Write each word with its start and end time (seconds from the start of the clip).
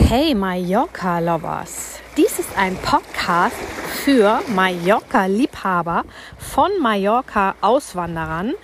Hey 0.00 0.34
Mallorca 0.34 1.18
Lovers! 1.18 1.98
Dies 2.16 2.38
ist 2.38 2.56
ein 2.56 2.76
Podcast 2.76 3.56
für 4.04 4.40
Mallorca-Liebhaber 4.54 6.04
von 6.38 6.70
Mallorca-Auswanderern, 6.80 8.54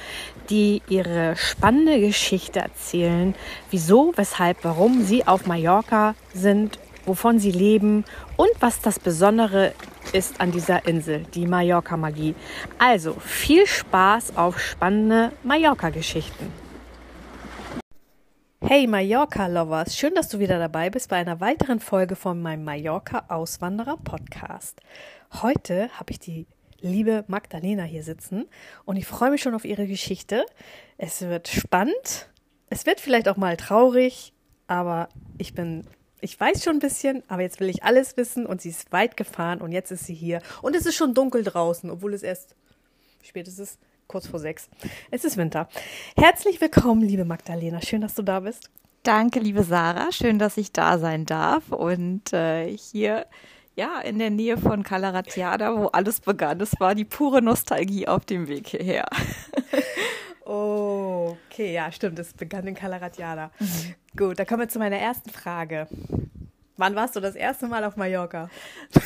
die 0.48 0.80
ihre 0.88 1.36
spannende 1.36 2.00
Geschichte 2.00 2.60
erzählen, 2.60 3.34
wieso, 3.70 4.12
weshalb, 4.16 4.64
warum 4.64 5.02
sie 5.04 5.26
auf 5.26 5.44
Mallorca 5.46 6.14
sind, 6.32 6.78
wovon 7.04 7.38
sie 7.38 7.52
leben 7.52 8.04
und 8.36 8.50
was 8.60 8.80
das 8.80 8.98
Besondere 8.98 9.74
ist 10.12 10.40
an 10.40 10.50
dieser 10.50 10.86
Insel, 10.86 11.26
die 11.34 11.46
Mallorca-Magie. 11.46 12.36
Also 12.78 13.16
viel 13.20 13.66
Spaß 13.66 14.36
auf 14.36 14.58
spannende 14.60 15.32
Mallorca-Geschichten. 15.42 16.63
Hey 18.66 18.86
Mallorca-Lovers, 18.86 19.94
schön, 19.94 20.14
dass 20.14 20.30
du 20.30 20.38
wieder 20.38 20.58
dabei 20.58 20.88
bist 20.88 21.10
bei 21.10 21.16
einer 21.16 21.38
weiteren 21.38 21.80
Folge 21.80 22.16
von 22.16 22.40
meinem 22.40 22.64
Mallorca-Auswanderer-Podcast. 22.64 24.80
Heute 25.42 25.90
habe 25.90 26.12
ich 26.12 26.18
die 26.18 26.46
liebe 26.80 27.26
Magdalena 27.28 27.82
hier 27.82 28.02
sitzen 28.02 28.46
und 28.86 28.96
ich 28.96 29.06
freue 29.06 29.30
mich 29.30 29.42
schon 29.42 29.54
auf 29.54 29.66
ihre 29.66 29.86
Geschichte. 29.86 30.46
Es 30.96 31.20
wird 31.20 31.48
spannend, 31.48 32.30
es 32.70 32.86
wird 32.86 33.00
vielleicht 33.00 33.28
auch 33.28 33.36
mal 33.36 33.58
traurig, 33.58 34.32
aber 34.66 35.10
ich 35.36 35.52
bin, 35.52 35.86
ich 36.22 36.40
weiß 36.40 36.64
schon 36.64 36.76
ein 36.76 36.80
bisschen, 36.80 37.22
aber 37.28 37.42
jetzt 37.42 37.60
will 37.60 37.68
ich 37.68 37.84
alles 37.84 38.16
wissen 38.16 38.46
und 38.46 38.62
sie 38.62 38.70
ist 38.70 38.92
weit 38.92 39.18
gefahren 39.18 39.60
und 39.60 39.72
jetzt 39.72 39.90
ist 39.90 40.06
sie 40.06 40.14
hier 40.14 40.40
und 40.62 40.74
es 40.74 40.86
ist 40.86 40.96
schon 40.96 41.12
dunkel 41.12 41.44
draußen, 41.44 41.90
obwohl 41.90 42.14
es 42.14 42.22
erst, 42.22 42.56
wie 43.20 43.26
spät 43.26 43.46
ist? 43.46 43.78
Kurz 44.06 44.26
vor 44.26 44.40
sechs. 44.40 44.68
Es 45.10 45.24
ist 45.24 45.36
Winter. 45.36 45.68
Herzlich 46.16 46.60
willkommen, 46.60 47.02
liebe 47.02 47.24
Magdalena. 47.24 47.80
Schön, 47.82 48.00
dass 48.00 48.14
du 48.14 48.22
da 48.22 48.40
bist. 48.40 48.70
Danke, 49.02 49.40
liebe 49.40 49.62
Sarah. 49.62 50.12
Schön, 50.12 50.38
dass 50.38 50.56
ich 50.56 50.72
da 50.72 50.98
sein 50.98 51.26
darf 51.26 51.70
und 51.72 52.32
äh, 52.32 52.74
hier 52.76 53.26
ja 53.76 54.00
in 54.00 54.18
der 54.18 54.30
Nähe 54.30 54.56
von 54.56 54.82
Calaratiada, 54.82 55.76
wo 55.76 55.86
alles 55.88 56.20
begann. 56.20 56.60
Es 56.60 56.78
war 56.80 56.94
die 56.94 57.04
pure 57.04 57.42
Nostalgie 57.42 58.08
auf 58.08 58.24
dem 58.24 58.48
Weg 58.48 58.68
hierher. 58.68 59.06
oh, 60.44 61.36
okay, 61.50 61.72
ja, 61.72 61.90
stimmt. 61.92 62.18
Es 62.18 62.32
begann 62.32 62.66
in 62.66 62.74
Calaratiada. 62.74 63.50
Mhm. 63.58 63.94
Gut, 64.16 64.38
da 64.38 64.44
kommen 64.44 64.60
wir 64.60 64.68
zu 64.68 64.78
meiner 64.78 64.98
ersten 64.98 65.30
Frage. 65.30 65.88
Wann 66.76 66.96
warst 66.96 67.14
du 67.14 67.20
das 67.20 67.36
erste 67.36 67.68
Mal 67.68 67.84
auf 67.84 67.96
Mallorca? 67.96 68.50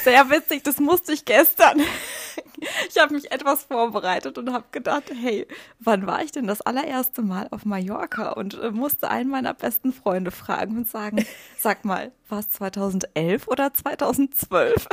Sehr 0.02 0.30
witzig, 0.30 0.62
das 0.62 0.78
musste 0.78 1.12
ich 1.12 1.24
gestern. 1.24 1.80
Ich 2.88 2.98
habe 2.98 3.14
mich 3.14 3.30
etwas 3.30 3.64
vorbereitet 3.64 4.36
und 4.38 4.52
habe 4.52 4.64
gedacht, 4.72 5.04
hey, 5.14 5.46
wann 5.78 6.06
war 6.06 6.22
ich 6.22 6.32
denn 6.32 6.46
das 6.46 6.60
allererste 6.60 7.22
Mal 7.22 7.46
auf 7.50 7.64
Mallorca? 7.64 8.30
Und 8.30 8.58
äh, 8.60 8.70
musste 8.70 9.10
einen 9.10 9.30
meiner 9.30 9.54
besten 9.54 9.92
Freunde 9.92 10.30
fragen 10.30 10.76
und 10.76 10.88
sagen, 10.88 11.24
sag 11.58 11.84
mal, 11.84 12.10
war 12.28 12.40
es 12.40 12.50
2011 12.50 13.46
oder 13.46 13.72
2012? 13.72 14.88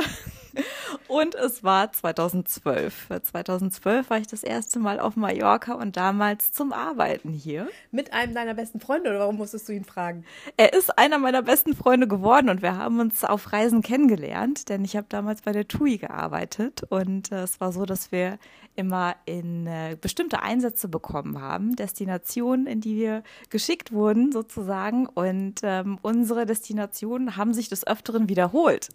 Und 1.08 1.34
es 1.34 1.62
war 1.62 1.92
2012. 1.92 3.08
2012 3.22 4.10
war 4.10 4.18
ich 4.18 4.26
das 4.26 4.42
erste 4.42 4.78
Mal 4.78 5.00
auf 5.00 5.16
Mallorca 5.16 5.74
und 5.74 5.96
damals 5.96 6.52
zum 6.52 6.72
Arbeiten 6.72 7.32
hier. 7.32 7.68
Mit 7.90 8.12
einem 8.12 8.34
deiner 8.34 8.54
besten 8.54 8.80
Freunde 8.80 9.10
oder 9.10 9.20
warum 9.20 9.36
musstest 9.36 9.68
du 9.68 9.72
ihn 9.72 9.84
fragen? 9.84 10.24
Er 10.56 10.72
ist 10.72 10.98
einer 10.98 11.18
meiner 11.18 11.42
besten 11.42 11.74
Freunde 11.74 12.08
geworden 12.08 12.48
und 12.48 12.62
wir 12.62 12.76
haben 12.76 13.00
uns 13.00 13.24
auf 13.24 13.52
Reisen 13.52 13.82
kennengelernt, 13.82 14.68
denn 14.68 14.84
ich 14.84 14.96
habe 14.96 15.06
damals 15.08 15.42
bei 15.42 15.52
der 15.52 15.68
TUI 15.68 15.98
gearbeitet 15.98 16.82
und 16.88 17.32
äh, 17.32 17.42
es 17.42 17.60
war 17.60 17.72
so, 17.72 17.84
dass 17.84 18.12
wir 18.12 18.38
immer 18.74 19.16
in 19.24 19.66
äh, 19.66 19.96
bestimmte 20.00 20.42
Einsätze 20.42 20.88
bekommen 20.88 21.40
haben, 21.40 21.76
Destinationen, 21.76 22.66
in 22.66 22.80
die 22.80 22.96
wir 22.96 23.22
geschickt 23.50 23.92
wurden 23.92 24.32
sozusagen 24.32 25.06
und 25.06 25.60
ähm, 25.62 25.98
unsere 26.02 26.46
Destinationen 26.46 27.36
haben 27.36 27.54
sich 27.54 27.68
des 27.68 27.86
Öfteren 27.86 28.28
wiederholt. 28.28 28.90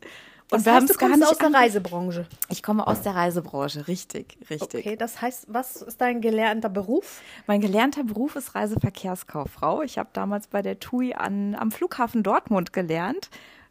Und 0.51 0.65
wir 0.65 0.75
es 0.75 0.97
gar 0.97 1.15
nicht 1.15 1.25
aus 1.25 1.37
der 1.37 1.53
Reisebranche. 1.53 2.27
Ich 2.49 2.61
komme 2.61 2.85
aus 2.85 3.01
der 3.01 3.15
Reisebranche, 3.15 3.87
richtig, 3.87 4.37
richtig. 4.49 4.85
Okay, 4.85 4.97
das 4.97 5.21
heißt, 5.21 5.45
was 5.47 5.81
ist 5.81 6.01
dein 6.01 6.19
gelernter 6.19 6.67
Beruf? 6.69 7.21
Mein 7.47 7.61
gelernter 7.61 8.03
Beruf 8.03 8.35
ist 8.35 8.53
Reiseverkehrskauffrau. 8.53 9.81
Ich 9.81 9.97
habe 9.97 10.09
damals 10.11 10.47
bei 10.47 10.61
der 10.61 10.79
TUI 10.79 11.13
an, 11.13 11.55
am 11.55 11.71
Flughafen 11.71 12.21
Dortmund 12.21 12.73
gelernt. 12.73 13.29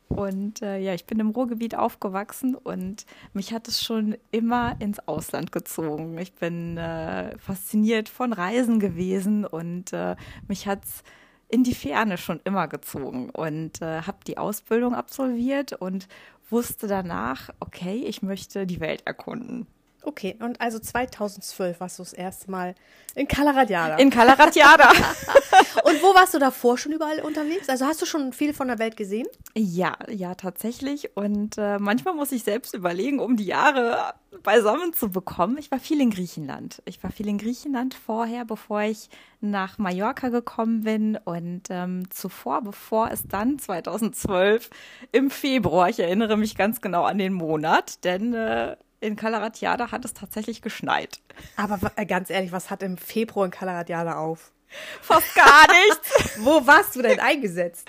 Und 0.09 0.63
äh, 0.63 0.79
ja, 0.79 0.93
ich 0.95 1.05
bin 1.05 1.21
im 1.21 1.31
Ruhrgebiet 1.31 1.77
aufgewachsen 1.77 2.57
und 2.57 3.07
mich 3.33 3.53
hat 3.53 3.69
es 3.69 3.81
schon 3.81 4.17
immer 4.33 4.75
ins 4.81 5.07
Ausland 5.07 5.53
gezogen. 5.53 6.19
Ich 6.19 6.33
bin 6.33 6.79
äh, 6.79 7.39
fasziniert 7.39 8.09
von 8.09 8.33
Reisen 8.33 8.81
gewesen 8.81 9.45
und 9.45 9.93
äh, 9.93 10.17
mich 10.49 10.67
hat 10.67 10.85
es 10.85 11.05
in 11.51 11.63
die 11.63 11.75
Ferne 11.75 12.17
schon 12.17 12.41
immer 12.45 12.67
gezogen 12.67 13.31
und 13.31 13.83
äh, 13.83 14.03
habe 14.03 14.19
die 14.27 14.39
Ausbildung 14.39 14.95
absolviert 14.95 15.75
und 15.75 16.09
wusste 16.53 16.87
danach, 16.87 17.51
okay, 17.61 18.05
ich 18.07 18.23
möchte 18.23 18.67
die 18.67 18.81
Welt 18.81 19.07
erkunden. 19.07 19.67
Okay, 20.03 20.37
und 20.41 20.61
also 20.61 20.79
2012 20.79 21.79
warst 21.81 21.99
du 21.99 22.03
das 22.03 22.13
erste 22.13 22.51
Mal 22.51 22.75
in 23.15 23.29
Calaratiada. 23.29 23.97
In 23.97 24.09
Calaratiada. 24.11 24.89
und 25.85 26.03
wo 26.03 26.15
warst 26.15 26.33
du 26.33 26.39
davor 26.39 26.79
schon 26.79 26.93
überall 26.93 27.21
unterwegs? 27.21 27.69
Also 27.69 27.85
hast 27.85 28.01
du 28.01 28.07
schon 28.07 28.33
viel 28.33 28.55
von 28.55 28.69
der 28.69 28.79
Welt 28.79 28.97
gesehen? 28.97 29.27
Ja, 29.55 29.99
ja, 30.09 30.35
tatsächlich. 30.35 31.17
Und 31.17 31.59
äh, 31.59 31.79
manchmal 31.79 32.15
muss 32.15 32.33
ich 32.33 32.45
selbst 32.45 32.73
überlegen, 32.75 33.19
um 33.19 33.37
die 33.37 33.45
Jahre 33.45 34.15
beisammen 34.43 34.93
zu 34.93 35.11
bekommen. 35.11 35.59
Ich 35.59 35.71
war 35.71 35.81
viel 35.81 36.01
in 36.01 36.11
Griechenland. 36.11 36.83
Ich 36.87 37.03
war 37.03 37.11
viel 37.11 37.29
in 37.29 37.37
Griechenland 37.37 37.95
vorher, 37.95 38.45
bevor 38.45 38.83
ich 38.83 39.11
nach 39.41 39.77
Mallorca 39.79 40.29
gekommen 40.29 40.85
bin. 40.85 41.19
Und 41.25 41.65
ähm, 41.69 42.09
zuvor, 42.11 42.63
bevor 42.63 43.11
es 43.11 43.27
dann 43.27 43.59
2012 43.59 44.71
im 45.13 45.31
Februar, 45.31 45.91
ich 45.91 46.01
erinnere 46.01 46.39
mich 46.39 46.57
ganz 46.57 46.81
genau 46.81 47.05
an 47.05 47.19
den 47.19 47.35
Monat, 47.35 48.05
denn 48.05 48.33
äh, 48.33 48.77
in 49.01 49.17
Calaratiada 49.17 49.91
hat 49.91 50.05
es 50.05 50.15
tatsächlich 50.15 50.63
geschneit. 50.63 51.21
Aber 51.57 51.79
äh, 51.97 52.07
ganz 52.07 52.31
ehrlich, 52.31 52.53
was 52.53 52.71
hat 52.71 52.83
im 52.83 52.97
Februar 52.97 53.47
in 53.47 53.51
Calaratiada 53.51 54.17
auf? 54.17 54.53
Fast 55.01 55.35
gar 55.35 55.67
nichts. 55.69 56.39
Wo 56.45 56.67
warst 56.67 56.95
du 56.95 57.03
denn 57.03 57.19
eingesetzt? 57.19 57.89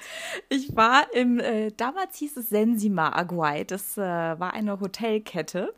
Ich 0.49 0.75
war 0.75 1.13
im, 1.13 1.39
äh, 1.39 1.71
damals 1.71 2.17
hieß 2.17 2.37
es 2.37 2.49
Sensima 2.49 3.15
Aguay. 3.15 3.65
Das 3.65 3.97
äh, 3.97 4.01
war 4.01 4.53
eine 4.53 4.79
Hotelkette. 4.79 5.73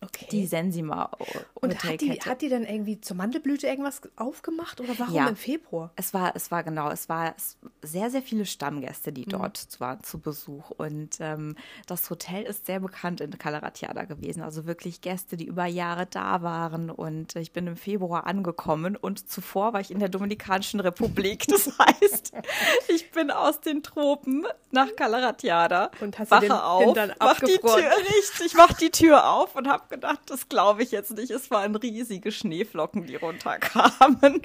Okay. 0.00 0.28
Die 0.30 0.46
Sensima. 0.46 1.10
Und 1.54 1.82
hat 1.82 2.00
die, 2.00 2.12
hat 2.20 2.40
die 2.40 2.48
dann 2.48 2.64
irgendwie 2.64 3.00
zur 3.00 3.16
Mandelblüte 3.16 3.66
irgendwas 3.66 4.00
aufgemacht 4.14 4.80
oder 4.80 4.96
warum 4.96 5.14
ja. 5.14 5.26
im 5.26 5.34
Februar? 5.34 5.90
Es 5.96 6.14
war, 6.14 6.36
es 6.36 6.52
war 6.52 6.62
genau, 6.62 6.90
es 6.90 7.08
war 7.08 7.34
sehr, 7.82 8.08
sehr 8.10 8.22
viele 8.22 8.46
Stammgäste, 8.46 9.12
die 9.12 9.22
mhm. 9.22 9.30
dort 9.30 9.66
mhm. 9.72 9.80
waren 9.80 10.02
zu 10.04 10.20
Besuch. 10.20 10.70
Und 10.70 11.16
ähm, 11.18 11.56
das 11.86 12.08
Hotel 12.10 12.44
ist 12.44 12.66
sehr 12.66 12.78
bekannt 12.78 13.20
in 13.20 13.36
Calaratiada 13.38 14.04
gewesen. 14.04 14.42
Also 14.42 14.66
wirklich 14.66 15.00
Gäste, 15.00 15.36
die 15.36 15.46
über 15.46 15.66
Jahre 15.66 16.06
da 16.06 16.42
waren. 16.42 16.90
Und 16.90 17.34
ich 17.34 17.52
bin 17.52 17.66
im 17.66 17.76
Februar 17.76 18.26
angekommen 18.28 18.94
und 18.94 19.28
zuvor 19.28 19.72
war 19.72 19.80
ich 19.80 19.90
in 19.90 19.98
der 19.98 20.08
Dominikanischen 20.08 20.78
Republik. 20.78 21.46
Das 21.48 21.76
heißt, 21.78 22.32
ich 22.86 23.10
bin 23.10 23.32
aus 23.32 23.60
den 23.60 23.82
Tropen 23.82 24.46
nach 24.70 24.94
Calaratiada. 24.94 25.90
Und 26.00 26.20
hast 26.20 26.30
wache 26.30 26.42
du 26.42 26.46
den 26.46 26.52
auf, 26.52 26.96
mach 27.18 27.40
die 27.40 27.58
Tür, 27.58 27.76
richtig, 28.18 28.54
mach 28.54 28.74
die 28.74 28.90
Tür 28.90 29.28
auf 29.28 29.56
und 29.56 29.66
habe 29.66 29.87
gedacht, 29.88 30.20
das 30.26 30.48
glaube 30.48 30.82
ich 30.82 30.90
jetzt 30.90 31.10
nicht. 31.16 31.30
Es 31.30 31.50
waren 31.50 31.74
riesige 31.76 32.32
Schneeflocken, 32.32 33.06
die 33.06 33.16
runterkamen. 33.16 34.42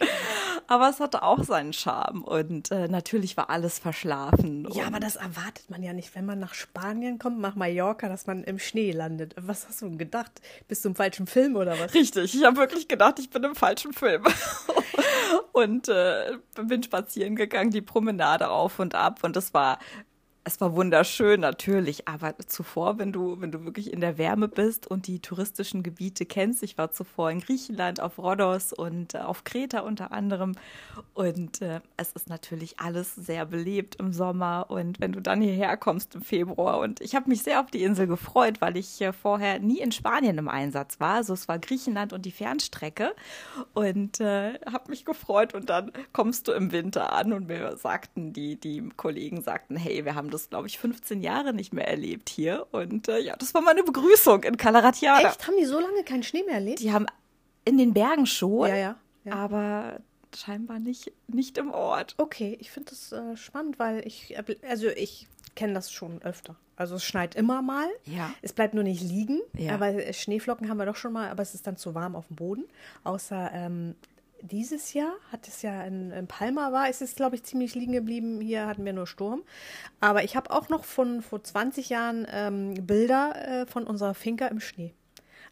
Aber 0.67 0.89
es 0.89 0.99
hatte 0.99 1.23
auch 1.23 1.43
seinen 1.43 1.73
Charme. 1.73 2.23
Und 2.23 2.71
äh, 2.71 2.87
natürlich 2.87 3.37
war 3.37 3.49
alles 3.49 3.79
verschlafen. 3.79 4.67
Ja, 4.73 4.87
aber 4.87 4.99
das 4.99 5.15
erwartet 5.15 5.69
man 5.69 5.83
ja 5.83 5.93
nicht, 5.93 6.15
wenn 6.15 6.25
man 6.25 6.39
nach 6.39 6.53
Spanien 6.53 7.19
kommt, 7.19 7.39
nach 7.39 7.55
Mallorca, 7.55 8.09
dass 8.09 8.27
man 8.27 8.43
im 8.43 8.59
Schnee 8.59 8.91
landet. 8.91 9.35
Was 9.37 9.67
hast 9.67 9.81
du 9.81 9.89
denn 9.89 9.97
gedacht? 9.97 10.41
Bist 10.67 10.85
du 10.85 10.89
im 10.89 10.95
falschen 10.95 11.27
Film 11.27 11.55
oder 11.55 11.79
was? 11.79 11.93
Richtig, 11.93 12.35
ich 12.35 12.43
habe 12.43 12.57
wirklich 12.57 12.87
gedacht, 12.87 13.19
ich 13.19 13.29
bin 13.29 13.43
im 13.43 13.55
falschen 13.55 13.93
Film. 13.93 14.23
und 15.51 15.87
äh, 15.87 16.37
bin 16.55 16.83
spazieren 16.83 17.35
gegangen, 17.35 17.71
die 17.71 17.81
Promenade 17.81 18.49
auf 18.49 18.79
und 18.79 18.95
ab. 18.95 19.19
Und 19.23 19.37
es 19.37 19.53
war 19.53 19.79
es 20.45 20.59
war 20.59 20.75
wunderschön 20.75 21.39
natürlich, 21.39 22.07
aber 22.07 22.37
zuvor, 22.37 22.99
wenn 22.99 23.13
du, 23.13 23.39
wenn 23.39 23.51
du 23.51 23.63
wirklich 23.63 23.93
in 23.93 24.01
der 24.01 24.17
Wärme 24.17 24.49
bist 24.49 24.85
und 24.87 25.07
die 25.07 25.19
touristischen 25.19 25.83
Gebiete 25.83 26.25
kennst, 26.25 26.63
ich 26.63 26.77
war 26.77 26.91
zuvor 26.91 27.31
in 27.31 27.39
Griechenland, 27.39 28.01
auf 28.01 28.17
Rhodos 28.17 28.73
und 28.73 29.13
äh, 29.13 29.19
auf 29.19 29.45
Kreta 29.45 29.79
unter 29.79 30.11
anderem. 30.11 30.55
Und 31.13 31.61
äh, 31.61 31.79
es 31.95 32.11
ist 32.11 32.29
natürlich 32.29 32.79
alles 32.79 33.15
sehr 33.15 33.45
belebt 33.45 33.95
im 33.95 34.11
Sommer. 34.11 34.65
Und 34.67 34.99
wenn 34.99 35.13
du 35.13 35.21
dann 35.21 35.39
hierher 35.39 35.77
kommst 35.77 36.15
im 36.15 36.21
Februar 36.21 36.79
und 36.79 36.99
ich 36.99 37.15
habe 37.15 37.29
mich 37.29 37.43
sehr 37.43 37.61
auf 37.61 37.71
die 37.71 37.83
Insel 37.83 38.07
gefreut, 38.07 38.59
weil 38.59 38.75
ich 38.75 38.99
äh, 38.99 39.13
vorher 39.13 39.59
nie 39.59 39.79
in 39.79 39.93
Spanien 39.93 40.37
im 40.37 40.49
Einsatz 40.49 40.99
war, 40.99 41.15
also 41.15 41.33
es 41.33 41.47
war 41.47 41.57
Griechenland 41.57 42.11
und 42.11 42.25
die 42.25 42.31
Fernstrecke. 42.31 43.13
Und 43.73 44.19
äh, 44.19 44.59
habe 44.69 44.89
mich 44.89 45.05
gefreut. 45.05 45.53
Und 45.53 45.69
dann 45.69 45.93
kommst 46.11 46.49
du 46.49 46.51
im 46.51 46.73
Winter 46.73 47.13
an 47.13 47.31
und 47.31 47.47
mir 47.47 47.77
sagten 47.77 48.33
die, 48.33 48.57
die 48.57 48.89
Kollegen 48.97 49.41
sagten, 49.41 49.77
hey, 49.77 50.03
wir 50.03 50.15
haben 50.15 50.32
das, 50.33 50.49
glaube 50.49 50.67
ich, 50.67 50.79
15 50.79 51.21
Jahre 51.21 51.53
nicht 51.53 51.73
mehr 51.73 51.87
erlebt 51.87 52.29
hier. 52.29 52.67
Und 52.71 53.07
äh, 53.07 53.19
ja, 53.19 53.35
das 53.35 53.53
war 53.53 53.61
meine 53.61 53.83
Begrüßung 53.83 54.43
in 54.43 54.57
Calaratiada. 54.57 55.29
Echt? 55.29 55.47
Haben 55.47 55.57
die 55.59 55.65
so 55.65 55.79
lange 55.79 56.03
keinen 56.03 56.23
Schnee 56.23 56.43
mehr 56.43 56.55
erlebt? 56.55 56.79
Die 56.79 56.91
haben 56.91 57.05
in 57.65 57.77
den 57.77 57.93
Bergen 57.93 58.25
schon, 58.25 58.69
ja, 58.69 58.75
ja, 58.75 58.95
ja. 59.23 59.33
aber 59.33 59.99
scheinbar 60.35 60.79
nicht, 60.79 61.11
nicht 61.27 61.57
im 61.57 61.71
Ort. 61.71 62.15
Okay, 62.17 62.57
ich 62.59 62.71
finde 62.71 62.89
das 62.89 63.11
äh, 63.11 63.37
spannend, 63.37 63.79
weil 63.79 64.05
ich, 64.05 64.35
also 64.67 64.87
ich 64.87 65.27
kenne 65.55 65.73
das 65.73 65.91
schon 65.91 66.21
öfter. 66.23 66.55
Also 66.75 66.95
es 66.95 67.03
schneit 67.03 67.35
immer 67.35 67.61
mal. 67.61 67.87
Ja. 68.05 68.33
Es 68.41 68.53
bleibt 68.53 68.73
nur 68.73 68.83
nicht 68.83 69.01
liegen. 69.01 69.41
Ja. 69.55 69.75
Aber 69.75 70.11
Schneeflocken 70.11 70.69
haben 70.69 70.77
wir 70.77 70.85
doch 70.85 70.95
schon 70.95 71.13
mal, 71.13 71.29
aber 71.29 71.43
es 71.43 71.53
ist 71.53 71.67
dann 71.67 71.77
zu 71.77 71.93
warm 71.93 72.15
auf 72.15 72.27
dem 72.27 72.35
Boden. 72.35 72.65
Außer 73.03 73.51
ähm, 73.53 73.95
dieses 74.43 74.93
Jahr 74.93 75.13
hat 75.31 75.47
es 75.47 75.61
ja 75.61 75.83
in, 75.83 76.11
in 76.11 76.27
Palma 76.27 76.71
war, 76.71 76.89
ist 76.89 77.01
es 77.01 77.15
glaube 77.15 77.35
ich 77.35 77.43
ziemlich 77.43 77.75
liegen 77.75 77.93
geblieben. 77.93 78.41
Hier 78.41 78.67
hatten 78.67 78.85
wir 78.85 78.93
nur 78.93 79.07
Sturm. 79.07 79.43
Aber 79.99 80.23
ich 80.23 80.35
habe 80.35 80.51
auch 80.51 80.69
noch 80.69 80.83
von 80.83 81.21
vor 81.21 81.43
20 81.43 81.89
Jahren 81.89 82.27
ähm, 82.31 82.73
Bilder 82.85 83.61
äh, 83.61 83.65
von 83.65 83.85
unserer 83.85 84.13
Finca 84.13 84.47
im 84.47 84.59
Schnee. 84.59 84.93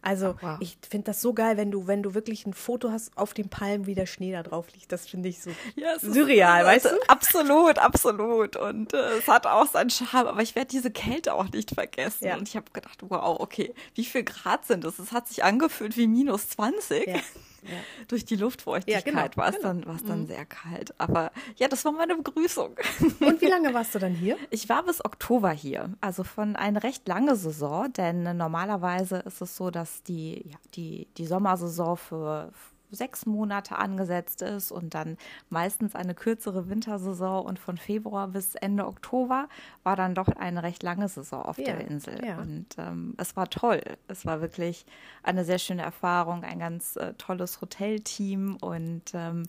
Also 0.03 0.35
wow. 0.41 0.57
ich 0.59 0.77
finde 0.89 1.05
das 1.05 1.21
so 1.21 1.33
geil, 1.33 1.57
wenn 1.57 1.69
du, 1.69 1.85
wenn 1.85 2.01
du 2.01 2.15
wirklich 2.15 2.45
ein 2.47 2.53
Foto 2.53 2.91
hast 2.91 3.15
auf 3.17 3.33
den 3.35 3.49
Palmen, 3.49 3.85
wie 3.85 3.93
der 3.93 4.07
Schnee 4.07 4.31
da 4.31 4.41
drauf 4.41 4.65
liegt. 4.73 4.91
Das 4.91 5.07
finde 5.07 5.29
ich 5.29 5.41
so 5.41 5.51
Ja, 5.75 5.89
es 5.95 6.03
ist- 6.03 6.15
surreal, 6.15 6.65
weißt 6.65 6.85
du? 6.85 6.89
Absolut, 7.07 7.77
absolut. 7.77 8.55
Und 8.55 8.93
äh, 8.93 9.17
es 9.19 9.27
hat 9.27 9.45
auch 9.45 9.67
seinen 9.67 9.91
Charme, 9.91 10.27
aber 10.27 10.41
ich 10.41 10.55
werde 10.55 10.69
diese 10.69 10.89
Kälte 10.89 11.33
auch 11.33 11.49
nicht 11.51 11.71
vergessen. 11.71 12.25
Ja. 12.25 12.35
Und 12.37 12.47
ich 12.47 12.55
habe 12.55 12.65
gedacht, 12.73 12.99
wow, 13.09 13.39
okay, 13.39 13.73
wie 13.93 14.05
viel 14.05 14.23
Grad 14.23 14.65
sind 14.65 14.83
es? 14.85 14.97
Es 14.97 15.11
hat 15.11 15.27
sich 15.27 15.43
angefühlt 15.43 15.95
wie 15.97 16.07
minus 16.07 16.49
20. 16.49 17.07
Ja. 17.07 17.19
Durch 18.07 18.25
die 18.25 18.35
Luftfeuchtigkeit 18.35 19.05
Ja, 19.05 19.27
genau, 19.27 19.37
war 19.37 19.49
es 19.49 19.55
genau. 19.57 19.67
dann, 19.67 19.85
war 19.85 19.95
es 19.95 20.03
dann 20.03 20.25
sehr 20.27 20.45
kalt. 20.45 20.93
Aber 20.97 21.31
ja, 21.57 21.67
das 21.67 21.85
war 21.85 21.91
meine 21.91 22.15
Begrüßung. 22.15 22.75
Und 23.19 23.41
wie 23.41 23.45
lange 23.47 23.73
warst 23.73 23.93
du 23.95 23.99
dann 23.99 24.13
hier? 24.13 24.37
Ich 24.49 24.67
war 24.69 24.83
bis 24.83 25.03
Oktober 25.03 25.51
hier, 25.51 25.89
also 26.01 26.23
von 26.23 26.55
eine 26.55 26.83
recht 26.83 27.07
lange 27.07 27.35
Saison, 27.35 27.91
denn 27.93 28.35
normalerweise 28.37 29.17
ist 29.19 29.41
es 29.41 29.55
so, 29.55 29.71
dass 29.71 30.03
die, 30.03 30.49
ja, 30.49 30.57
die, 30.75 31.07
die 31.17 31.25
Sommersaison 31.25 31.95
für 31.97 32.51
sechs 32.91 33.25
Monate 33.25 33.77
angesetzt 33.77 34.41
ist 34.41 34.71
und 34.71 34.93
dann 34.93 35.17
meistens 35.49 35.95
eine 35.95 36.13
kürzere 36.13 36.69
Wintersaison 36.69 37.45
und 37.45 37.59
von 37.59 37.77
Februar 37.77 38.27
bis 38.27 38.55
Ende 38.55 38.85
Oktober 38.85 39.47
war 39.83 39.95
dann 39.95 40.15
doch 40.15 40.27
eine 40.27 40.63
recht 40.63 40.83
lange 40.83 41.07
Saison 41.07 41.43
auf 41.43 41.57
Ja, 41.57 41.65
der 41.65 41.87
Insel. 41.87 42.23
ja. 42.25 42.37
Und 42.39 42.67
ähm, 42.77 43.13
es 43.17 43.35
war 43.35 43.49
toll. 43.49 43.81
Es 44.07 44.25
war 44.25 44.41
wirklich 44.41 44.85
eine 45.23 45.45
sehr 45.45 45.59
schöne 45.59 45.81
Erfahrung, 45.83 46.43
ein 46.43 46.59
ganz 46.59 46.95
äh, 46.95 47.13
tolles 47.15 47.61
Hotelteam 47.61 48.57
und 48.57 49.03
ähm, 49.13 49.43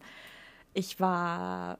ich 0.74 1.00
war 1.00 1.78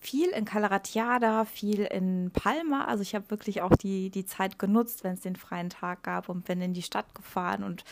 viel 0.00 0.28
in 0.28 0.44
Calaratiada, 0.44 1.44
viel 1.44 1.80
in 1.80 2.30
Palma. 2.32 2.84
Also 2.84 3.02
ich 3.02 3.14
habe 3.14 3.30
wirklich 3.30 3.62
auch 3.62 3.74
die, 3.74 4.10
die 4.10 4.24
Zeit 4.24 4.58
genutzt, 4.58 5.02
wenn 5.04 5.14
es 5.14 5.20
den 5.20 5.36
freien 5.36 5.70
Tag 5.70 6.04
gab 6.04 6.28
und 6.28 6.44
bin 6.44 6.60
in 6.62 6.72
die 6.72 6.82
Stadt 6.82 7.14
gefahren 7.14 7.64
und 7.64 7.84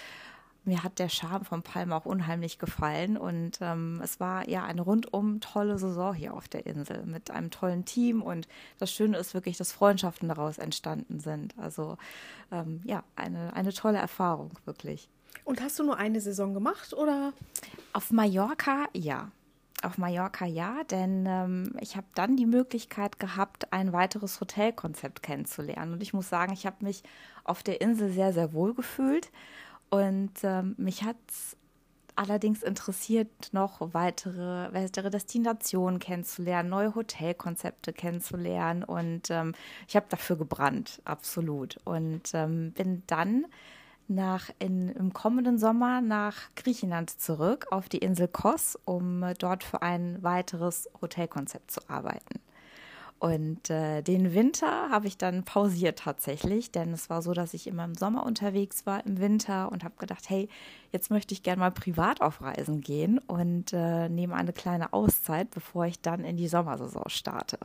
mir 0.67 0.83
hat 0.83 0.99
der 0.99 1.09
Charme 1.09 1.45
von 1.45 1.63
Palma 1.63 1.97
auch 1.97 2.07
unheimlich 2.07 2.59
gefallen 2.59 3.17
und 3.17 3.59
ähm, 3.61 4.01
es 4.03 4.21
war 4.21 4.49
ja 4.49 4.65
eine 4.65 4.83
rundum 4.83 5.41
tolle 5.41 5.79
Saison 5.79 6.13
hier 6.13 6.35
auf 6.35 6.49
der 6.49 6.67
Insel 6.67 7.07
mit 7.07 7.31
einem 7.31 7.51
tollen 7.51 7.85
Team 7.85 8.21
und 8.21 8.49
das 8.79 8.93
Schöne 8.93 9.17
ist 9.17 9.33
wirklich, 9.33 9.57
dass 9.57 9.73
Freundschaften 9.73 10.29
daraus 10.29 10.59
entstanden 10.59 11.21
sind. 11.21 11.57
Also 11.59 11.97
ähm, 12.51 12.81
ja, 12.85 13.05
eine, 13.15 13.55
eine 13.55 13.73
tolle 13.73 13.99
Erfahrung 13.99 14.51
wirklich. 14.65 15.09
Und 15.45 15.61
hast 15.61 15.79
du 15.79 15.85
nur 15.85 15.97
eine 15.97 16.21
Saison 16.21 16.55
gemacht 16.55 16.93
oder? 16.93 17.33
Auf 17.93 18.11
Mallorca 18.11 18.87
ja. 18.93 19.31
Auf 19.83 19.99
Mallorca 19.99 20.47
ja, 20.47 20.83
denn 20.85 21.27
ähm, 21.29 21.77
ich 21.81 21.97
habe 21.97 22.07
dann 22.15 22.37
die 22.37 22.47
Möglichkeit 22.47 23.19
gehabt, 23.19 23.73
ein 23.73 23.93
weiteres 23.93 24.41
Hotelkonzept 24.41 25.23
kennenzulernen. 25.23 25.93
Und 25.93 26.03
ich 26.03 26.15
muss 26.15 26.31
sagen, 26.31 26.55
ich 26.55 26.65
habe 26.65 26.83
mich 26.83 27.03
auf 27.45 27.63
der 27.63 27.83
Insel 27.83 28.11
sehr, 28.11 28.33
sehr 28.33 28.55
wohl 28.55 28.73
gefühlt. 28.75 29.31
Und 29.91 30.33
ähm, 30.43 30.75
mich 30.79 31.05
hat 31.05 31.17
allerdings 32.17 32.63
interessiert, 32.63 33.29
noch 33.53 33.93
weitere, 33.93 34.73
weitere 34.73 35.11
Destinationen 35.11 36.01
kennenzulernen, 36.01 36.71
neue 36.71 36.95
Hotelkonzepte 36.95 37.93
kennenzulernen. 37.93 38.83
Und 38.83 39.31
ähm, 39.31 39.55
ich 39.87 39.97
habe 39.97 40.07
dafür 40.09 40.37
gebrannt, 40.37 41.01
absolut. 41.05 41.79
Und 41.85 42.31
ähm, 42.35 42.73
bin 42.73 43.03
dann 43.07 43.47
nach 44.09 44.51
in, 44.59 44.89
im 44.89 45.13
kommenden 45.13 45.59
Sommer 45.59 46.01
nach 46.01 46.37
Griechenland 46.55 47.11
zurück 47.11 47.67
auf 47.71 47.89
die 47.89 47.99
Insel 47.99 48.29
Kos, 48.29 48.79
um 48.85 49.23
äh, 49.23 49.35
dort 49.35 49.65
für 49.65 49.83
ein 49.83 50.23
weiteres 50.23 50.89
Hotelkonzept 51.01 51.71
zu 51.71 51.81
arbeiten. 51.89 52.41
Und 53.19 53.71
äh, 53.71 54.03
den 54.03 54.35
Winter 54.35 54.91
habe 54.91 55.07
ich 55.07 55.17
dann 55.17 55.45
pausiert 55.45 56.01
tatsächlich, 56.01 56.71
denn 56.71 56.93
es 56.93 57.09
war 57.09 57.23
so, 57.23 57.33
dass 57.33 57.55
ich 57.55 57.67
immer 57.67 57.85
im 57.85 57.95
Sommer 57.95 58.27
unterwegs 58.27 58.85
war, 58.85 59.05
im 59.07 59.19
Winter 59.21 59.73
und 59.73 59.85
habe 59.85 59.95
gedacht, 59.99 60.29
hey, 60.29 60.51
jetzt 60.93 61.11
möchte 61.11 61.33
ich 61.33 61.43
gerne 61.43 61.61
mal 61.61 61.71
privat 61.71 62.21
auf 62.21 62.43
Reisen 62.43 62.83
gehen 62.83 63.19
und 63.19 63.73
äh, 63.73 64.11
nehme 64.11 64.35
eine 64.35 64.53
kleine 64.53 64.93
Auszeit, 64.93 65.51
bevor 65.51 65.87
ich 65.87 66.01
dann 66.01 66.25
in 66.25 66.37
die 66.37 66.49
Sommersaison 66.49 67.09
starte. 67.09 67.59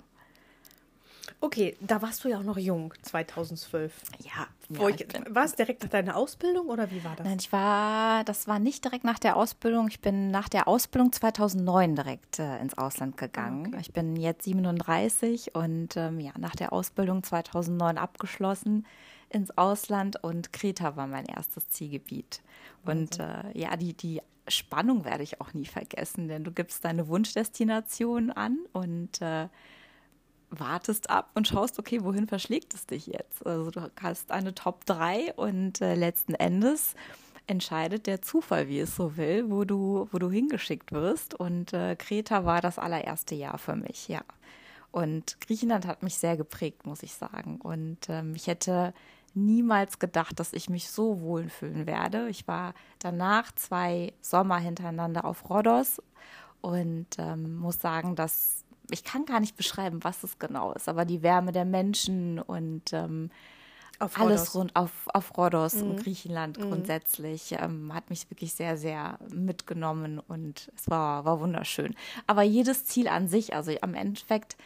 Okay, 1.40 1.76
da 1.80 2.02
warst 2.02 2.24
du 2.24 2.30
ja 2.30 2.38
auch 2.38 2.44
noch 2.44 2.58
jung, 2.58 2.94
2012. 3.02 3.94
Ja, 4.20 4.48
Wo 4.70 4.90
ja, 4.90 4.96
ich, 4.96 5.08
war 5.30 5.46
es 5.46 5.56
direkt 5.56 5.84
nach 5.84 5.90
deiner 5.90 6.16
Ausbildung 6.16 6.68
oder 6.68 6.92
wie 6.92 7.04
war 7.04 7.16
das? 7.16 7.26
Nein, 7.26 7.38
ich 7.40 7.52
war, 7.52 8.24
das 8.24 8.48
war 8.48 8.60
nicht 8.60 8.84
direkt 8.84 9.04
nach 9.04 9.20
der 9.20 9.36
Ausbildung. 9.36 9.88
Ich 9.88 10.02
bin 10.02 10.32
nach 10.32 10.50
der 10.50 10.68
Ausbildung 10.68 11.12
2009 11.12 11.96
direkt 11.96 12.40
äh, 12.40 12.60
ins 12.60 12.78
Ausland 12.78 13.18
gegangen. 13.18 13.68
Okay. 13.68 13.78
Ich 13.82 13.94
bin 13.94 14.16
jetzt 14.16 14.44
37 14.44 15.56
und 15.56 15.98
ähm, 15.98 16.20
ja, 16.20 16.32
nach 16.38 16.56
der 16.56 16.74
Ausbildung 16.74 17.24
2009 17.24 17.98
abgeschlossen 17.98 18.86
ins 19.30 19.58
Ausland 19.58 20.22
und 20.24 20.54
Kreta 20.54 20.96
war 20.96 21.08
mein 21.08 21.26
erstes 21.26 21.70
Zielgebiet. 21.70 22.42
Und 22.86 23.20
äh, 23.20 23.58
ja, 23.58 23.76
die, 23.78 23.94
die 23.94 24.22
Spannung 24.48 25.06
werde 25.06 25.24
ich 25.24 25.42
auch 25.42 25.54
nie 25.54 25.66
vergessen, 25.66 26.28
denn 26.28 26.44
du 26.44 26.52
gibst 26.52 26.84
deine 26.86 27.08
Wunschdestination 27.08 28.32
an 28.32 28.60
und 28.74 29.22
äh, 29.22 29.48
wartest 30.52 31.10
ab 31.10 31.32
und 31.34 31.48
schaust, 31.48 31.80
okay, 31.80 32.04
wohin 32.04 32.28
verschlägt 32.28 32.74
es 32.74 32.86
dich 32.86 33.08
jetzt? 33.08 33.46
Also 33.46 33.72
du 33.72 33.90
hast 34.02 34.32
eine 34.32 34.54
Top 34.54 34.86
3 34.86 35.34
und 35.36 35.82
äh, 35.82 35.96
letzten 35.96 36.36
Endes 36.36 36.96
entscheidet 37.48 38.08
der 38.08 38.22
Zufall, 38.22 38.68
wie 38.68 38.80
es 38.80 38.96
so 38.96 39.18
will, 39.18 39.50
wo 39.50 39.64
du, 39.64 40.08
wo 40.12 40.20
du 40.20 40.30
hingeschickt 40.30 40.92
wirst. 40.92 41.34
Und 41.34 41.74
äh, 41.74 41.96
Kreta 41.96 42.46
war 42.46 42.62
das 42.62 42.78
allererste 42.78 43.36
Jahr 43.36 43.58
für 43.58 43.76
mich, 43.76 44.08
ja. 44.08 44.22
Und 44.92 45.40
Griechenland 45.40 45.88
hat 45.88 46.04
mich 46.04 46.16
sehr 46.16 46.36
geprägt, 46.36 46.86
muss 46.86 47.02
ich 47.02 47.14
sagen. 47.14 47.60
Und 47.62 48.10
ähm, 48.10 48.36
ich 48.36 48.48
hätte 48.48 48.94
niemals 49.34 50.00
gedacht, 50.00 50.40
dass 50.40 50.52
ich 50.52 50.70
mich 50.70 50.90
so 50.90 51.22
wohlfühlen 51.22 51.88
werde. 51.88 52.28
Ich 52.28 52.48
war 52.48 52.74
danach 53.00 53.54
zwei 53.54 54.14
Sommer 54.20 54.58
hintereinander 54.58 55.24
auf 55.24 55.50
Rhodos 55.50 56.02
und 56.60 57.08
ähm, 57.18 57.56
muss 57.56 57.80
sagen, 57.80 58.16
dass 58.16 58.66
ich 58.92 59.04
kann 59.04 59.26
gar 59.26 59.40
nicht 59.40 59.56
beschreiben, 59.58 60.04
was 60.04 60.24
es 60.24 60.40
genau 60.40 60.74
ist, 60.74 60.90
aber 60.90 61.06
die 61.06 61.22
Wärme 61.22 61.52
der 61.52 61.66
Menschen 61.66 62.40
und 62.40 62.94
ähm, 62.94 63.30
Auf 64.00 64.20
alles 64.20 64.56
rund 64.56 64.76
auf, 64.76 64.92
auf 65.14 65.38
Rhodos 65.38 65.76
und 65.76 65.98
Griechenland 66.04 66.58
grundsätzlich 66.60 67.52
ähm, 67.60 67.94
hat 67.94 68.10
mich 68.10 68.30
wirklich 68.32 68.54
sehr, 68.54 68.76
sehr 68.76 69.20
mitgenommen 69.32 70.20
und 70.28 70.72
es 70.76 70.90
war, 70.90 71.24
war 71.24 71.40
wunderschön. 71.40 71.96
Aber 72.26 72.42
jedes 72.42 72.86
Ziel 72.86 73.08
an 73.08 73.28
sich, 73.28 73.54
also 73.54 73.72
am 73.82 73.94
Endeffekt 73.94 74.58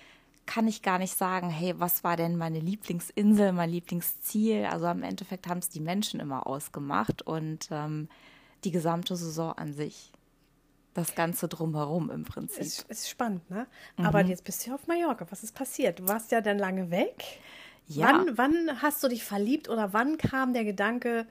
kann 0.45 0.67
ich 0.67 0.83
gar 0.83 0.99
nicht 0.99 1.17
sagen, 1.17 1.49
hey, 1.49 1.73
was 1.79 2.03
war 2.03 2.15
denn 2.15 2.37
meine 2.37 2.59
Lieblingsinsel, 2.59 3.51
mein 3.51 3.71
Lieblingsziel? 3.71 4.65
Also 4.65 4.85
am 4.85 5.03
Endeffekt 5.03 5.47
haben 5.47 5.57
es 5.57 5.69
die 5.69 5.79
Menschen 5.79 6.19
immer 6.19 6.47
ausgemacht 6.47 7.23
und 7.23 7.67
ähm, 7.71 8.07
die 8.63 8.71
gesamte 8.71 9.15
Saison 9.15 9.53
an 9.53 9.73
sich. 9.73 10.11
Das 10.95 11.13
Ganze 11.13 11.47
drumherum 11.49 12.09
im 12.09 12.23
Prinzip. 12.23 12.61
Ist, 12.61 12.89
ist 12.89 13.09
spannend, 13.09 13.47
ne? 13.49 13.67
Aber 13.97 14.23
Mhm. 14.23 14.29
jetzt 14.29 14.45
bist 14.45 14.65
du 14.65 14.69
ja 14.69 14.75
auf 14.75 14.87
Mallorca. 14.87 15.27
Was 15.29 15.43
ist 15.43 15.53
passiert? 15.53 15.99
Du 15.99 16.07
warst 16.07 16.31
ja 16.31 16.39
dann 16.41 16.57
lange 16.57 16.89
weg. 16.89 17.41
Ja. 17.87 18.07
Wann, 18.07 18.37
wann 18.37 18.81
hast 18.81 19.03
du 19.03 19.09
dich 19.09 19.23
verliebt 19.23 19.69
oder 19.69 19.91
wann 19.93 20.17
kam 20.17 20.53
der 20.53 20.63
Gedanke, 20.63 21.27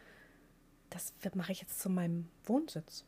das 0.90 1.12
mache 1.34 1.50
ich 1.52 1.62
jetzt 1.62 1.80
zu 1.80 1.88
meinem 1.88 2.28
Wohnsitz? 2.44 3.04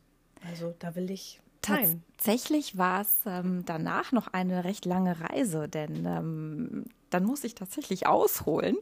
Also 0.49 0.75
da 0.79 0.95
will 0.95 1.11
ich. 1.11 1.39
Tatsächlich 1.61 2.77
war 2.77 3.01
es 3.01 3.19
ähm, 3.25 3.63
danach 3.65 4.11
noch 4.11 4.27
eine 4.27 4.63
recht 4.63 4.85
lange 4.85 5.19
Reise, 5.21 5.67
denn 5.67 6.05
ähm, 6.05 6.85
dann 7.09 7.23
muss 7.23 7.43
ich 7.43 7.55
tatsächlich 7.55 8.07
ausholen. 8.07 8.77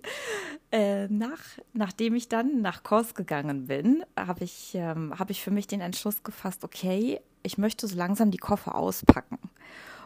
Äh, 0.72 1.08
nach, 1.08 1.40
nachdem 1.74 2.16
ich 2.16 2.28
dann 2.28 2.62
nach 2.62 2.84
Kos 2.84 3.14
gegangen 3.14 3.68
bin, 3.68 4.04
habe 4.18 4.44
ich, 4.44 4.72
ähm, 4.76 5.14
hab 5.18 5.30
ich 5.30 5.44
für 5.44 5.52
mich 5.52 5.68
den 5.68 5.82
Entschluss 5.82 6.24
gefasst, 6.24 6.64
okay, 6.64 7.22
ich 7.44 7.58
möchte 7.58 7.88
so 7.88 7.96
langsam 7.96 8.32
die 8.32 8.38
Koffer 8.38 8.76
auspacken. 8.76 9.40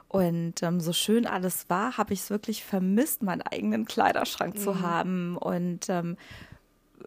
Und 0.08 0.64
ähm, 0.64 0.80
so 0.80 0.92
schön 0.92 1.28
alles 1.28 1.70
war, 1.70 1.98
habe 1.98 2.14
ich 2.14 2.22
es 2.22 2.30
wirklich 2.32 2.64
vermisst, 2.64 3.22
meinen 3.22 3.44
eigenen 3.44 3.86
Kleiderschrank 3.86 4.58
zu 4.60 4.82
haben 4.82 5.38
und 5.38 5.88
ähm, 5.88 6.18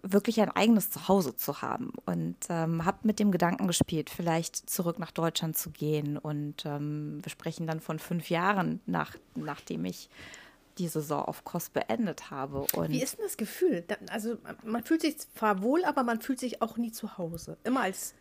wirklich 0.03 0.41
ein 0.41 0.51
eigenes 0.51 0.91
Zuhause 0.91 1.37
zu 1.37 1.63
haben 1.63 1.93
und 2.07 2.37
ähm, 2.49 2.85
habe 2.85 2.99
mit 3.03 3.19
dem 3.19 3.31
Gedanken 3.31 3.67
gespielt, 3.67 4.11
vielleicht 4.11 4.71
zurück 4.71 4.99
nach 4.99 5.11
Deutschland 5.11 5.57
zu 5.57 5.71
gehen. 5.71 6.17
Und 6.17 6.65
ähm, 6.65 7.21
wir 7.23 7.31
sprechen 7.31 7.67
dann 7.67 7.81
von 7.81 7.99
fünf 7.99 8.31
Jahren, 8.31 8.81
nach, 8.87 9.15
nachdem 9.35 9.85
ich 9.85 10.09
die 10.79 10.89
Saison 10.89 11.25
auf 11.25 11.45
Kos 11.45 11.71
beendet 11.71 12.31
habe. 12.31 12.67
Und 12.75 12.91
Wie 12.91 13.03
ist 13.03 13.19
denn 13.19 13.25
das 13.25 13.37
Gefühl? 13.37 13.85
Also 14.11 14.37
man 14.65 14.83
fühlt 14.85 15.03
sich 15.03 15.19
zwar 15.19 15.63
wohl, 15.63 15.85
aber 15.85 16.03
man 16.03 16.21
fühlt 16.21 16.41
sich 16.41 16.63
auch 16.63 16.77
nie 16.77 16.93
zu 16.93 17.19
Hause. 17.19 17.57
Immer 17.65 17.83
als 17.83 18.15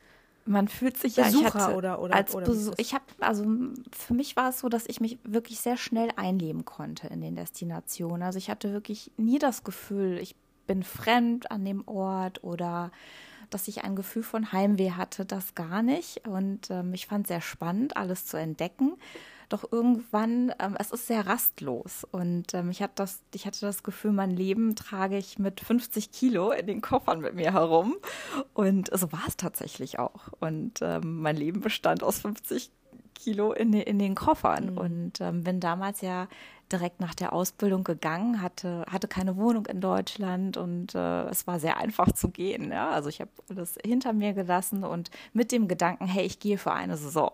man 0.46 0.68
fühlt 0.68 0.98
sich 0.98 1.16
Besucher 1.16 1.42
ja 1.42 1.48
ich 1.48 1.54
hatte, 1.54 1.76
oder, 1.76 2.02
oder 2.02 2.16
als 2.16 2.34
oder 2.34 2.48
Besuch, 2.48 2.74
ich 2.78 2.94
habe 2.96 3.04
also 3.20 3.46
für 3.92 4.14
mich 4.14 4.36
war 4.36 4.50
es 4.50 4.60
so, 4.60 4.70
dass 4.70 4.88
ich 4.88 5.00
mich 5.00 5.20
wirklich 5.24 5.60
sehr 5.60 5.78
schnell 5.78 6.10
einleben 6.16 6.66
konnte 6.66 7.08
in 7.08 7.22
den 7.22 7.36
Destinationen. 7.36 8.24
Also 8.24 8.40
ich 8.40 8.50
hatte 8.50 8.74
wirklich 8.74 9.12
nie 9.18 9.38
das 9.38 9.64
Gefühl, 9.64 10.18
ich 10.18 10.36
bin 10.66 10.84
fremd 10.84 11.52
an 11.52 11.64
dem 11.64 11.88
Ort 11.88 12.44
oder 12.44 12.92
dass 13.50 13.68
ich 13.68 13.84
ein 13.84 13.96
Gefühl 13.96 14.24
von 14.24 14.52
Heimweh 14.52 14.92
hatte, 14.92 15.26
das 15.26 15.54
gar 15.54 15.84
nicht. 15.84 16.28
Und 16.28 16.72
ähm, 16.72 16.94
ich 16.94 17.06
fand 17.06 17.28
sehr 17.28 17.42
spannend, 17.42 17.98
alles 17.98 18.26
zu 18.26 18.38
entdecken. 18.38 18.94
Doch 19.52 19.70
irgendwann, 19.70 20.54
ähm, 20.60 20.78
es 20.80 20.92
ist 20.92 21.08
sehr 21.08 21.28
rastlos. 21.28 22.08
Und 22.10 22.54
ähm, 22.54 22.70
ich, 22.70 22.82
hatte 22.82 22.94
das, 22.96 23.22
ich 23.34 23.46
hatte 23.46 23.60
das 23.60 23.84
Gefühl, 23.84 24.14
mein 24.14 24.32
Leben 24.32 24.78
trage 24.78 25.18
ich 25.18 25.40
mit 25.40 25.60
50 25.60 26.14
Kilo 26.14 26.52
in 26.52 26.68
den 26.68 26.80
Koffern 26.80 27.20
mit 27.20 27.36
mir 27.36 27.52
herum. 27.52 27.98
Und 28.54 28.90
so 28.98 29.12
war 29.12 29.24
es 29.28 29.36
tatsächlich 29.36 30.00
auch. 30.00 30.30
Und 30.40 30.80
ähm, 30.82 31.22
mein 31.22 31.36
Leben 31.36 31.60
bestand 31.60 32.02
aus 32.02 32.20
50 32.20 32.72
Kilo 33.14 33.52
in, 33.52 33.74
in 33.74 34.00
den 34.00 34.16
Koffern. 34.16 34.72
Mhm. 34.72 34.78
Und 34.78 35.20
ähm, 35.20 35.44
bin 35.44 35.60
damals 35.60 36.00
ja 36.00 36.30
direkt 36.72 37.00
nach 37.00 37.16
der 37.16 37.34
Ausbildung 37.34 37.84
gegangen, 37.84 38.42
hatte, 38.42 38.86
hatte 38.90 39.08
keine 39.08 39.38
Wohnung 39.38 39.66
in 39.66 39.82
Deutschland 39.82 40.58
und 40.58 40.96
äh, 40.96 41.24
es 41.30 41.48
war 41.48 41.60
sehr 41.60 41.78
einfach 41.78 42.12
zu 42.12 42.30
gehen. 42.30 42.72
Ja? 42.72 42.90
Also 42.90 43.10
ich 43.10 43.22
habe 43.22 43.32
alles 43.50 43.78
hinter 43.86 44.14
mir 44.14 44.34
gelassen 44.34 44.84
und 44.84 45.12
mit 45.34 45.52
dem 45.52 45.68
Gedanken, 45.68 46.08
hey, 46.08 46.26
ich 46.26 46.40
gehe 46.40 46.58
für 46.58 46.72
eine 46.72 46.98
Saison. 46.98 47.32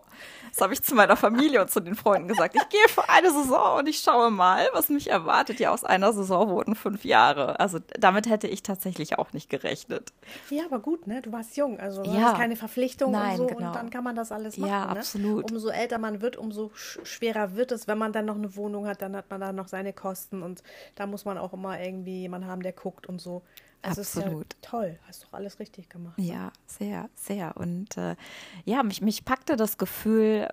Das 0.50 0.60
habe 0.60 0.72
ich 0.72 0.82
zu 0.82 0.94
meiner 0.94 1.16
Familie 1.16 1.60
und 1.60 1.70
zu 1.70 1.80
den 1.80 1.94
Freunden 1.94 2.28
gesagt. 2.28 2.54
Ich 2.54 2.68
gehe 2.68 2.88
für 2.88 3.08
eine 3.08 3.30
Saison 3.30 3.78
und 3.78 3.88
ich 3.88 3.98
schaue 3.98 4.30
mal, 4.30 4.68
was 4.72 4.88
mich 4.88 5.10
erwartet. 5.10 5.60
Ja, 5.60 5.70
aus 5.70 5.84
einer 5.84 6.12
Saison 6.12 6.48
wurden 6.48 6.74
fünf 6.74 7.04
Jahre. 7.04 7.60
Also 7.60 7.78
damit 7.98 8.28
hätte 8.28 8.48
ich 8.48 8.62
tatsächlich 8.62 9.18
auch 9.18 9.32
nicht 9.32 9.50
gerechnet. 9.50 10.12
Ja, 10.50 10.64
aber 10.64 10.80
gut, 10.80 11.06
ne? 11.06 11.22
Du 11.22 11.32
warst 11.32 11.56
jung, 11.56 11.78
also 11.78 12.02
du 12.02 12.10
ja. 12.10 12.20
hast 12.20 12.36
keine 12.36 12.56
Verpflichtung 12.56 13.12
Nein, 13.12 13.32
und 13.32 13.36
so 13.36 13.46
genau. 13.46 13.68
und 13.68 13.74
dann 13.74 13.90
kann 13.90 14.04
man 14.04 14.16
das 14.16 14.32
alles 14.32 14.56
machen. 14.56 14.70
Ja, 14.70 14.86
ne? 14.86 14.98
absolut. 14.98 15.50
Umso 15.50 15.68
älter 15.68 15.98
man 15.98 16.20
wird, 16.20 16.36
umso 16.36 16.70
schwerer 16.74 17.54
wird 17.54 17.72
es, 17.72 17.88
wenn 17.88 17.98
man 17.98 18.12
dann 18.12 18.26
noch 18.26 18.36
eine 18.36 18.56
Wohnung 18.56 18.86
hat, 18.86 19.02
dann 19.02 19.16
hat 19.16 19.27
man 19.30 19.40
da 19.40 19.52
noch 19.52 19.68
seine 19.68 19.92
Kosten 19.92 20.42
und 20.42 20.62
da 20.94 21.06
muss 21.06 21.24
man 21.24 21.38
auch 21.38 21.52
immer 21.52 21.80
irgendwie 21.80 22.20
jemanden 22.20 22.48
haben, 22.48 22.62
der 22.62 22.72
guckt 22.72 23.06
und 23.06 23.20
so. 23.20 23.42
Also 23.82 24.00
Absolut. 24.00 24.54
Ja 24.54 24.58
toll, 24.62 24.98
hast 25.06 25.24
doch 25.24 25.32
alles 25.32 25.60
richtig 25.60 25.88
gemacht. 25.88 26.18
Ne? 26.18 26.24
Ja, 26.24 26.52
sehr, 26.66 27.08
sehr. 27.14 27.56
Und 27.56 27.96
äh, 27.96 28.16
ja, 28.64 28.82
mich, 28.82 29.02
mich 29.02 29.24
packte 29.24 29.56
das 29.56 29.78
Gefühl, 29.78 30.48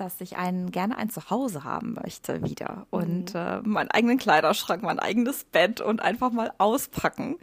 dass 0.00 0.20
ich 0.20 0.36
einen 0.36 0.70
gerne 0.70 0.96
ein 0.96 1.10
Zuhause 1.10 1.62
haben 1.62 1.92
möchte 1.92 2.42
wieder 2.42 2.86
und 2.90 3.34
mhm. 3.34 3.40
äh, 3.40 3.60
meinen 3.60 3.90
eigenen 3.90 4.18
Kleiderschrank, 4.18 4.82
mein 4.82 4.98
eigenes 4.98 5.44
Bett 5.44 5.80
und 5.80 6.00
einfach 6.00 6.32
mal 6.32 6.52
auspacken. 6.58 7.36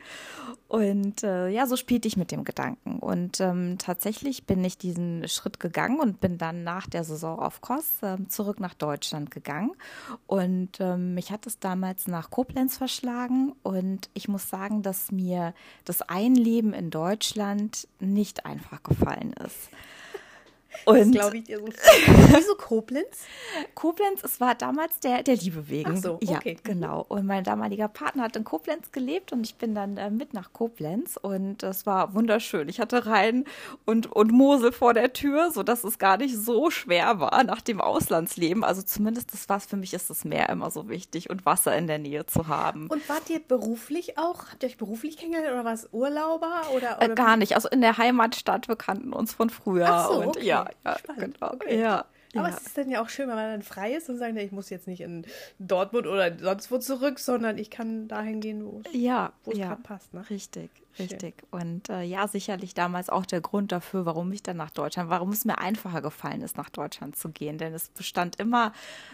Und 0.67 1.23
äh, 1.23 1.47
ja, 1.47 1.65
so 1.65 1.77
spielte 1.77 2.07
ich 2.07 2.17
mit 2.17 2.31
dem 2.31 2.43
Gedanken. 2.43 2.99
Und 2.99 3.39
ähm, 3.39 3.77
tatsächlich 3.77 4.45
bin 4.45 4.63
ich 4.65 4.77
diesen 4.77 5.27
Schritt 5.29 5.59
gegangen 5.59 5.99
und 5.99 6.19
bin 6.19 6.37
dann 6.37 6.63
nach 6.63 6.87
der 6.87 7.03
Saison 7.03 7.39
auf 7.39 7.61
Kos 7.61 8.01
äh, 8.01 8.17
zurück 8.27 8.59
nach 8.59 8.73
Deutschland 8.73 9.31
gegangen. 9.31 9.71
Und 10.25 10.79
ähm, 10.79 11.13
mich 11.13 11.31
hat 11.31 11.47
es 11.47 11.59
damals 11.59 12.07
nach 12.07 12.29
Koblenz 12.31 12.77
verschlagen. 12.77 13.53
Und 13.63 14.09
ich 14.13 14.27
muss 14.27 14.49
sagen, 14.49 14.81
dass 14.81 15.11
mir 15.11 15.53
das 15.85 16.01
Einleben 16.01 16.73
in 16.73 16.89
Deutschland 16.89 17.87
nicht 17.99 18.45
einfach 18.45 18.83
gefallen 18.83 19.33
ist. 19.45 19.69
Und 20.85 21.11
glaube 21.11 21.37
ich 21.37 21.43
dir 21.43 21.59
so. 21.59 21.65
Wieso 22.35 22.55
Koblenz? 22.55 23.25
Koblenz, 23.75 24.23
es 24.23 24.39
war 24.39 24.55
damals 24.55 24.99
der, 24.99 25.23
der 25.23 25.35
Liebe 25.35 25.69
wegen. 25.69 25.93
Ach 25.97 26.01
so, 26.01 26.13
okay. 26.15 26.53
Ja, 26.53 26.59
genau. 26.63 27.05
Und 27.07 27.25
mein 27.25 27.43
damaliger 27.43 27.87
Partner 27.87 28.23
hat 28.23 28.35
in 28.35 28.43
Koblenz 28.43 28.91
gelebt 28.91 29.31
und 29.31 29.45
ich 29.45 29.55
bin 29.55 29.75
dann 29.75 29.97
äh, 29.97 30.09
mit 30.09 30.33
nach 30.33 30.53
Koblenz 30.53 31.17
und 31.21 31.63
es 31.63 31.85
war 31.85 32.13
wunderschön. 32.13 32.69
Ich 32.69 32.79
hatte 32.79 33.05
Rhein 33.05 33.45
und, 33.85 34.11
und 34.11 34.31
Mosel 34.31 34.71
vor 34.71 34.93
der 34.93 35.13
Tür, 35.13 35.51
sodass 35.51 35.83
es 35.83 35.97
gar 35.97 36.17
nicht 36.17 36.35
so 36.35 36.69
schwer 36.69 37.19
war 37.19 37.43
nach 37.43 37.61
dem 37.61 37.81
Auslandsleben. 37.81 38.63
Also 38.63 38.81
zumindest 38.81 39.33
das 39.33 39.49
was 39.49 39.65
für 39.65 39.77
mich 39.77 39.93
ist 39.93 40.09
das 40.09 40.25
Meer 40.25 40.49
immer 40.49 40.71
so 40.71 40.89
wichtig 40.89 41.29
und 41.29 41.45
Wasser 41.45 41.75
in 41.75 41.87
der 41.87 41.99
Nähe 41.99 42.25
zu 42.25 42.47
haben. 42.47 42.87
Und 42.87 43.07
wart 43.09 43.29
ihr 43.29 43.39
beruflich 43.39 44.17
auch? 44.17 44.51
Habt 44.51 44.63
ihr 44.63 44.69
euch 44.69 44.77
beruflich 44.77 45.17
kennengelernt 45.17 45.53
oder 45.53 45.65
war 45.65 45.73
es 45.73 45.87
Urlauber? 45.91 46.63
Oder, 46.75 46.97
oder 46.97 47.11
äh, 47.11 47.15
gar 47.15 47.37
nicht. 47.37 47.55
Also 47.55 47.69
in 47.69 47.81
der 47.81 47.97
Heimatstadt, 47.97 48.67
wir 48.67 48.75
kannten 48.75 49.13
uns 49.13 49.33
von 49.33 49.49
früher. 49.49 49.87
Ach 49.89 50.07
so, 50.07 50.19
und 50.19 50.27
okay. 50.27 50.45
ja, 50.45 50.66
ja, 50.85 50.97
Spannend. 50.97 51.39
genau. 51.39 51.53
Okay. 51.53 51.79
Ja. 51.79 52.05
Aber 52.35 52.49
ja. 52.49 52.55
es 52.55 52.67
ist 52.67 52.77
dann 52.77 52.89
ja 52.89 53.01
auch 53.01 53.09
schön, 53.09 53.27
wenn 53.29 53.35
man 53.35 53.51
dann 53.51 53.61
frei 53.61 53.93
ist 53.93 54.09
und 54.09 54.17
sagt, 54.17 54.37
ich 54.37 54.51
muss 54.51 54.69
jetzt 54.69 54.87
nicht 54.87 55.01
in 55.01 55.25
Dortmund 55.59 56.07
oder 56.07 56.37
sonst 56.37 56.69
wo 56.71 56.77
zurück, 56.77 57.19
sondern 57.19 57.57
ich 57.57 57.69
kann 57.69 58.07
dahin 58.07 58.41
gehen, 58.41 58.65
wo 58.65 58.81
es 58.83 58.93
ja, 58.93 59.31
ja. 59.45 59.69
gerade 59.69 59.81
passt. 59.81 60.13
Ne? 60.13 60.29
Richtig, 60.29 60.69
richtig. 60.99 61.43
Und 61.51 61.89
äh, 61.89 62.03
ja, 62.03 62.27
sicherlich 62.27 62.73
damals 62.73 63.09
auch 63.09 63.25
der 63.25 63.41
Grund 63.41 63.71
dafür, 63.71 64.05
warum 64.05 64.31
ich 64.33 64.43
dann 64.43 64.57
nach 64.57 64.71
Deutschland, 64.71 65.09
warum 65.09 65.29
es 65.31 65.45
mir 65.45 65.57
einfacher 65.57 66.01
gefallen 66.01 66.41
ist, 66.41 66.57
nach 66.57 66.69
Deutschland 66.69 67.15
zu 67.15 67.29
gehen. 67.29 67.57
Denn 67.57 67.73
es 67.73 67.89
bestand 67.89 68.39
immer 68.39 68.73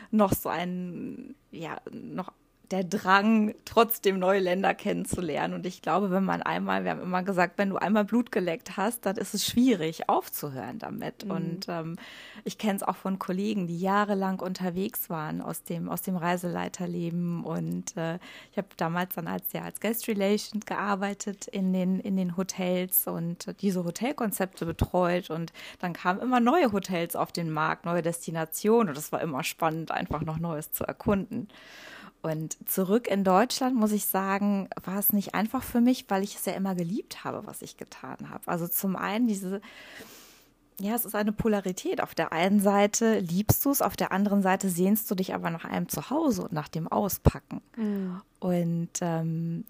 noch 0.09 0.33
so 0.33 0.49
ein, 0.49 1.35
ja, 1.51 1.77
noch 1.91 2.33
der 2.73 2.83
Drang, 2.83 3.53
trotzdem 3.65 4.17
neue 4.17 4.39
Länder 4.39 4.73
kennenzulernen. 4.73 5.53
Und 5.53 5.67
ich 5.67 5.83
glaube, 5.83 6.09
wenn 6.09 6.23
man 6.23 6.41
einmal, 6.41 6.83
wir 6.83 6.89
haben 6.89 7.03
immer 7.03 7.21
gesagt, 7.21 7.59
wenn 7.59 7.69
du 7.69 7.77
einmal 7.77 8.03
Blut 8.03 8.31
geleckt 8.31 8.77
hast, 8.77 9.05
dann 9.05 9.15
ist 9.17 9.35
es 9.35 9.45
schwierig, 9.45 10.09
aufzuhören 10.09 10.79
damit. 10.79 11.23
Mhm. 11.23 11.31
Und 11.31 11.65
ähm, 11.69 11.97
ich 12.43 12.57
kenne 12.57 12.77
es 12.77 12.81
auch 12.81 12.95
von 12.95 13.19
Kollegen, 13.19 13.67
die 13.67 13.79
jahrelang 13.79 14.39
unterwegs 14.39 15.11
waren 15.11 15.39
aus 15.39 15.61
dem, 15.61 15.87
aus 15.87 16.01
dem 16.01 16.17
Reiseleiterleben. 16.17 17.43
Und 17.43 17.95
äh, 17.95 18.17
ich 18.51 18.57
habe 18.57 18.69
damals 18.75 19.13
dann 19.13 19.27
als, 19.27 19.53
ja, 19.53 19.61
als 19.61 19.79
Guest 19.79 20.07
Relation 20.07 20.61
gearbeitet 20.61 21.45
in 21.45 21.73
den, 21.73 21.99
in 21.99 22.17
den 22.17 22.37
Hotels 22.37 23.05
und 23.05 23.53
diese 23.61 23.83
Hotelkonzepte 23.83 24.65
betreut. 24.65 25.29
Und 25.29 25.53
dann 25.77 25.93
kamen 25.93 26.21
immer 26.21 26.39
neue 26.39 26.71
Hotels 26.71 27.15
auf 27.15 27.31
den 27.31 27.51
Markt, 27.51 27.85
neue 27.85 28.01
Destinationen. 28.01 28.89
Und 28.89 28.97
es 28.97 29.11
war 29.11 29.21
immer 29.21 29.43
spannend, 29.43 29.91
einfach 29.91 30.21
noch 30.21 30.39
Neues 30.39 30.71
zu 30.71 30.85
erkunden. 30.85 31.49
Und 32.23 32.57
zurück 32.69 33.07
in 33.07 33.25
Deutschland, 33.25 33.75
muss 33.75 33.91
ich 33.91 34.05
sagen, 34.05 34.69
war 34.85 34.97
es 34.97 35.11
nicht 35.11 35.35
einfach 35.35 35.61
für 35.61 35.81
mich, 35.81 36.05
weil 36.07 36.23
ich 36.23 36.35
es 36.35 36.45
ja 36.45 36.53
immer 36.53 36.73
geliebt 36.73 37.25
habe, 37.25 37.45
was 37.45 37.61
ich 37.61 37.75
getan 37.75 38.29
habe. 38.29 38.47
Also 38.47 38.65
zum 38.69 38.95
einen 38.95 39.27
diese, 39.27 39.59
ja, 40.79 40.95
es 40.95 41.03
ist 41.03 41.15
eine 41.15 41.33
Polarität. 41.33 42.01
Auf 42.01 42.15
der 42.15 42.31
einen 42.31 42.61
Seite 42.61 43.19
liebst 43.19 43.65
du 43.65 43.71
es, 43.71 43.81
auf 43.81 43.97
der 43.97 44.13
anderen 44.13 44.41
Seite 44.41 44.69
sehnst 44.69 45.11
du 45.11 45.15
dich 45.15 45.33
aber 45.33 45.49
nach 45.49 45.65
einem 45.65 45.89
Zuhause 45.89 46.43
und 46.43 46.53
nach 46.53 46.69
dem 46.69 46.87
Auspacken. 46.87 47.61
Mhm. 47.75 48.21
Und 48.39 48.91
ähm, 49.01 49.65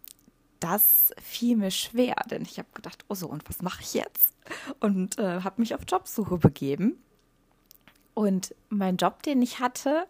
das 0.59 1.11
fiel 1.19 1.57
mir 1.57 1.71
schwer, 1.71 2.15
denn 2.29 2.43
ich 2.43 2.59
habe 2.59 2.69
gedacht, 2.75 3.03
oh 3.09 3.15
so, 3.15 3.27
und 3.27 3.49
was 3.49 3.63
mache 3.63 3.81
ich 3.81 3.95
jetzt? 3.95 4.35
Und 4.79 5.17
äh, 5.17 5.41
habe 5.41 5.59
mich 5.59 5.73
auf 5.73 5.81
Jobsuche 5.87 6.37
begeben 6.37 6.99
und 8.13 8.53
mein 8.69 8.97
Job, 8.97 9.23
den 9.23 9.41
ich 9.41 9.59
hatte, 9.59 10.05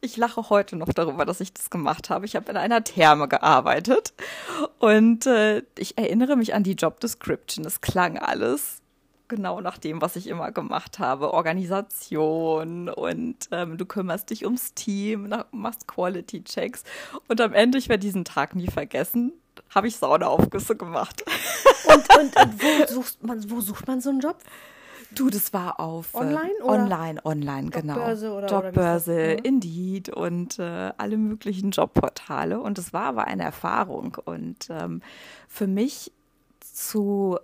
ich 0.00 0.16
lache 0.16 0.48
heute 0.48 0.76
noch 0.76 0.92
darüber, 0.92 1.24
dass 1.24 1.40
ich 1.40 1.52
das 1.52 1.70
gemacht 1.70 2.08
habe. 2.08 2.24
Ich 2.24 2.34
habe 2.34 2.50
in 2.50 2.56
einer 2.56 2.82
Therme 2.82 3.28
gearbeitet 3.28 4.14
und 4.78 5.26
äh, 5.26 5.62
ich 5.78 5.98
erinnere 5.98 6.36
mich 6.36 6.54
an 6.54 6.62
die 6.62 6.74
Job 6.74 7.00
Description. 7.00 7.64
Es 7.66 7.80
klang 7.80 8.18
alles 8.18 8.80
genau 9.28 9.60
nach 9.60 9.76
dem, 9.76 10.00
was 10.00 10.16
ich 10.16 10.28
immer 10.28 10.50
gemacht 10.50 10.98
habe. 10.98 11.34
Organisation 11.34 12.88
und 12.88 13.36
ähm, 13.50 13.76
du 13.76 13.84
kümmerst 13.84 14.30
dich 14.30 14.44
ums 14.44 14.72
Team, 14.74 15.34
machst 15.50 15.86
Quality 15.86 16.42
Checks 16.44 16.84
und 17.28 17.40
am 17.40 17.52
Ende, 17.52 17.78
ich 17.78 17.88
werde 17.88 18.00
diesen 18.00 18.24
Tag 18.24 18.54
nie 18.54 18.68
vergessen, 18.68 19.32
habe 19.74 19.88
ich 19.88 19.96
Saunaaufgüsse 19.96 20.76
gemacht. 20.76 21.24
Und, 21.86 22.18
und, 22.18 22.36
und 22.36 22.62
wo, 22.62 22.86
sucht 22.86 23.22
man, 23.22 23.50
wo 23.50 23.60
sucht 23.60 23.86
man 23.86 24.00
so 24.00 24.10
einen 24.10 24.20
Job? 24.20 24.38
Du, 25.14 25.30
das 25.30 25.52
war 25.52 25.80
auf 25.80 26.14
äh, 26.14 26.18
online, 26.18 26.52
äh, 26.58 26.62
online, 26.62 27.24
online, 27.24 27.70
genau. 27.70 27.94
Jobbörse 27.94 28.32
oder 28.32 28.48
Jobbörse, 28.48 29.12
oder 29.12 29.44
Indeed 29.44 30.08
und 30.08 30.58
äh, 30.58 30.92
alle 30.96 31.16
möglichen 31.16 31.70
Jobportale. 31.70 32.60
Und 32.60 32.78
es 32.78 32.92
war 32.92 33.04
aber 33.04 33.26
eine 33.26 33.44
Erfahrung. 33.44 34.16
Und 34.24 34.68
ähm, 34.70 35.02
für 35.48 35.66
mich 35.66 36.12
zu 36.60 37.38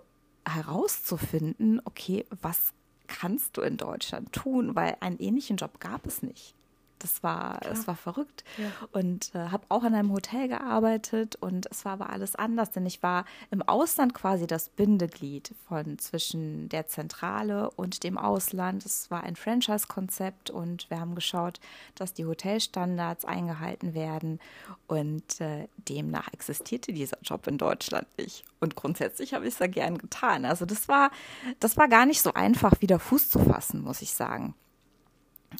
herauszufinden, 0.45 1.81
okay, 1.85 2.25
was 2.41 2.73
kannst 3.07 3.57
du 3.57 3.61
in 3.61 3.77
Deutschland 3.77 4.31
tun, 4.31 4.75
weil 4.75 4.97
einen 4.99 5.19
ähnlichen 5.19 5.57
Job 5.57 5.79
gab 5.79 6.05
es 6.05 6.21
nicht 6.23 6.55
das 7.03 7.21
war, 7.21 7.59
es 7.69 7.85
war 7.85 7.95
verrückt. 7.95 8.43
Ja. 8.57 8.71
Und 8.93 9.35
äh, 9.35 9.49
habe 9.49 9.65
auch 9.69 9.83
in 9.83 9.93
einem 9.93 10.11
Hotel 10.11 10.47
gearbeitet 10.47 11.35
und 11.35 11.67
es 11.69 11.83
war 11.83 11.93
aber 11.93 12.09
alles 12.09 12.35
anders, 12.35 12.71
denn 12.71 12.85
ich 12.85 13.03
war 13.03 13.25
im 13.51 13.61
Ausland 13.61 14.13
quasi 14.13 14.47
das 14.47 14.69
Bindeglied 14.69 15.53
von 15.67 15.99
zwischen 15.99 16.69
der 16.69 16.87
Zentrale 16.87 17.69
und 17.71 18.03
dem 18.03 18.17
Ausland. 18.17 18.85
Es 18.85 19.11
war 19.11 19.23
ein 19.23 19.35
Franchise-Konzept 19.35 20.49
und 20.49 20.89
wir 20.89 20.99
haben 20.99 21.13
geschaut, 21.13 21.59
dass 21.95 22.13
die 22.13 22.25
Hotelstandards 22.25 23.25
eingehalten 23.25 23.93
werden 23.93 24.39
und 24.87 25.41
äh, 25.41 25.67
demnach 25.77 26.31
existierte 26.31 26.93
dieser 26.93 27.17
Job 27.21 27.47
in 27.47 27.57
Deutschland 27.57 28.07
nicht. 28.17 28.45
Und 28.61 28.75
grundsätzlich 28.75 29.33
habe 29.33 29.45
ich 29.45 29.53
es 29.53 29.59
da 29.59 29.67
gern 29.67 29.97
getan. 29.97 30.45
Also 30.45 30.65
das 30.65 30.87
war, 30.87 31.11
das 31.59 31.75
war 31.75 31.89
gar 31.89 32.05
nicht 32.05 32.21
so 32.21 32.33
einfach, 32.33 32.79
wieder 32.79 32.97
Fuß 32.97 33.29
zu 33.29 33.39
fassen, 33.39 33.81
muss 33.81 34.01
ich 34.01 34.13
sagen. 34.13 34.55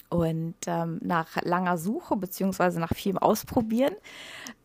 Und 0.10 0.56
ähm, 0.68 1.00
nach 1.04 1.42
langer 1.42 1.78
Suche 1.78 2.16
beziehungsweise 2.16 2.80
nach 2.80 2.94
vielem 2.94 3.18
Ausprobieren 3.18 3.96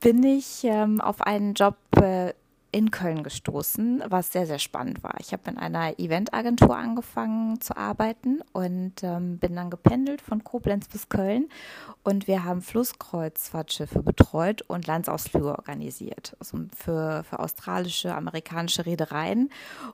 bin 0.00 0.22
ich 0.22 0.64
ähm, 0.64 1.00
auf 1.00 1.22
einen 1.22 1.54
Job 1.54 1.76
äh, 2.00 2.32
in 2.70 2.90
Köln 2.90 3.22
gestoßen, 3.22 4.04
was 4.08 4.32
sehr, 4.32 4.46
sehr 4.46 4.58
spannend 4.58 5.02
war. 5.02 5.14
Ich 5.20 5.32
habe 5.32 5.50
in 5.50 5.56
einer 5.56 5.98
Eventagentur 5.98 6.76
angefangen 6.76 7.60
zu 7.60 7.76
arbeiten 7.76 8.40
und 8.52 9.02
ähm, 9.02 9.38
bin 9.38 9.56
dann 9.56 9.70
gependelt 9.70 10.20
von 10.20 10.44
Koblenz 10.44 10.86
bis 10.88 11.08
Köln. 11.08 11.48
Und 12.02 12.26
wir 12.26 12.44
haben 12.44 12.60
Flusskreuzfahrtschiffe 12.60 14.02
betreut 14.02 14.62
und 14.62 14.86
Landsausflüge 14.86 15.48
organisiert. 15.48 16.36
Also 16.40 16.58
für, 16.76 17.24
für 17.24 17.38
australische, 17.38 18.14
amerikanische 18.14 18.84
Reedereien. 18.84 19.50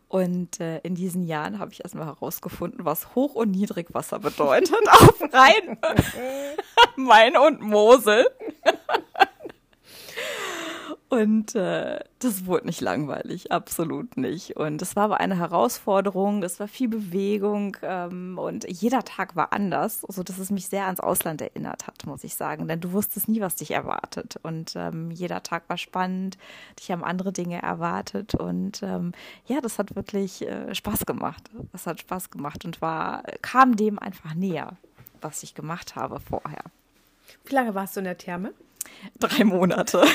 Und 0.09 0.61
äh, 0.61 0.79
in 0.79 0.95
diesen 0.95 1.23
Jahren 1.23 1.61
habe 1.61 1.73
ich 1.73 1.83
erstmal 1.83 2.07
herausgefunden, 2.07 2.85
was 2.85 3.15
Hoch- 3.15 3.35
und 3.35 3.53
Niedrigwasser 3.53 4.19
bedeutet 4.21 4.75
auf 4.89 5.21
Rhein, 5.33 5.79
Main 6.97 7.37
und 7.37 7.61
Mosel. 7.61 8.27
Und 11.15 11.55
äh, 11.55 12.01
das 12.19 12.45
wurde 12.45 12.67
nicht 12.67 12.81
langweilig, 12.81 13.53
absolut 13.53 14.17
nicht. 14.17 14.57
Und 14.57 14.83
es 14.83 14.97
war 14.97 15.05
aber 15.05 15.21
eine 15.21 15.39
Herausforderung, 15.39 16.43
es 16.43 16.59
war 16.59 16.67
viel 16.67 16.89
Bewegung 16.89 17.77
ähm, 17.83 18.37
und 18.37 18.67
jeder 18.69 19.05
Tag 19.05 19.37
war 19.37 19.53
anders, 19.53 20.01
sodass 20.09 20.39
es 20.39 20.51
mich 20.51 20.67
sehr 20.67 20.87
ans 20.87 20.99
Ausland 20.99 21.41
erinnert 21.41 21.87
hat, 21.87 22.05
muss 22.07 22.25
ich 22.25 22.35
sagen. 22.35 22.67
Denn 22.67 22.81
du 22.81 22.91
wusstest 22.91 23.29
nie, 23.29 23.41
was 23.41 23.55
dich 23.55 23.71
erwartet. 23.71 24.41
Und 24.43 24.75
ähm, 24.75 25.13
jeder 25.13 25.45
Tag 25.45 25.69
war 25.69 25.79
spannend, 25.79 26.37
dich 26.81 26.91
haben 26.91 27.05
andere 27.05 27.33
Dinge 27.33 27.63
erwartet. 27.63 28.35
Und 28.35 28.83
ähm, 28.83 29.13
ja, 29.47 29.61
das 29.61 29.79
hat 29.79 29.95
wirklich 29.95 30.43
äh, 30.43 30.75
Spaß 30.75 31.07
gemacht. 31.07 31.49
Das 31.71 31.87
hat 31.87 32.01
Spaß 32.01 32.31
gemacht 32.31 32.65
und 32.65 32.83
war, 32.83 33.23
kam 33.41 33.77
dem 33.77 34.01
einfach 34.01 34.35
näher, 34.35 34.79
was 35.21 35.45
ich 35.45 35.55
gemacht 35.55 35.95
habe 35.95 36.19
vorher. 36.19 36.65
Wie 37.45 37.55
lange 37.55 37.73
warst 37.77 37.95
du 37.95 38.01
in 38.01 38.05
der 38.05 38.19
Therme? 38.19 38.53
Drei 39.21 39.45
Monate. 39.45 40.03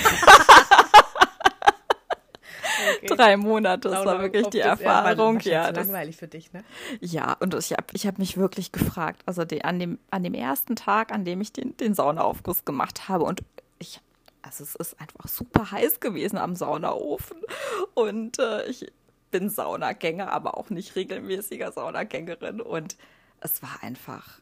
Okay. 2.98 3.16
Drei 3.16 3.38
Monate, 3.38 3.90
das 3.90 4.06
war 4.06 4.22
wirklich 4.22 4.48
die 4.48 4.60
Erfahrung. 4.60 5.40
Ja, 5.42 5.72
das 5.72 5.88
langweilig 5.88 6.18
für 6.18 6.28
dich, 6.28 6.52
ne? 6.54 6.64
Ja, 7.00 7.36
und 7.40 7.54
ich 7.54 7.72
habe 7.72 7.86
ich 7.94 8.08
hab 8.08 8.20
mich 8.20 8.38
wirklich 8.38 8.72
gefragt, 8.72 9.22
also 9.26 9.46
die, 9.46 9.64
an, 9.64 9.80
dem, 9.80 10.00
an 10.12 10.24
dem 10.24 10.34
ersten 10.34 10.76
Tag, 10.76 11.12
an 11.12 11.26
dem 11.26 11.42
ich 11.42 11.52
den, 11.52 11.76
den 11.78 11.94
Saunaaufguss 11.94 12.66
gemacht 12.66 13.10
habe 13.10 13.24
und 13.26 13.42
ich, 13.80 14.02
also 14.42 14.64
es 14.64 14.76
ist 14.76 15.00
einfach 15.00 15.28
super 15.28 15.72
heiß 15.72 16.00
gewesen 16.00 16.38
am 16.38 16.56
Saunaofen 16.56 17.38
und 17.94 18.40
äh, 18.40 18.66
ich 18.66 18.92
bin 19.32 19.50
Saunagänger, 19.50 20.32
aber 20.32 20.58
auch 20.58 20.70
nicht 20.70 20.96
regelmäßiger 20.96 21.72
Saunagängerin 21.72 22.62
und 22.62 22.98
es 23.42 23.62
war 23.62 23.80
einfach 23.82 24.42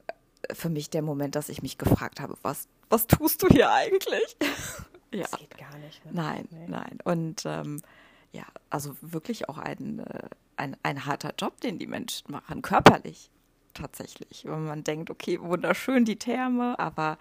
für 0.53 0.69
mich 0.69 0.89
der 0.89 1.01
Moment, 1.01 1.35
dass 1.35 1.49
ich 1.49 1.61
mich 1.61 1.77
gefragt 1.77 2.19
habe, 2.19 2.37
was, 2.41 2.67
was 2.89 3.07
tust 3.07 3.43
du 3.43 3.47
hier 3.47 3.71
eigentlich? 3.71 4.37
ja. 5.11 5.25
Das 5.29 5.39
geht 5.39 5.57
gar 5.57 5.77
nicht. 5.77 6.05
Ne? 6.05 6.11
Nein, 6.13 6.47
nee. 6.51 6.65
nein. 6.67 6.99
Und 7.03 7.43
ähm, 7.45 7.81
ja, 8.31 8.45
also 8.69 8.95
wirklich 9.01 9.49
auch 9.49 9.57
ein, 9.57 9.99
äh, 9.99 10.29
ein, 10.55 10.77
ein 10.83 11.05
harter 11.05 11.33
Job, 11.37 11.59
den 11.61 11.79
die 11.79 11.87
Menschen 11.87 12.31
machen, 12.31 12.61
körperlich 12.61 13.29
tatsächlich. 13.73 14.43
Wenn 14.45 14.65
man 14.65 14.83
denkt, 14.83 15.09
okay, 15.09 15.39
wunderschön 15.39 16.05
die 16.05 16.17
Therme, 16.17 16.77
aber 16.79 17.17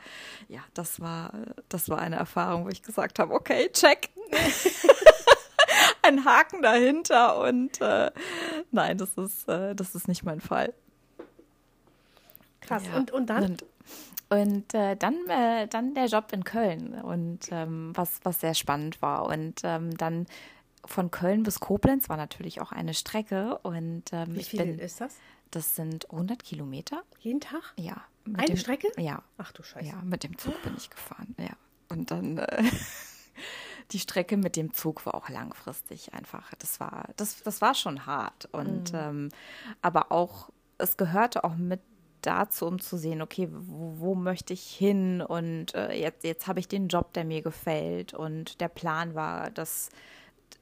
ja, 0.49 0.61
das 0.75 1.01
war, 1.01 1.33
das 1.69 1.89
war 1.89 1.99
eine 1.99 2.17
Erfahrung, 2.17 2.65
wo 2.65 2.69
ich 2.69 2.83
gesagt 2.83 3.19
habe, 3.19 3.35
okay, 3.35 3.71
check. 3.73 4.09
ein 6.03 6.25
Haken 6.25 6.63
dahinter 6.63 7.41
und 7.41 7.81
äh, 7.81 8.11
nein, 8.71 8.99
das 8.99 9.15
ist, 9.15 9.49
äh, 9.49 9.75
das 9.75 9.95
ist 9.95 10.09
nicht 10.09 10.25
mein 10.25 10.41
Fall. 10.41 10.73
Krass. 12.61 12.85
Ja. 12.87 12.97
Und, 12.97 13.11
und 13.11 13.27
dann? 13.27 13.45
Und, 13.45 13.65
und 14.29 14.75
äh, 14.75 14.97
dann, 14.97 15.15
äh, 15.29 15.69
dann 15.69 15.95
der 15.95 16.07
Job 16.07 16.33
in 16.33 16.45
Köln 16.45 16.95
und 16.95 17.41
ähm, 17.51 17.93
was, 17.95 18.21
was 18.25 18.41
sehr 18.41 18.55
spannend 18.55 19.01
war. 19.03 19.27
Und 19.27 19.61
ähm, 19.63 19.97
dann 19.97 20.27
von 20.87 21.11
Köln 21.11 21.43
bis 21.43 21.61
Koblenz 21.61 22.09
war 22.09 22.17
natürlich 22.17 22.61
auch 22.61 22.73
eine 22.73 22.95
Strecke. 22.95 23.59
Und 23.59 24.05
ähm, 24.13 24.35
wie 24.35 24.43
viel 24.43 24.65
bin, 24.65 24.79
ist 24.79 25.01
das? 25.01 25.17
Das 25.51 25.77
sind 25.77 26.11
100 26.11 26.43
Kilometer. 26.43 27.03
Jeden 27.21 27.41
Tag? 27.41 27.75
Ja. 27.77 28.03
Eine 28.27 28.47
dem, 28.47 28.57
Strecke? 28.57 28.89
Ja. 28.97 29.23
Ach 29.39 29.53
du 29.53 29.63
Scheiße. 29.63 29.87
Ja, 29.87 30.03
mit 30.03 30.25
dem 30.25 30.37
Zug 30.39 30.61
bin 30.63 30.75
ich 30.77 30.91
gefahren. 30.91 31.35
Ja. 31.39 31.57
Und 31.89 32.11
dann 32.11 32.39
äh, 32.39 32.63
die 33.93 33.99
Strecke 33.99 34.37
mit 34.37 34.57
dem 34.57 34.73
Zug 34.73 35.07
war 35.07 35.15
auch 35.15 35.29
langfristig 35.29 36.13
einfach. 36.15 36.53
Das 36.59 36.81
war, 36.81 37.11
das, 37.17 37.43
das 37.43 37.61
war 37.61 37.75
schon 37.75 38.07
hart. 38.07 38.49
Und 38.53 38.93
mhm. 38.93 38.99
ähm, 38.99 39.29
aber 39.83 40.11
auch, 40.13 40.51
es 40.79 40.97
gehörte 40.97 41.45
auch 41.45 41.57
mit 41.57 41.81
dazu, 42.23 42.67
um 42.67 42.81
zu 42.81 42.97
sehen, 42.97 43.23
okay, 43.23 43.49
wo, 43.51 43.95
wo 43.99 44.15
möchte 44.15 44.53
ich 44.53 44.65
hin? 44.65 45.23
Und 45.23 45.75
äh, 45.75 45.93
jetzt, 45.93 46.25
jetzt 46.25 46.47
habe 46.49 46.59
ich 46.59 46.69
den 46.69 46.89
Job, 46.89 47.13
der 47.13 47.25
mir 47.25 47.43
gefällt. 47.43 48.15
Und 48.15 48.61
der 48.61 48.69
Plan 48.69 49.15
war, 49.15 49.51
dass 49.51 49.91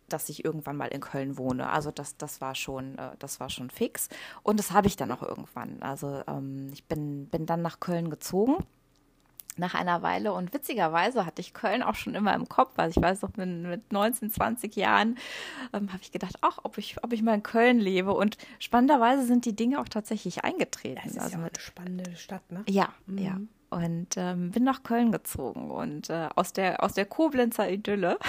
dass 0.09 0.29
ich 0.29 0.45
irgendwann 0.45 0.77
mal 0.77 0.88
in 0.88 1.01
Köln 1.01 1.38
wohne. 1.38 1.71
Also 1.71 1.90
das, 1.90 2.17
das 2.17 2.40
war 2.40 2.55
schon, 2.55 2.99
äh, 2.99 3.11
das 3.19 3.40
war 3.40 3.51
schon 3.51 3.71
fix. 3.71 4.09
Und 4.43 4.59
das 4.59 4.73
habe 4.73 4.87
ich 4.87 4.97
dann 4.97 5.11
auch 5.12 5.23
irgendwann. 5.23 5.83
Also 5.83 6.23
ähm, 6.27 6.71
ich 6.73 6.85
bin, 6.85 7.27
bin 7.27 7.47
dann 7.47 7.62
nach 7.62 7.81
Köln 7.81 8.11
gezogen 8.11 8.64
nach 9.57 9.75
einer 9.75 10.03
Weile. 10.03 10.33
Und 10.33 10.53
witzigerweise 10.53 11.27
hatte 11.27 11.40
ich 11.40 11.55
Köln 11.55 11.83
auch 11.83 11.95
schon 11.95 12.14
immer 12.14 12.35
im 12.35 12.49
Kopf. 12.49 12.73
Also 12.77 12.99
ich 12.99 13.05
weiß 13.05 13.23
noch, 13.23 13.37
mit, 13.37 13.49
mit 13.49 13.93
19, 13.93 14.31
20 14.31 14.75
Jahren 14.77 15.17
ähm, 15.73 15.93
habe 15.93 16.03
ich 16.03 16.12
gedacht, 16.12 16.37
ach, 16.40 16.59
ob 16.62 16.79
ich, 16.79 17.03
ob 17.03 17.12
ich 17.12 17.23
mal 17.23 17.35
in 17.35 17.43
Köln 17.43 17.79
lebe. 17.79 18.12
Und 18.12 18.37
spannenderweise 18.59 19.25
sind 19.25 19.45
die 19.45 19.55
Dinge 19.55 19.81
auch 19.81 19.88
tatsächlich 19.88 20.45
eingetreten. 20.45 21.01
Das 21.05 21.12
ist 21.12 21.21
also 21.21 21.38
ja 21.38 21.45
eine 21.45 21.51
spannende 21.59 22.17
Stadt, 22.17 22.51
ne? 22.51 22.64
Ja, 22.69 22.93
mhm. 23.07 23.19
ja. 23.19 23.38
Und 23.75 24.17
ähm, 24.17 24.53
bin 24.53 24.63
nach 24.63 24.85
Köln 24.85 25.11
gezogen 25.11 25.73
und 25.73 26.09
äh, 26.09 26.29
aus, 26.37 26.53
der, 26.53 26.85
aus 26.85 26.95
der 26.95 27.07
Koblenzer 27.07 27.69
Idylle 27.69 28.21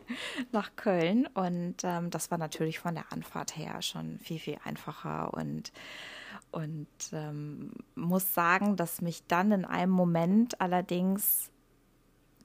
nach 0.52 0.76
Köln. 0.76 1.26
Und 1.34 1.76
ähm, 1.82 2.08
das 2.08 2.30
war 2.30 2.38
natürlich 2.38 2.78
von 2.78 2.94
der 2.94 3.12
Anfahrt 3.12 3.54
her 3.54 3.82
schon 3.82 4.18
viel, 4.20 4.38
viel 4.38 4.56
einfacher 4.64 5.34
und 5.34 5.72
und 6.52 6.86
ähm, 7.12 7.72
muss 7.96 8.32
sagen, 8.32 8.76
dass 8.76 9.02
mich 9.02 9.26
dann 9.26 9.50
in 9.50 9.64
einem 9.64 9.90
Moment 9.90 10.60
allerdings 10.60 11.50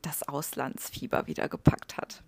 das 0.02 0.28
Auslandsfieber 0.28 1.28
wieder 1.28 1.48
gepackt 1.48 1.96
hat. 1.96 2.24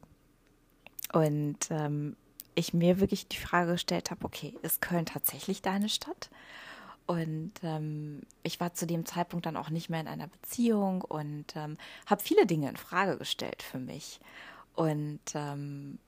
Und 1.11 1.57
ähm, 1.71 2.15
ich 2.55 2.73
mir 2.73 2.99
wirklich 2.99 3.27
die 3.27 3.37
Frage 3.37 3.73
gestellt 3.73 4.11
habe, 4.11 4.23
okay, 4.25 4.53
ist 4.61 4.81
Köln 4.81 5.07
tatsächlich 5.07 5.61
deine 5.61 5.89
Stadt? 5.89 6.29
Und 7.11 7.51
ähm, 7.61 8.21
ich 8.41 8.61
war 8.61 8.73
zu 8.73 8.87
dem 8.87 9.05
Zeitpunkt 9.05 9.45
dann 9.45 9.57
auch 9.57 9.69
nicht 9.69 9.89
mehr 9.89 9.99
in 9.99 10.07
einer 10.07 10.27
Beziehung 10.27 11.01
und 11.01 11.57
ähm, 11.57 11.75
habe 12.05 12.23
viele 12.23 12.45
Dinge 12.45 12.69
in 12.69 12.77
Frage 12.77 13.17
gestellt 13.17 13.63
für 13.63 13.79
mich. 13.79 14.21
Und 14.75 15.19
ähm, 15.33 15.99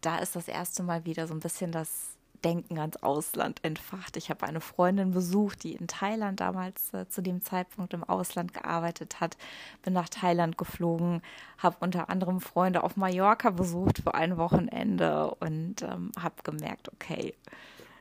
da 0.00 0.16
ist 0.16 0.34
das 0.34 0.48
erste 0.48 0.82
Mal 0.82 1.04
wieder 1.04 1.26
so 1.26 1.34
ein 1.34 1.40
bisschen 1.40 1.72
das 1.72 2.16
Denken 2.42 2.78
ans 2.78 2.96
Ausland 3.02 3.62
entfacht. 3.62 4.16
Ich 4.16 4.30
habe 4.30 4.46
eine 4.46 4.62
Freundin 4.62 5.10
besucht, 5.10 5.62
die 5.62 5.74
in 5.74 5.88
Thailand 5.88 6.40
damals 6.40 6.94
äh, 6.94 7.06
zu 7.10 7.20
dem 7.20 7.42
Zeitpunkt 7.42 7.92
im 7.92 8.02
Ausland 8.02 8.54
gearbeitet 8.54 9.20
hat. 9.20 9.36
Bin 9.82 9.92
nach 9.92 10.08
Thailand 10.08 10.56
geflogen, 10.56 11.20
habe 11.58 11.76
unter 11.80 12.08
anderem 12.08 12.40
Freunde 12.40 12.82
auf 12.82 12.96
Mallorca 12.96 13.50
besucht 13.50 13.98
für 13.98 14.14
ein 14.14 14.38
Wochenende 14.38 15.34
und 15.34 15.82
ähm, 15.82 16.12
habe 16.18 16.42
gemerkt, 16.44 16.90
okay, 16.94 17.34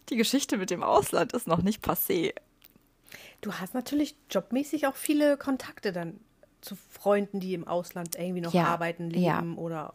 die 0.10 0.18
Geschichte 0.18 0.58
mit 0.58 0.70
dem 0.70 0.84
Ausland 0.84 1.34
ist 1.34 1.48
noch 1.48 1.62
nicht 1.62 1.86
passé. 1.86 2.34
Du 3.42 3.54
hast 3.54 3.74
natürlich 3.74 4.16
jobmäßig 4.30 4.88
auch 4.88 4.96
viele 4.96 5.38
Kontakte 5.38 5.92
dann 5.92 6.20
zu 6.62 6.76
Freunden, 6.90 7.40
die 7.40 7.54
im 7.54 7.68
Ausland 7.68 8.16
irgendwie 8.16 8.42
noch 8.42 8.54
ja, 8.54 8.66
arbeiten, 8.66 9.10
leben 9.10 9.24
ja. 9.24 9.44
oder 9.58 9.94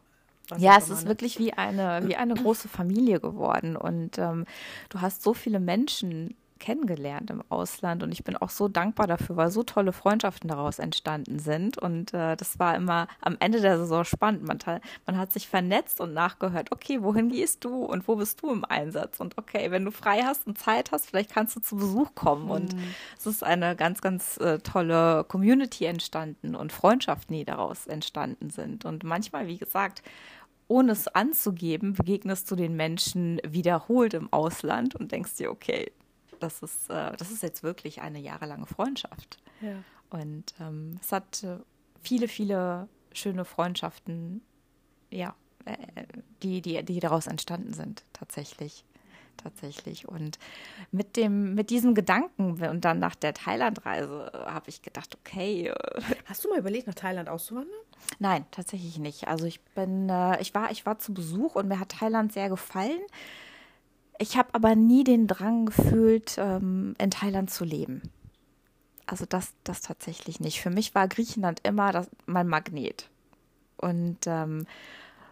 ja, 0.59 0.77
es 0.77 0.91
ist 0.91 1.07
wirklich 1.07 1.39
wie 1.39 1.55
eine, 1.55 2.07
wie 2.07 2.17
eine 2.17 2.35
große 2.35 2.69
Familie 2.69 3.21
geworden. 3.21 3.77
Und 3.77 4.19
ähm, 4.19 4.45
du 4.91 5.01
hast 5.01 5.23
so 5.23 5.35
viele 5.35 5.61
Menschen 5.61 6.37
kennengelernt 6.63 7.29
im 7.31 7.43
Ausland 7.49 8.03
und 8.03 8.13
ich 8.13 8.23
bin 8.23 8.37
auch 8.37 8.49
so 8.49 8.69
dankbar 8.69 9.09
dafür, 9.09 9.37
weil 9.37 9.51
so 9.51 9.65
tolle 9.65 9.93
Freundschaften 9.93 10.49
daraus 10.49 10.79
entstanden 10.79 11.41
sind 11.41 11.77
und 11.77 12.15
äh, 12.15 12.37
das 12.37 12.59
war 12.61 12.77
immer 12.77 13.09
am 13.21 13.37
Ende 13.41 13.61
der 13.61 13.79
Saison 13.79 14.05
spannend. 14.05 14.45
Man, 14.45 14.59
man 15.05 15.19
hat 15.19 15.33
sich 15.33 15.49
vernetzt 15.49 16.01
und 16.01 16.15
nachgehört, 16.15 16.71
okay, 16.71 17.03
wohin 17.03 17.31
gehst 17.31 17.65
du 17.65 17.85
und 17.85 18.07
wo 18.07 18.15
bist 18.15 18.41
du 18.43 18.51
im 18.51 18.65
Einsatz 18.65 19.19
und 19.19 19.37
okay, 19.37 19.71
wenn 19.73 19.85
du 19.85 19.91
frei 19.91 20.23
hast 20.23 20.47
und 20.47 20.57
Zeit 20.57 20.93
hast, 20.93 21.09
vielleicht 21.09 21.33
kannst 21.33 21.57
du 21.57 21.61
zu 21.61 21.77
Besuch 21.77 22.15
kommen 22.15 22.45
mhm. 22.45 22.51
und 22.51 22.77
es 23.19 23.27
ist 23.27 23.43
eine 23.43 23.75
ganz, 23.75 24.01
ganz 24.01 24.37
äh, 24.39 24.61
tolle 24.61 25.25
Community 25.25 25.85
entstanden 25.85 26.55
und 26.55 26.73
Freundschaften, 26.73 27.37
die 27.37 27.45
daraus 27.45 27.89
entstanden 27.89 28.51
sind 28.51 28.85
und 28.85 29.03
manchmal, 29.03 29.49
wie 29.49 29.59
gesagt, 29.59 30.03
ohne 30.69 30.93
es 30.93 31.09
anzugeben, 31.09 31.93
begegnest 31.93 32.51
du 32.51 32.57
den 32.57 32.77
Menschen 32.77 33.41
wiederholt 33.47 34.15
im 34.15 34.33
Ausland 34.33 34.95
und 34.95 35.13
denkst 35.13 35.37
dir, 35.37 35.51
okay, 35.51 35.91
das 36.43 36.63
ist, 36.63 36.91
äh, 36.91 37.17
das 37.17 37.31
ist 37.31 37.43
jetzt 37.43 37.63
wirklich 37.63 38.01
eine 38.01 38.19
jahrelange 38.19 38.67
Freundschaft. 38.67 39.39
Ja. 39.61 39.83
Und 40.11 40.55
ähm, 40.61 40.99
es 41.01 41.13
hat 41.13 41.43
äh, 41.43 41.59
viele, 42.03 42.29
viele 42.29 42.89
schöne 43.13 43.45
Freundschaften, 43.45 44.43
ja, 45.11 45.35
äh, 45.65 45.77
die, 46.43 46.61
die, 46.61 46.83
die 46.83 47.01
daraus 47.01 47.27
entstanden 47.27 47.73
sind, 47.73 48.05
tatsächlich. 48.13 48.85
Tatsächlich. 49.39 50.07
Und 50.07 50.39
mit 50.91 51.17
dem, 51.17 51.55
mit 51.55 51.71
diesem 51.71 51.95
Gedanken 51.95 52.63
und 52.63 52.85
dann 52.85 52.99
nach 52.99 53.15
der 53.15 53.33
Thailandreise 53.33 54.31
habe 54.35 54.69
ich 54.69 54.83
gedacht, 54.83 55.17
okay. 55.17 55.73
Hast 56.27 56.45
du 56.45 56.51
mal 56.51 56.59
überlegt, 56.59 56.87
nach 56.87 56.95
Thailand 56.95 57.31
auszuwandern? 57.31 57.73
Nein, 58.19 58.45
tatsächlich 58.51 58.99
nicht. 58.99 59.29
Also 59.29 59.47
ich 59.47 59.61
bin, 59.61 60.09
äh, 60.11 60.41
ich 60.41 60.55
war, 60.55 60.71
ich 60.71 60.85
war 60.85 60.99
zu 60.99 61.15
Besuch 61.15 61.55
und 61.55 61.67
mir 61.67 61.81
hat 61.81 61.89
Thailand 61.89 62.33
sehr 62.33 62.51
gefallen. 62.51 63.01
Ich 64.19 64.37
habe 64.37 64.51
aber 64.53 64.75
nie 64.75 65.05
den 65.05 65.27
Drang 65.27 65.67
gefühlt, 65.67 66.37
ähm, 66.39 66.95
in 66.99 67.11
Thailand 67.11 67.51
zu 67.51 67.65
leben. 67.65 68.03
Also 69.07 69.27
das, 69.27 69.55
das 69.65 69.81
tatsächlich 69.81 70.41
nicht. 70.41 70.61
Für 70.61 70.71
mich 70.71 70.95
war 70.95 71.09
Griechenland 71.09 71.61
immer 71.65 71.93
das, 71.93 72.09
mein 72.27 72.47
Magnet. 72.47 73.11
Und 73.77 74.19
ähm, 74.27 74.67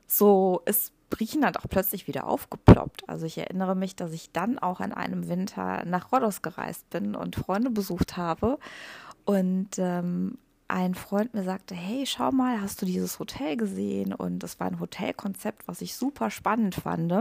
so 0.06 0.62
ist 0.66 0.92
Griechenland 1.10 1.58
auch 1.58 1.68
plötzlich 1.68 2.06
wieder 2.06 2.26
aufgeploppt. 2.26 3.08
Also 3.08 3.26
ich 3.26 3.38
erinnere 3.38 3.74
mich, 3.74 3.96
dass 3.96 4.12
ich 4.12 4.32
dann 4.32 4.58
auch 4.58 4.80
in 4.80 4.92
einem 4.92 5.28
Winter 5.28 5.84
nach 5.84 6.12
Rhodos 6.12 6.42
gereist 6.42 6.88
bin 6.90 7.14
und 7.14 7.36
Freunde 7.36 7.70
besucht 7.70 8.16
habe. 8.16 8.58
Und 9.24 9.78
ähm, 9.78 10.38
ein 10.68 10.94
Freund 10.94 11.34
mir 11.34 11.42
sagte, 11.42 11.74
hey, 11.74 12.06
schau 12.06 12.30
mal, 12.30 12.60
hast 12.60 12.80
du 12.80 12.86
dieses 12.86 13.18
Hotel 13.18 13.56
gesehen? 13.56 14.14
Und 14.14 14.40
das 14.40 14.60
war 14.60 14.68
ein 14.68 14.80
Hotelkonzept, 14.80 15.66
was 15.66 15.80
ich 15.80 15.96
super 15.96 16.30
spannend 16.30 16.74
fand. 16.76 17.12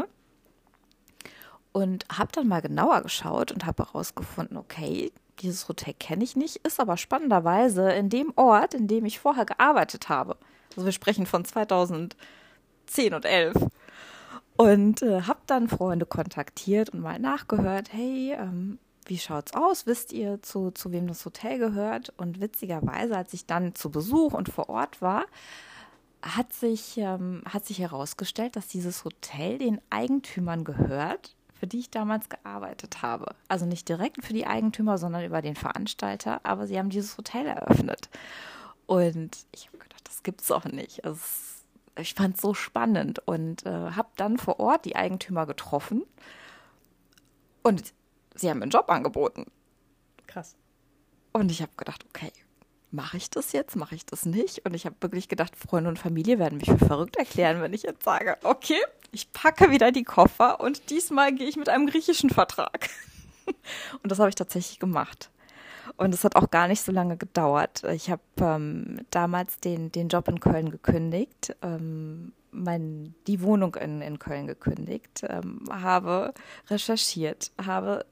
Und 1.72 2.06
habe 2.12 2.32
dann 2.32 2.48
mal 2.48 2.62
genauer 2.62 3.02
geschaut 3.02 3.52
und 3.52 3.66
habe 3.66 3.84
herausgefunden, 3.84 4.58
okay, 4.58 5.12
dieses 5.40 5.68
Hotel 5.70 5.94
kenne 5.94 6.24
ich 6.24 6.36
nicht, 6.36 6.58
ist 6.58 6.80
aber 6.80 6.98
spannenderweise 6.98 7.92
in 7.92 8.10
dem 8.10 8.34
Ort, 8.36 8.74
in 8.74 8.88
dem 8.88 9.06
ich 9.06 9.20
vorher 9.20 9.46
gearbeitet 9.46 10.10
habe. 10.10 10.38
Also 10.72 10.86
wir 10.86 10.92
sprechen 10.92 11.26
von 11.26 11.46
2010 11.46 12.16
und 13.14 13.26
11. 13.26 13.56
Und 14.58 15.02
äh, 15.02 15.22
habe 15.22 15.40
dann 15.46 15.70
Freunde 15.70 16.06
kontaktiert 16.06 16.90
und 16.90 17.00
mal 17.00 17.20
nachgehört, 17.20 17.94
hey, 17.94 18.34
ähm, 18.34 18.78
wie 19.06 19.18
schaut's 19.18 19.54
aus? 19.54 19.86
Wisst 19.86 20.12
ihr, 20.12 20.42
zu, 20.42 20.72
zu 20.72 20.92
wem 20.92 21.08
das 21.08 21.26
Hotel 21.26 21.58
gehört? 21.58 22.14
Und 22.18 22.42
witzigerweise, 22.42 23.16
als 23.16 23.34
ich 23.34 23.46
dann 23.46 23.74
zu 23.74 23.90
Besuch 23.90 24.34
und 24.34 24.50
vor 24.50 24.70
Ort 24.70 25.02
war, 25.02 25.26
hat 26.22 26.52
sich, 26.54 26.98
ähm, 26.98 27.42
hat 27.46 27.66
sich 27.66 27.80
herausgestellt, 27.80 28.56
dass 28.56 28.68
dieses 28.68 29.06
Hotel 29.06 29.58
den 29.58 29.80
Eigentümern 29.90 30.64
gehört, 30.64 31.36
für 31.60 31.68
die 31.68 31.80
ich 31.80 31.92
damals 31.92 32.30
gearbeitet 32.30 33.02
habe. 33.02 33.36
Also 33.50 33.66
nicht 33.66 33.90
direkt 33.90 34.24
für 34.24 34.34
die 34.34 34.48
Eigentümer, 34.48 34.98
sondern 34.98 35.26
über 35.26 35.42
den 35.42 35.56
Veranstalter, 35.56 36.40
aber 36.44 36.68
sie 36.68 36.80
haben 36.80 36.90
dieses 36.90 37.18
Hotel 37.18 37.46
eröffnet. 37.48 38.10
Und 38.86 39.38
ich 39.52 39.68
habe 39.68 39.78
gedacht, 39.78 40.08
das 40.08 40.24
gibt's 40.24 40.48
doch 40.48 40.66
nicht. 40.66 41.04
Also, 41.06 41.20
ich 41.98 42.14
fand 42.14 42.36
es 42.36 42.42
so 42.42 42.54
spannend 42.54 43.20
und 43.28 43.66
äh, 43.66 43.92
habe 43.92 44.10
dann 44.16 44.38
vor 44.38 44.60
Ort 44.60 44.86
die 44.86 44.96
Eigentümer 44.96 45.46
getroffen. 45.46 46.04
Und 47.62 47.94
sie 48.36 48.50
haben 48.50 48.62
einen 48.62 48.72
Job 48.72 48.90
angeboten. 48.90 49.46
Krass. 50.28 50.56
Und 51.34 51.52
ich 51.52 51.62
habe 51.62 51.72
gedacht, 51.76 52.06
okay, 52.08 52.32
mache 52.92 53.18
ich 53.18 53.30
das 53.30 53.52
jetzt, 53.52 53.76
mache 53.76 53.96
ich 53.96 54.06
das 54.06 54.26
nicht? 54.26 54.66
Und 54.66 54.74
ich 54.74 54.86
habe 54.86 54.96
wirklich 55.02 55.28
gedacht, 55.28 55.56
Freunde 55.56 55.90
und 55.90 56.00
Familie 56.00 56.40
werden 56.40 56.58
mich 56.58 56.70
für 56.70 56.86
verrückt 56.86 57.18
erklären, 57.18 57.62
wenn 57.62 57.74
ich 57.74 57.84
jetzt 57.84 58.04
sage, 58.04 58.38
okay, 58.44 58.80
ich 59.12 59.32
packe 59.32 59.72
wieder 59.72 59.92
die 59.92 60.04
Koffer 60.04 60.60
und 60.60 60.90
diesmal 60.90 61.34
gehe 61.34 61.48
ich 61.48 61.56
mit 61.56 61.70
einem 61.70 61.88
griechischen 61.88 62.30
Vertrag. 62.30 62.90
und 64.04 64.12
das 64.12 64.20
habe 64.20 64.30
ich 64.30 64.36
tatsächlich 64.36 64.80
gemacht. 64.80 65.30
Und 65.98 66.14
es 66.14 66.24
hat 66.24 66.36
auch 66.36 66.50
gar 66.50 66.68
nicht 66.68 66.82
so 66.82 66.92
lange 66.92 67.18
gedauert. 67.18 67.84
Ich 67.94 68.10
habe 68.10 68.22
ähm, 68.40 69.02
damals 69.12 69.60
den, 69.60 69.92
den 69.92 70.08
Job 70.08 70.28
in 70.28 70.40
Köln 70.40 70.72
gekündigt, 70.72 71.56
ähm, 71.62 72.32
mein, 72.52 73.14
die 73.28 73.42
Wohnung 73.42 73.76
in, 73.76 74.02
in 74.02 74.18
Köln 74.18 74.48
gekündigt, 74.48 75.24
ähm, 75.28 75.66
habe 75.70 76.34
recherchiert, 76.70 77.52
habe 77.64 78.06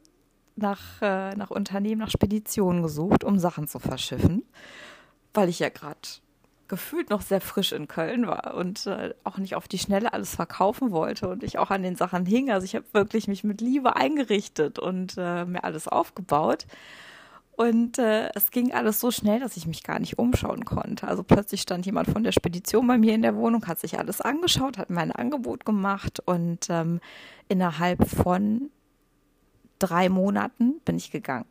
nach, 0.58 1.02
äh, 1.02 1.36
nach 1.36 1.50
Unternehmen, 1.50 2.02
nach 2.02 2.10
Speditionen 2.10 2.82
gesucht, 2.82 3.24
um 3.24 3.40
Sachen 3.40 3.68
zu 3.68 3.80
verschiffen, 3.80 4.44
weil 5.34 5.50
ich 5.50 5.60
ja 5.60 5.70
gerade 5.70 6.00
gefühlt 6.68 7.10
noch 7.10 7.22
sehr 7.22 7.42
frisch 7.42 7.72
in 7.72 7.88
Köln 7.88 8.28
war 8.28 8.56
und 8.56 8.88
äh, 8.88 9.14
auch 9.24 9.38
nicht 9.38 9.56
auf 9.56 9.68
die 9.68 9.78
Schnelle 9.78 10.14
alles 10.14 10.36
verkaufen 10.36 10.92
wollte 10.92 11.30
und 11.30 11.44
ich 11.44 11.60
auch 11.60 11.72
an 11.72 11.84
den 11.84 11.96
Sachen 11.96 12.26
hing. 12.26 12.52
Also 12.52 12.66
ich 12.66 12.76
habe 12.76 12.86
wirklich 12.92 13.28
mich 13.28 13.44
mit 13.44 13.62
Liebe 13.62 13.96
eingerichtet 13.96 14.80
und 14.80 15.16
äh, 15.18 15.46
mir 15.46 15.64
alles 15.64 15.88
aufgebaut. 15.88 16.66
Und 17.58 17.98
äh, 17.98 18.30
es 18.36 18.52
ging 18.52 18.72
alles 18.72 19.00
so 19.00 19.10
schnell, 19.10 19.40
dass 19.40 19.58
ich 19.58 19.66
mich 19.66 19.82
gar 19.82 19.98
nicht 19.98 20.20
umschauen 20.20 20.64
konnte. 20.64 21.08
Also 21.08 21.24
plötzlich 21.24 21.62
stand 21.62 21.88
jemand 21.88 22.08
von 22.08 22.24
der 22.24 22.32
Spedition 22.32 22.86
bei 22.86 23.00
mir 23.00 23.16
in 23.16 23.24
der 23.24 23.36
Wohnung, 23.36 23.66
hat 23.66 23.80
sich 23.80 23.98
alles 23.98 24.22
angeschaut, 24.22 24.78
hat 24.78 24.92
mir 24.92 25.02
ein 25.02 25.12
Angebot 25.12 25.66
gemacht 25.66 26.22
und 26.24 26.68
ähm, 26.70 27.00
innerhalb 27.48 28.08
von 28.08 28.70
drei 29.80 30.10
Monaten 30.10 30.80
bin 30.86 30.98
ich 30.98 31.12
gegangen. 31.12 31.46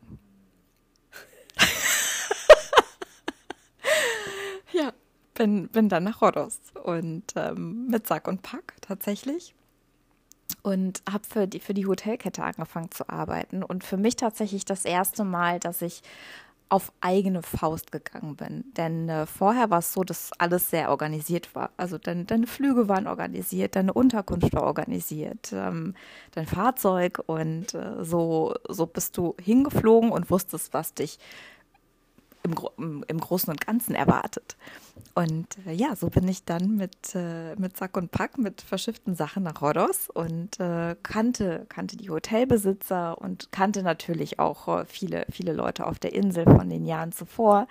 ja, 4.71 4.93
bin, 5.33 5.67
bin 5.69 5.89
dann 5.89 6.03
nach 6.03 6.21
Rhodos 6.21 6.59
und 6.83 7.23
ähm, 7.35 7.87
mit 7.87 8.07
Sack 8.07 8.27
und 8.27 8.41
Pack 8.41 8.75
tatsächlich 8.81 9.55
und 10.61 11.01
habe 11.09 11.25
für 11.25 11.47
die, 11.47 11.59
für 11.59 11.73
die 11.73 11.85
Hotelkette 11.85 12.43
angefangen 12.43 12.91
zu 12.91 13.09
arbeiten. 13.09 13.63
Und 13.63 13.83
für 13.83 13.97
mich 13.97 14.15
tatsächlich 14.15 14.65
das 14.65 14.85
erste 14.85 15.23
Mal, 15.23 15.59
dass 15.59 15.81
ich 15.81 16.01
auf 16.69 16.91
eigene 17.01 17.41
Faust 17.41 17.91
gegangen 17.91 18.35
bin. 18.35 18.65
Denn 18.75 19.07
äh, 19.09 19.25
vorher 19.25 19.69
war 19.69 19.79
es 19.79 19.93
so, 19.93 20.03
dass 20.03 20.31
alles 20.37 20.69
sehr 20.69 20.89
organisiert 20.89 21.55
war. 21.55 21.71
Also 21.77 21.97
dein, 21.97 22.27
deine 22.27 22.47
Flüge 22.47 22.89
waren 22.89 23.07
organisiert, 23.07 23.75
deine 23.75 23.93
Unterkunft 23.93 24.53
war 24.53 24.63
organisiert, 24.63 25.51
ähm, 25.53 25.95
dein 26.31 26.45
Fahrzeug 26.45 27.21
und 27.25 27.73
äh, 27.73 28.03
so, 28.03 28.55
so 28.67 28.85
bist 28.85 29.17
du 29.17 29.35
hingeflogen 29.41 30.11
und 30.11 30.29
wusstest, 30.29 30.73
was 30.73 30.93
dich 30.93 31.19
im, 32.77 33.03
im, 33.07 33.19
Großen 33.19 33.49
und 33.51 33.65
Ganzen 33.65 33.95
erwartet. 33.95 34.57
Und 35.13 35.47
äh, 35.65 35.73
ja, 35.73 35.95
so 35.95 36.09
bin 36.09 36.27
ich 36.27 36.43
dann 36.45 36.77
mit, 36.77 37.15
äh, 37.15 37.55
mit 37.55 37.77
Sack 37.77 37.97
und 37.97 38.11
Pack, 38.11 38.37
mit 38.37 38.61
verschifften 38.61 39.15
Sachen 39.15 39.43
nach 39.43 39.61
Rhodos 39.61 40.09
und 40.09 40.59
äh, 40.59 40.95
kannte, 41.03 41.65
kannte 41.69 41.97
die 41.97 42.09
Hotelbesitzer 42.09 43.17
und 43.19 43.51
kannte 43.51 43.83
natürlich 43.83 44.39
auch 44.39 44.67
äh, 44.67 44.85
viele, 44.85 45.25
viele 45.29 45.53
Leute 45.53 45.85
auf 45.85 45.99
der 45.99 46.13
Insel 46.13 46.45
von 46.45 46.69
den 46.69 46.85
Jahren 46.85 47.11
zuvor. 47.11 47.67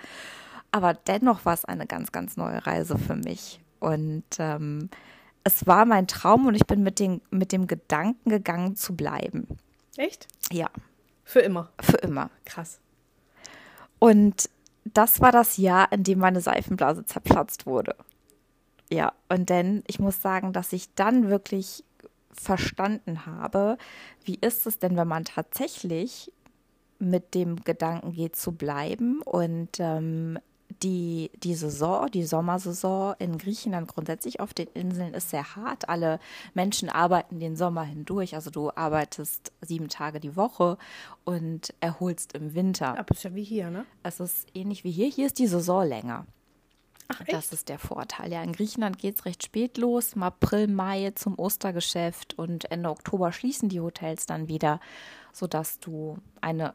Aber 0.73 0.95
dennoch 0.95 1.45
war 1.45 1.55
es 1.55 1.65
eine 1.65 1.87
ganz, 1.87 2.13
ganz 2.13 2.37
neue 2.37 2.67
Reise 2.67 2.99
für 2.99 3.17
mich. 3.17 3.61
Und 3.81 4.25
ähm, 4.39 4.91
es 5.45 5.67
war 5.67 5.85
mein 5.85 6.07
Traum 6.07 6.47
und 6.47 6.55
ich 6.55 6.67
bin 6.67 6.83
mit, 6.83 6.99
den, 6.99 7.21
mit 7.31 7.53
dem 7.53 7.67
Gedanken 7.67 8.31
gegangen 8.31 8.77
zu 8.77 8.97
bleiben. 8.97 9.47
Echt? 9.97 10.27
Ja. 10.53 10.69
Für 11.25 11.41
immer. 11.41 11.71
Für 11.81 11.99
immer. 11.99 12.31
Krass. 12.45 12.81
Und 13.99 14.51
das 14.95 15.21
war 15.21 15.33
das 15.33 15.57
Jahr, 15.57 15.91
in 15.93 16.05
dem 16.05 16.19
meine 16.19 16.41
Seifenblase 16.41 17.05
zerplatzt 17.05 17.67
wurde. 17.67 17.97
Ja, 18.91 19.13
und 19.29 19.51
denn 19.51 19.83
ich 19.87 19.99
muss 19.99 20.23
sagen, 20.23 20.53
dass 20.53 20.73
ich 20.73 20.95
dann 20.95 21.29
wirklich 21.29 21.85
verstanden 22.33 23.27
habe, 23.27 23.79
wie 24.25 24.39
ist 24.41 24.67
es 24.67 24.79
denn, 24.79 24.97
wenn 24.97 25.09
man 25.09 25.25
tatsächlich 25.25 26.33
mit 26.99 27.35
dem 27.35 27.57
Gedanken 27.65 28.13
geht 28.13 28.37
zu 28.37 28.53
bleiben 28.53 29.23
und 29.23 29.71
ähm, 29.79 30.39
die, 30.83 31.31
die 31.43 31.55
Saison, 31.55 32.11
die 32.11 32.25
Sommersaison 32.25 33.15
in 33.19 33.39
Griechenland 33.39 33.89
grundsätzlich 33.89 34.41
auf 34.41 34.53
den 34.53 34.69
Inseln 34.75 35.15
ist 35.15 35.31
sehr 35.31 35.57
hart. 35.57 35.89
Alle 35.89 36.19
Menschen 36.55 36.89
arbeiten 36.89 37.41
den 37.41 37.57
Sommer 37.57 37.85
hindurch. 37.85 38.35
Also 38.35 38.51
du 38.51 38.71
arbeitest 38.75 39.53
sieben 39.61 39.89
Tage 39.89 40.21
die 40.21 40.37
Woche 40.37 40.77
und 41.25 41.73
erholst 41.81 42.35
im 42.35 42.55
Winter. 42.55 42.99
Aber 42.99 43.11
ist 43.11 43.25
ja 43.25 43.35
wie 43.35 43.45
hier, 43.45 43.71
ne? 43.71 43.87
Es 44.03 44.21
ist 44.21 44.49
ähnlich 44.55 44.85
wie 44.85 44.91
hier. 44.91 45.09
Hier 45.09 45.27
ist 45.27 45.39
die 45.39 45.47
Saison 45.47 45.87
länger. 45.87 46.27
Ach, 47.09 47.21
echt? 47.21 47.33
Das 47.33 47.53
ist 47.53 47.69
der 47.69 47.79
Vorteil. 47.79 48.33
Ja, 48.33 48.43
in 48.43 48.53
Griechenland 48.53 48.99
geht 48.99 49.17
es 49.17 49.25
recht 49.25 49.45
spät 49.45 49.79
los, 49.79 50.15
im 50.15 50.25
April, 50.25 50.67
Mai 50.67 51.13
zum 51.15 51.39
Ostergeschäft 51.39 52.37
und 52.39 52.71
Ende 52.71 52.91
Oktober 52.91 53.33
schließen 53.33 53.69
die 53.69 53.81
Hotels 53.81 54.27
dann 54.27 54.49
wieder, 54.49 54.81
sodass 55.33 55.79
du 55.79 56.19
eine 56.41 56.75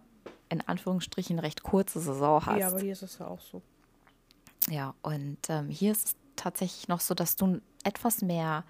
in 0.49 0.61
Anführungsstrichen 0.67 1.39
recht 1.39 1.63
kurze 1.63 1.99
Saison 1.99 2.45
hast. 2.45 2.59
Ja, 2.59 2.67
aber 2.67 2.81
hier 2.81 2.91
ist 2.91 3.03
es 3.03 3.19
ja 3.19 3.27
auch 3.27 3.39
so. 3.39 3.61
Ja, 4.69 4.93
und 5.01 5.37
ähm, 5.49 5.69
hier 5.69 5.91
ist 5.91 6.07
es 6.07 6.15
tatsächlich 6.35 6.87
noch 6.87 6.99
so, 6.99 7.13
dass 7.13 7.35
du 7.35 7.61
etwas 7.83 8.21
mehr, 8.21 8.63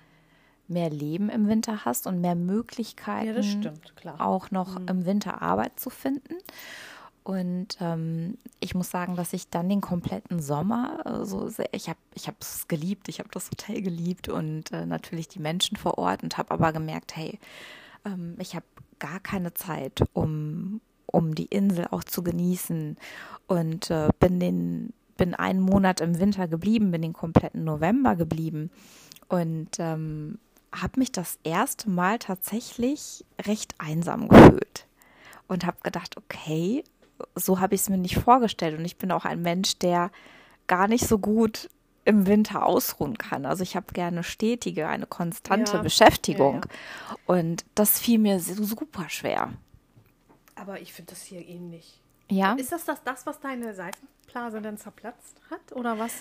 mehr 0.67 0.89
Leben 0.89 1.29
im 1.29 1.47
Winter 1.47 1.85
hast 1.85 2.07
und 2.07 2.21
mehr 2.21 2.35
Möglichkeiten, 2.35 3.35
Ja, 3.35 3.43
stimmt, 3.43 3.95
klar. 3.95 4.19
auch 4.21 4.51
noch 4.51 4.77
im 4.87 5.05
Winter 5.05 5.41
Arbeit 5.41 5.79
zu 5.79 5.89
finden. 5.89 6.35
Und 7.23 7.77
ähm, 7.81 8.37
ich 8.59 8.73
muss 8.73 8.89
sagen, 8.89 9.15
dass 9.15 9.33
ich 9.33 9.47
dann 9.49 9.69
den 9.69 9.81
kompletten 9.81 10.41
Sommer 10.41 11.05
äh, 11.05 11.25
so 11.25 11.49
sehr, 11.49 11.69
ich 11.71 11.87
habe 11.87 11.99
ich 12.15 12.25
habe 12.27 12.37
es 12.39 12.67
geliebt, 12.67 13.09
ich 13.09 13.19
habe 13.19 13.29
das 13.31 13.51
Hotel 13.51 13.81
geliebt 13.83 14.27
und 14.27 14.71
äh, 14.71 14.87
natürlich 14.87 15.27
die 15.27 15.39
Menschen 15.39 15.77
vor 15.77 15.99
Ort 15.99 16.23
und 16.23 16.39
habe 16.39 16.49
aber 16.49 16.73
gemerkt, 16.73 17.15
hey, 17.15 17.37
ähm, 18.05 18.35
ich 18.39 18.55
habe 18.55 18.65
gar 18.97 19.19
keine 19.19 19.53
Zeit, 19.53 20.01
um 20.13 20.81
um 21.05 21.35
die 21.35 21.45
Insel 21.45 21.87
auch 21.91 22.05
zu 22.05 22.23
genießen 22.23 22.97
und 23.47 23.91
äh, 23.91 24.09
bin 24.19 24.39
den 24.39 24.93
bin 25.21 25.35
einen 25.35 25.59
Monat 25.59 26.01
im 26.01 26.17
Winter 26.17 26.47
geblieben, 26.47 26.89
bin 26.89 27.03
den 27.03 27.13
kompletten 27.13 27.63
November 27.63 28.15
geblieben 28.15 28.71
und 29.29 29.69
ähm, 29.77 30.39
habe 30.73 30.99
mich 30.99 31.11
das 31.11 31.37
erste 31.43 31.91
Mal 31.91 32.17
tatsächlich 32.17 33.23
recht 33.45 33.75
einsam 33.77 34.27
gefühlt 34.27 34.87
und 35.47 35.67
habe 35.67 35.77
gedacht, 35.83 36.17
okay, 36.17 36.83
so 37.35 37.59
habe 37.59 37.75
ich 37.75 37.81
es 37.81 37.89
mir 37.89 37.99
nicht 37.99 38.17
vorgestellt 38.17 38.79
und 38.79 38.83
ich 38.83 38.97
bin 38.97 39.11
auch 39.11 39.23
ein 39.25 39.43
Mensch, 39.43 39.77
der 39.77 40.09
gar 40.65 40.87
nicht 40.87 41.07
so 41.07 41.19
gut 41.19 41.69
im 42.03 42.25
Winter 42.25 42.65
ausruhen 42.65 43.19
kann. 43.19 43.45
Also 43.45 43.61
ich 43.61 43.75
habe 43.75 43.93
gerne 43.93 44.23
stetige, 44.23 44.87
eine 44.87 45.05
konstante 45.05 45.77
Ja, 45.77 45.83
Beschäftigung. 45.83 46.65
ja, 47.09 47.15
Und 47.27 47.63
das 47.75 47.99
fiel 47.99 48.17
mir 48.17 48.39
super 48.39 49.07
schwer. 49.07 49.53
Aber 50.55 50.81
ich 50.81 50.93
finde 50.93 51.11
das 51.11 51.21
hier 51.21 51.47
ähnlich. 51.47 52.01
Ja, 52.31 52.53
Ist 52.53 52.71
das, 52.71 52.85
das 52.85 53.03
das, 53.03 53.25
was 53.25 53.39
deine 53.39 53.73
Seifenblase 53.75 54.61
dann 54.61 54.77
zerplatzt 54.77 55.35
hat? 55.49 55.75
Oder 55.75 55.99
was? 55.99 56.13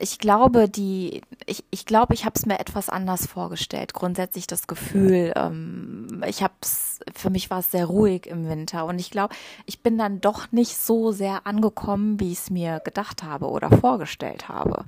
ich 0.00 0.20
glaube, 0.20 0.68
die, 0.68 1.22
ich, 1.46 1.64
ich 1.72 1.84
glaube, 1.84 2.14
ich 2.14 2.24
habe 2.24 2.34
es 2.36 2.46
mir 2.46 2.60
etwas 2.60 2.88
anders 2.88 3.26
vorgestellt. 3.26 3.94
Grundsätzlich 3.94 4.46
das 4.46 4.68
Gefühl, 4.68 5.32
ähm, 5.34 6.22
ich 6.24 6.44
habe 6.44 6.54
es, 6.62 7.00
für 7.16 7.30
mich 7.30 7.50
war 7.50 7.58
es 7.58 7.72
sehr 7.72 7.86
ruhig 7.86 8.26
im 8.28 8.48
Winter 8.48 8.84
und 8.86 9.00
ich 9.00 9.10
glaube, 9.10 9.34
ich 9.66 9.80
bin 9.82 9.98
dann 9.98 10.20
doch 10.20 10.52
nicht 10.52 10.76
so 10.76 11.10
sehr 11.10 11.48
angekommen, 11.48 12.20
wie 12.20 12.30
ich 12.30 12.38
es 12.38 12.48
mir 12.50 12.78
gedacht 12.78 13.24
habe 13.24 13.46
oder 13.48 13.72
vorgestellt 13.72 14.48
habe. 14.48 14.84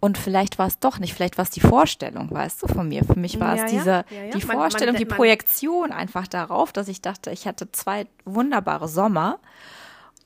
Und 0.00 0.16
vielleicht 0.16 0.58
war 0.58 0.68
es 0.68 0.78
doch 0.78 0.98
nicht, 1.00 1.12
vielleicht 1.12 1.36
war 1.36 1.42
es 1.44 1.50
die 1.50 1.60
Vorstellung, 1.60 2.30
weißt 2.30 2.62
du, 2.62 2.66
von 2.68 2.88
mir. 2.88 3.04
Für 3.04 3.18
mich 3.18 3.38
war 3.38 3.56
Ja, 3.56 3.64
es 3.66 3.70
diese, 3.70 3.90
ja, 3.90 4.04
ja. 4.24 4.30
die 4.30 4.38
Man- 4.38 4.46
man- 4.46 4.56
Vorstellung, 4.56 4.96
die 4.96 5.04
man- 5.04 5.16
Projektion 5.18 5.92
einfach 5.92 6.26
darauf, 6.26 6.72
dass 6.72 6.88
ich 6.88 7.02
dachte, 7.02 7.30
ich 7.30 7.46
hatte 7.46 7.70
zwei 7.72 8.06
wunderbare 8.24 8.88
Sommer 8.88 9.38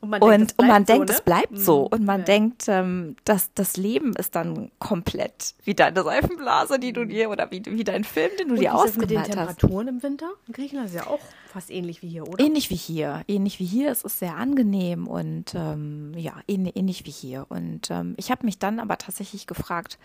Und 0.02 0.08
man 0.08 0.22
und, 0.22 0.54
und 0.58 0.66
man 0.66 0.84
denkt, 0.86 1.10
es 1.10 1.16
es 1.16 1.22
bleibt 1.22 1.58
so. 1.58 1.82
Und 1.82 2.04
man 2.04 2.20
Ja. 2.20 2.24
denkt, 2.24 2.64
ähm, 2.68 3.16
dass 3.24 3.52
das 3.54 3.76
Leben 3.76 4.14
ist 4.16 4.34
dann 4.34 4.70
komplett 4.78 5.54
wie 5.64 5.74
deine 5.74 6.02
Seifenblase, 6.02 6.78
die 6.78 6.94
du 6.94 7.04
dir, 7.04 7.28
oder 7.28 7.50
wie, 7.50 7.62
wie 7.66 7.84
dein 7.84 8.04
Film, 8.04 8.30
den 8.38 8.48
du 8.48 8.54
Und 8.54 8.60
dir 8.60 8.72
ist 8.74 8.84
das 8.84 8.96
mit 8.96 9.10
den 9.10 9.18
ausgemalt 9.18 9.36
hast. 9.48 9.58
Temperaturen 9.58 9.88
im 9.88 10.02
Winter? 10.02 10.30
In 10.46 10.54
Griechenland 10.54 10.88
ist 10.88 10.94
ja 10.94 11.06
auch 11.06 11.20
fast 11.52 11.70
ähnlich 11.70 12.00
wie 12.00 12.08
hier, 12.08 12.26
oder? 12.26 12.42
Ähnlich 12.42 12.70
wie 12.70 12.76
hier. 12.76 13.22
Ähnlich 13.28 13.60
wie 13.60 13.66
hier. 13.66 13.90
Es 13.90 14.02
ist 14.02 14.18
sehr 14.20 14.36
angenehm 14.36 15.06
und 15.06 15.54
ähm, 15.54 16.14
ja, 16.16 16.32
ähnlich, 16.48 16.76
ähnlich 16.76 17.04
wie 17.04 17.10
hier. 17.10 17.44
Und 17.50 17.90
ähm, 17.90 18.14
ich 18.16 18.30
habe 18.30 18.46
mich 18.46 18.58
dann 18.58 18.80
aber 18.80 18.96
tatsächlich 18.96 19.46
gefragt, 19.46 19.98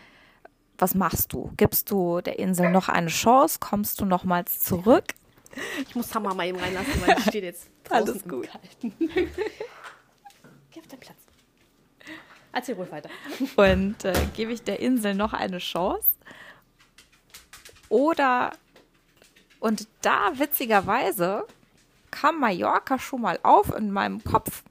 was 0.77 0.93
machst 0.93 1.31
du? 1.31 1.51
Gibst 1.55 1.89
du 1.89 2.19
der 2.19 2.37
Insel 2.37 2.69
noch 2.69 2.89
eine 2.89 3.07
Chance? 3.07 3.59
Kommst 3.61 4.01
du 4.01 4.05
nochmals 4.05 4.59
zurück? 4.59 5.05
Ich 5.87 5.95
muss 5.95 6.13
Hammer 6.13 6.33
mal 6.33 6.47
eben 6.47 6.59
reinlassen, 6.59 7.01
weil 7.05 7.15
die 7.15 7.21
steht 7.21 7.43
jetzt 7.45 7.69
draußen 7.85 8.09
Alles 8.09 8.23
im 8.23 8.29
gut. 8.29 8.49
Kalten. 8.49 8.93
Auf 10.85 10.89
deinen 10.89 10.99
Platz. 10.99 11.17
Erzähl 12.53 12.75
ruhig 12.75 12.91
weiter. 12.91 13.09
Und 13.55 14.05
äh, 14.05 14.13
gebe 14.35 14.53
ich 14.53 14.63
der 14.63 14.79
Insel 14.79 15.15
noch 15.15 15.33
eine 15.33 15.57
Chance? 15.57 16.07
Oder, 17.89 18.51
und 19.59 19.87
da 20.01 20.31
witzigerweise 20.35 21.45
kam 22.11 22.39
Mallorca 22.39 22.99
schon 22.99 23.21
mal 23.21 23.39
auf 23.43 23.75
in 23.75 23.91
meinem 23.91 24.23
Kopf 24.23 24.63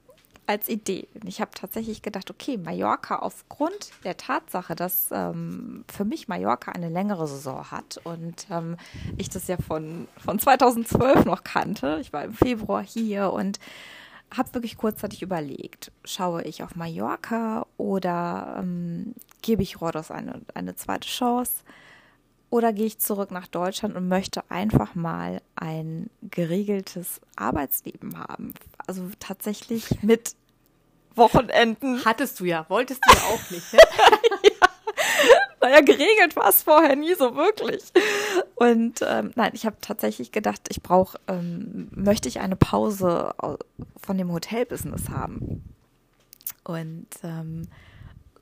als 0.47 0.69
Idee. 0.69 1.07
Und 1.15 1.27
ich 1.27 1.41
habe 1.41 1.51
tatsächlich 1.53 2.01
gedacht, 2.01 2.29
okay, 2.31 2.57
Mallorca 2.57 3.17
aufgrund 3.17 3.91
der 4.03 4.15
Tatsache, 4.15 4.75
dass 4.75 5.09
ähm, 5.11 5.83
für 5.91 6.05
mich 6.05 6.27
Mallorca 6.27 6.71
eine 6.71 6.89
längere 6.89 7.27
Saison 7.27 7.71
hat 7.71 7.99
und 8.03 8.47
ähm, 8.49 8.77
ich 9.17 9.29
das 9.29 9.47
ja 9.47 9.57
von, 9.57 10.07
von 10.17 10.39
2012 10.39 11.25
noch 11.25 11.43
kannte. 11.43 11.97
Ich 12.01 12.13
war 12.13 12.23
im 12.23 12.33
Februar 12.33 12.83
hier 12.83 13.33
und 13.33 13.59
habe 14.37 14.53
wirklich 14.53 14.77
kurzzeitig 14.77 15.21
überlegt, 15.21 15.91
schaue 16.03 16.43
ich 16.43 16.63
auf 16.63 16.75
Mallorca 16.75 17.65
oder 17.77 18.57
ähm, 18.59 19.13
gebe 19.41 19.63
ich 19.63 19.81
Rhodos 19.81 20.11
eine, 20.11 20.41
eine 20.53 20.75
zweite 20.75 21.07
Chance 21.07 21.63
oder 22.49 22.73
gehe 22.73 22.85
ich 22.85 22.99
zurück 22.99 23.31
nach 23.31 23.47
Deutschland 23.47 23.95
und 23.95 24.07
möchte 24.07 24.49
einfach 24.49 24.95
mal 24.95 25.41
ein 25.55 26.09
geregeltes 26.21 27.21
Arbeitsleben 27.35 28.17
haben. 28.17 28.53
Also 28.87 29.09
tatsächlich 29.19 30.01
mit 30.03 30.35
Wochenenden. 31.15 32.03
Hattest 32.03 32.39
du 32.39 32.45
ja, 32.45 32.65
wolltest 32.69 33.01
du 33.05 33.13
ja 33.13 33.21
auch 33.23 33.51
nicht. 33.51 33.73
Ne? 33.73 33.79
Naja, 35.65 35.81
geregelt 35.81 36.35
war 36.35 36.47
es 36.49 36.61
vorher 36.61 36.95
nie 36.95 37.15
so 37.15 37.35
wirklich. 37.35 37.81
Und 38.53 38.99
ähm, 39.01 39.31
nein, 39.35 39.51
ich 39.55 39.65
habe 39.65 39.77
tatsächlich 39.81 40.31
gedacht, 40.31 40.61
ich 40.69 40.83
brauche, 40.83 41.19
ähm, 41.27 41.87
möchte 41.91 42.29
ich 42.29 42.39
eine 42.39 42.55
Pause 42.55 43.33
au- 43.39 43.57
von 43.99 44.17
dem 44.19 44.31
Hotelbusiness 44.31 45.09
haben. 45.09 45.63
Und 46.63 47.07
ähm, 47.23 47.67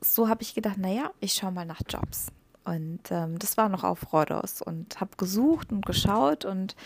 so 0.02 0.28
habe 0.28 0.42
ich 0.42 0.54
gedacht, 0.54 0.76
naja, 0.76 1.12
ich 1.20 1.32
schaue 1.32 1.52
mal 1.52 1.64
nach 1.64 1.80
Jobs. 1.88 2.26
Und 2.66 3.00
ähm, 3.10 3.38
das 3.38 3.56
war 3.56 3.70
noch 3.70 3.84
auf 3.84 4.12
Rhodos 4.12 4.60
und 4.60 5.00
habe 5.00 5.16
gesucht 5.16 5.72
und 5.72 5.86
geschaut 5.86 6.44
und 6.44 6.76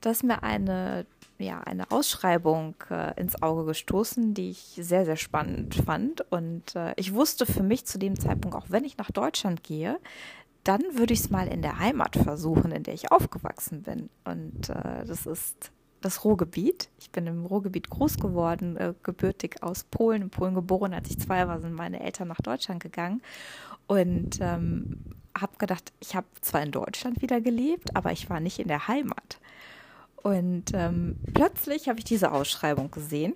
da 0.00 0.10
ist 0.10 0.22
mir 0.24 0.42
eine, 0.42 1.06
ja, 1.38 1.60
eine 1.60 1.90
Ausschreibung 1.90 2.74
äh, 2.90 3.18
ins 3.20 3.42
Auge 3.42 3.64
gestoßen, 3.64 4.34
die 4.34 4.50
ich 4.50 4.78
sehr, 4.80 5.04
sehr 5.04 5.16
spannend 5.16 5.74
fand. 5.74 6.20
Und 6.30 6.74
äh, 6.76 6.94
ich 6.96 7.14
wusste 7.14 7.46
für 7.46 7.62
mich 7.62 7.86
zu 7.86 7.98
dem 7.98 8.18
Zeitpunkt, 8.18 8.56
auch 8.56 8.66
wenn 8.68 8.84
ich 8.84 8.96
nach 8.96 9.10
Deutschland 9.10 9.62
gehe, 9.62 9.98
dann 10.62 10.82
würde 10.94 11.12
ich 11.12 11.20
es 11.20 11.30
mal 11.30 11.46
in 11.48 11.62
der 11.62 11.78
Heimat 11.78 12.16
versuchen, 12.16 12.72
in 12.72 12.82
der 12.82 12.94
ich 12.94 13.12
aufgewachsen 13.12 13.82
bin. 13.82 14.08
Und 14.24 14.70
äh, 14.70 15.04
das 15.04 15.26
ist 15.26 15.70
das 16.00 16.24
Ruhrgebiet. 16.24 16.88
Ich 16.98 17.10
bin 17.10 17.26
im 17.26 17.46
Ruhrgebiet 17.46 17.90
groß 17.90 18.18
geworden, 18.18 18.76
äh, 18.76 18.94
gebürtig 19.02 19.62
aus 19.62 19.84
Polen, 19.84 20.22
in 20.22 20.30
Polen 20.30 20.54
geboren. 20.54 20.94
Als 20.94 21.10
ich 21.10 21.18
zwei 21.18 21.46
war, 21.48 21.60
sind 21.60 21.74
meine 21.74 22.00
Eltern 22.00 22.28
nach 22.28 22.40
Deutschland 22.40 22.82
gegangen. 22.82 23.22
Und 23.86 24.38
ähm, 24.40 25.00
habe 25.38 25.56
gedacht, 25.58 25.92
ich 26.00 26.14
habe 26.14 26.26
zwar 26.40 26.62
in 26.62 26.70
Deutschland 26.70 27.20
wieder 27.20 27.40
gelebt, 27.40 27.96
aber 27.96 28.12
ich 28.12 28.30
war 28.30 28.40
nicht 28.40 28.58
in 28.58 28.68
der 28.68 28.88
Heimat. 28.88 29.40
Und 30.24 30.72
ähm, 30.72 31.16
plötzlich 31.34 31.90
habe 31.90 31.98
ich 31.98 32.04
diese 32.06 32.32
Ausschreibung 32.32 32.90
gesehen. 32.90 33.34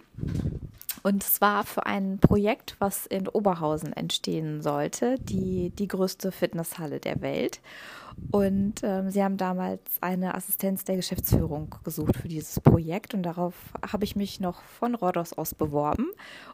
Und 1.02 1.22
es 1.22 1.42
war 1.42 1.64
für 1.64 1.84
ein 1.84 2.18
Projekt, 2.18 2.76
was 2.78 3.04
in 3.04 3.28
Oberhausen 3.28 3.92
entstehen 3.92 4.62
sollte, 4.62 5.16
die, 5.20 5.68
die 5.68 5.86
größte 5.86 6.32
Fitnesshalle 6.32 6.98
der 6.98 7.20
Welt. 7.20 7.60
Und 8.30 8.82
ähm, 8.82 9.10
sie 9.10 9.22
haben 9.22 9.36
damals 9.36 9.80
eine 10.00 10.34
Assistenz 10.34 10.84
der 10.84 10.96
Geschäftsführung 10.96 11.74
gesucht 11.82 12.16
für 12.16 12.28
dieses 12.28 12.60
Projekt. 12.60 13.14
Und 13.14 13.22
darauf 13.22 13.54
habe 13.90 14.04
ich 14.04 14.16
mich 14.16 14.40
noch 14.40 14.62
von 14.62 14.94
Rhodos 14.94 15.32
aus 15.32 15.54
beworben 15.54 16.08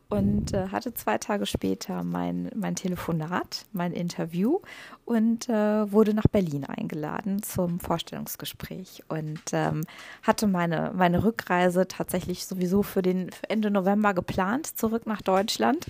und 0.09 0.53
äh, 0.53 0.68
hatte 0.68 0.94
zwei 0.94 1.18
Tage 1.18 1.46
später 1.46 2.05
mein, 2.05 2.50
mein 2.55 2.77
Telefonat, 2.77 3.66
mein 3.72 3.92
Interview 3.92 4.61
und 5.05 5.48
äh, 5.48 5.90
wurde 5.90 6.14
nach 6.14 6.29
Berlin 6.29 6.64
eingeladen 6.64 7.42
zum 7.42 7.81
Vorstellungsgespräch 7.81 9.03
und 9.09 9.42
ähm, 9.53 9.83
hatte 10.22 10.46
meine, 10.46 10.92
meine 10.94 11.24
Rückreise 11.24 11.88
tatsächlich 11.88 12.46
sowieso 12.46 12.83
für 12.83 13.03
den 13.03 13.31
für 13.33 13.50
Ende 13.50 13.70
November 13.70 14.14
geplant, 14.14 14.66
zurück 14.66 15.07
nach 15.07 15.22
Deutschland. 15.22 15.87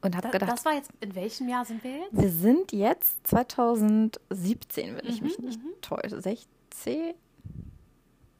Und 0.00 0.14
habe 0.14 0.22
Das, 0.28 0.32
gedacht, 0.32 0.52
das 0.52 0.64
war 0.64 0.74
jetzt, 0.74 0.90
in 1.00 1.14
welchem 1.14 1.48
Jahr 1.48 1.64
sind 1.64 1.82
wir 1.82 1.90
jetzt? 1.96 2.08
wir 2.12 2.30
sind 2.30 2.72
jetzt 2.72 3.26
2017, 3.26 4.96
wenn 4.96 5.06
ich 5.06 5.20
Mhm, 5.20 5.26
mich 5.26 5.38
nicht 5.40 5.60
täusche. 5.82 6.20
16? 6.20 7.14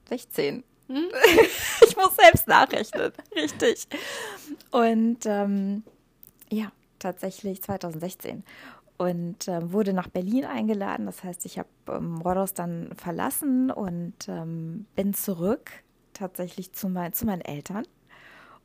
16. 0.09 0.65
Mhm. 0.89 1.05
ich 1.87 1.97
muss 1.97 2.17
selbst 2.17 2.47
nachrechnen. 2.49 3.13
Richtig. 3.35 3.89
Und 4.71 5.27
ähm, 5.27 5.83
ja, 6.51 6.71
tatsächlich 6.99 7.63
2016. 7.63 8.45
Und 8.97 9.47
ähm, 9.49 9.73
wurde 9.73 9.93
nach 9.93 10.09
Berlin 10.09 10.45
eingeladen. 10.45 11.07
Das 11.07 11.23
heißt, 11.23 11.45
ich 11.47 11.59
habe 11.59 11.69
ähm, 11.89 12.21
Rhodos 12.21 12.55
dann 12.55 12.91
verlassen 12.97 13.71
und 13.71 14.15
ähm, 14.29 14.87
bin 14.97 15.15
zurück 15.15 15.71
tatsächlich 16.15 16.73
zu, 16.73 16.89
mein, 16.89 17.13
zu 17.13 17.27
meinen 17.27 17.43
Eltern 17.43 17.85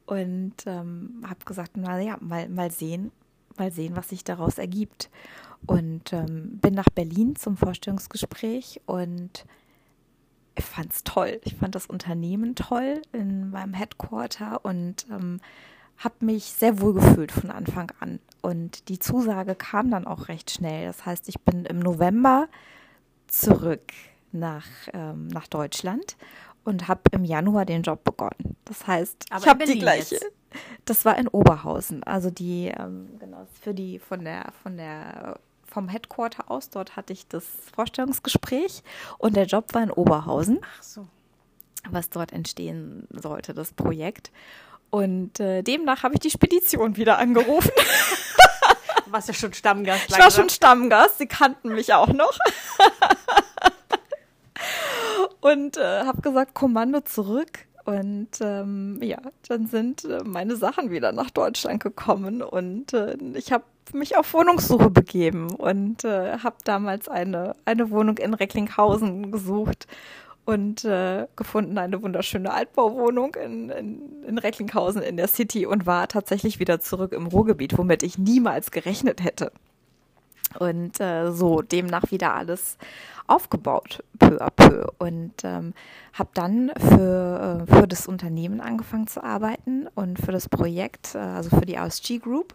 und 0.05 0.53
ähm, 0.65 1.23
habe 1.27 1.45
gesagt, 1.45 1.71
na 1.75 1.99
ja, 1.99 2.17
mal, 2.19 2.49
mal 2.49 2.71
sehen, 2.71 3.11
mal 3.57 3.71
sehen, 3.71 3.95
was 3.95 4.09
sich 4.09 4.23
daraus 4.23 4.57
ergibt. 4.57 5.09
Und 5.65 6.11
ähm, 6.11 6.59
bin 6.59 6.73
nach 6.73 6.89
Berlin 6.89 7.35
zum 7.35 7.55
Vorstellungsgespräch 7.55 8.81
und 8.85 9.45
ich 10.55 10.65
fand 10.65 10.91
es 10.91 11.03
toll. 11.03 11.39
Ich 11.45 11.55
fand 11.55 11.75
das 11.75 11.85
Unternehmen 11.85 12.55
toll 12.55 13.01
in 13.11 13.49
meinem 13.49 13.73
Headquarter 13.73 14.63
und 14.65 15.07
ähm, 15.09 15.39
habe 15.97 16.25
mich 16.25 16.45
sehr 16.45 16.81
wohl 16.81 16.93
gefühlt 16.93 17.31
von 17.31 17.49
Anfang 17.49 17.91
an. 17.99 18.19
Und 18.41 18.89
die 18.89 18.99
Zusage 18.99 19.55
kam 19.55 19.89
dann 19.89 20.05
auch 20.05 20.27
recht 20.27 20.51
schnell. 20.51 20.85
Das 20.85 21.05
heißt, 21.05 21.29
ich 21.29 21.39
bin 21.41 21.65
im 21.65 21.79
November 21.79 22.49
zurück 23.27 23.93
nach, 24.31 24.65
ähm, 24.93 25.27
nach 25.27 25.47
Deutschland 25.47 26.17
und 26.63 26.87
habe 26.87 27.01
im 27.11 27.23
Januar 27.25 27.65
den 27.65 27.83
Job 27.83 28.03
begonnen. 28.03 28.55
Das 28.65 28.85
heißt, 28.87 29.25
Aber 29.29 29.41
ich 29.43 29.47
habe 29.49 29.65
die 29.65 29.79
gleiche. 29.79 30.15
jetzt? 30.15 30.25
Das 30.85 31.03
war 31.03 31.17
in 31.17 31.27
Oberhausen, 31.27 32.03
also 32.03 32.29
die 32.29 32.67
ähm, 32.67 33.09
genau 33.19 33.47
für 33.61 33.73
die 33.73 33.97
von 33.99 34.23
der 34.23 34.53
von 34.61 34.77
der 34.77 35.39
vom 35.65 35.89
Headquarter 35.89 36.51
aus. 36.51 36.69
Dort 36.69 36.95
hatte 36.95 37.11
ich 37.13 37.27
das 37.27 37.43
Vorstellungsgespräch 37.75 38.83
und 39.17 39.35
der 39.35 39.45
Job 39.45 39.73
war 39.73 39.81
in 39.81 39.89
Oberhausen, 39.91 40.59
Ach 40.77 40.83
so. 40.83 41.07
was 41.89 42.09
dort 42.11 42.31
entstehen 42.33 43.07
sollte, 43.11 43.53
das 43.55 43.73
Projekt. 43.73 44.31
Und 44.91 45.39
äh, 45.39 45.63
demnach 45.63 46.03
habe 46.03 46.13
ich 46.13 46.19
die 46.19 46.29
Spedition 46.29 46.97
wieder 46.97 47.17
angerufen. 47.17 47.71
Du 49.05 49.11
warst 49.11 49.27
ja 49.27 49.33
schon 49.35 49.53
Stammgast. 49.53 50.05
Ich 50.09 50.17
war 50.17 50.31
schon 50.31 50.49
Stammgast, 50.49 51.19
sie 51.19 51.27
kannten 51.27 51.69
mich 51.75 51.93
auch 51.93 52.07
noch. 52.07 52.35
und 55.43 55.75
äh, 55.75 56.05
habe 56.05 56.21
gesagt, 56.21 56.53
Kommando 56.53 57.01
zurück. 57.01 57.65
Und 57.85 58.29
ähm, 58.39 58.97
ja, 59.01 59.17
dann 59.49 59.67
sind 59.67 60.05
äh, 60.05 60.23
meine 60.23 60.55
Sachen 60.55 60.89
wieder 60.89 61.11
nach 61.11 61.29
Deutschland 61.31 61.83
gekommen. 61.83 62.41
Und 62.41 62.93
äh, 62.93 63.17
ich 63.33 63.51
habe 63.51 63.65
mich 63.91 64.15
auf 64.15 64.33
Wohnungssuche 64.33 64.89
begeben 64.89 65.53
und 65.53 66.05
äh, 66.05 66.37
habe 66.37 66.55
damals 66.63 67.09
eine, 67.09 67.57
eine 67.65 67.91
Wohnung 67.91 68.17
in 68.19 68.33
Recklinghausen 68.33 69.33
gesucht 69.33 69.85
und 70.45 70.85
äh, 70.85 71.27
gefunden 71.35 71.77
eine 71.77 72.01
wunderschöne 72.01 72.53
Altbauwohnung 72.53 73.35
in, 73.35 73.69
in, 73.69 74.23
in 74.23 74.37
Recklinghausen 74.37 75.01
in 75.01 75.17
der 75.17 75.27
City 75.27 75.65
und 75.65 75.85
war 75.85 76.07
tatsächlich 76.07 76.59
wieder 76.59 76.79
zurück 76.79 77.11
im 77.11 77.27
Ruhrgebiet, 77.27 77.77
womit 77.77 78.01
ich 78.03 78.17
niemals 78.17 78.71
gerechnet 78.71 79.21
hätte. 79.21 79.51
Und 80.59 80.99
äh, 80.99 81.31
so 81.31 81.61
demnach 81.61 82.11
wieder 82.11 82.33
alles 82.33 82.77
aufgebaut, 83.27 84.03
peu 84.19 84.41
à 84.41 84.49
peu. 84.49 84.85
Und 84.97 85.33
ähm, 85.43 85.73
habe 86.13 86.29
dann 86.33 86.71
für, 86.77 87.65
äh, 87.67 87.75
für 87.75 87.87
das 87.87 88.07
Unternehmen 88.07 88.61
angefangen 88.61 89.07
zu 89.07 89.23
arbeiten 89.23 89.87
und 89.95 90.19
für 90.19 90.31
das 90.31 90.49
Projekt, 90.49 91.15
äh, 91.15 91.19
also 91.19 91.49
für 91.49 91.65
die 91.65 91.77
ASG 91.77 92.19
Group. 92.19 92.53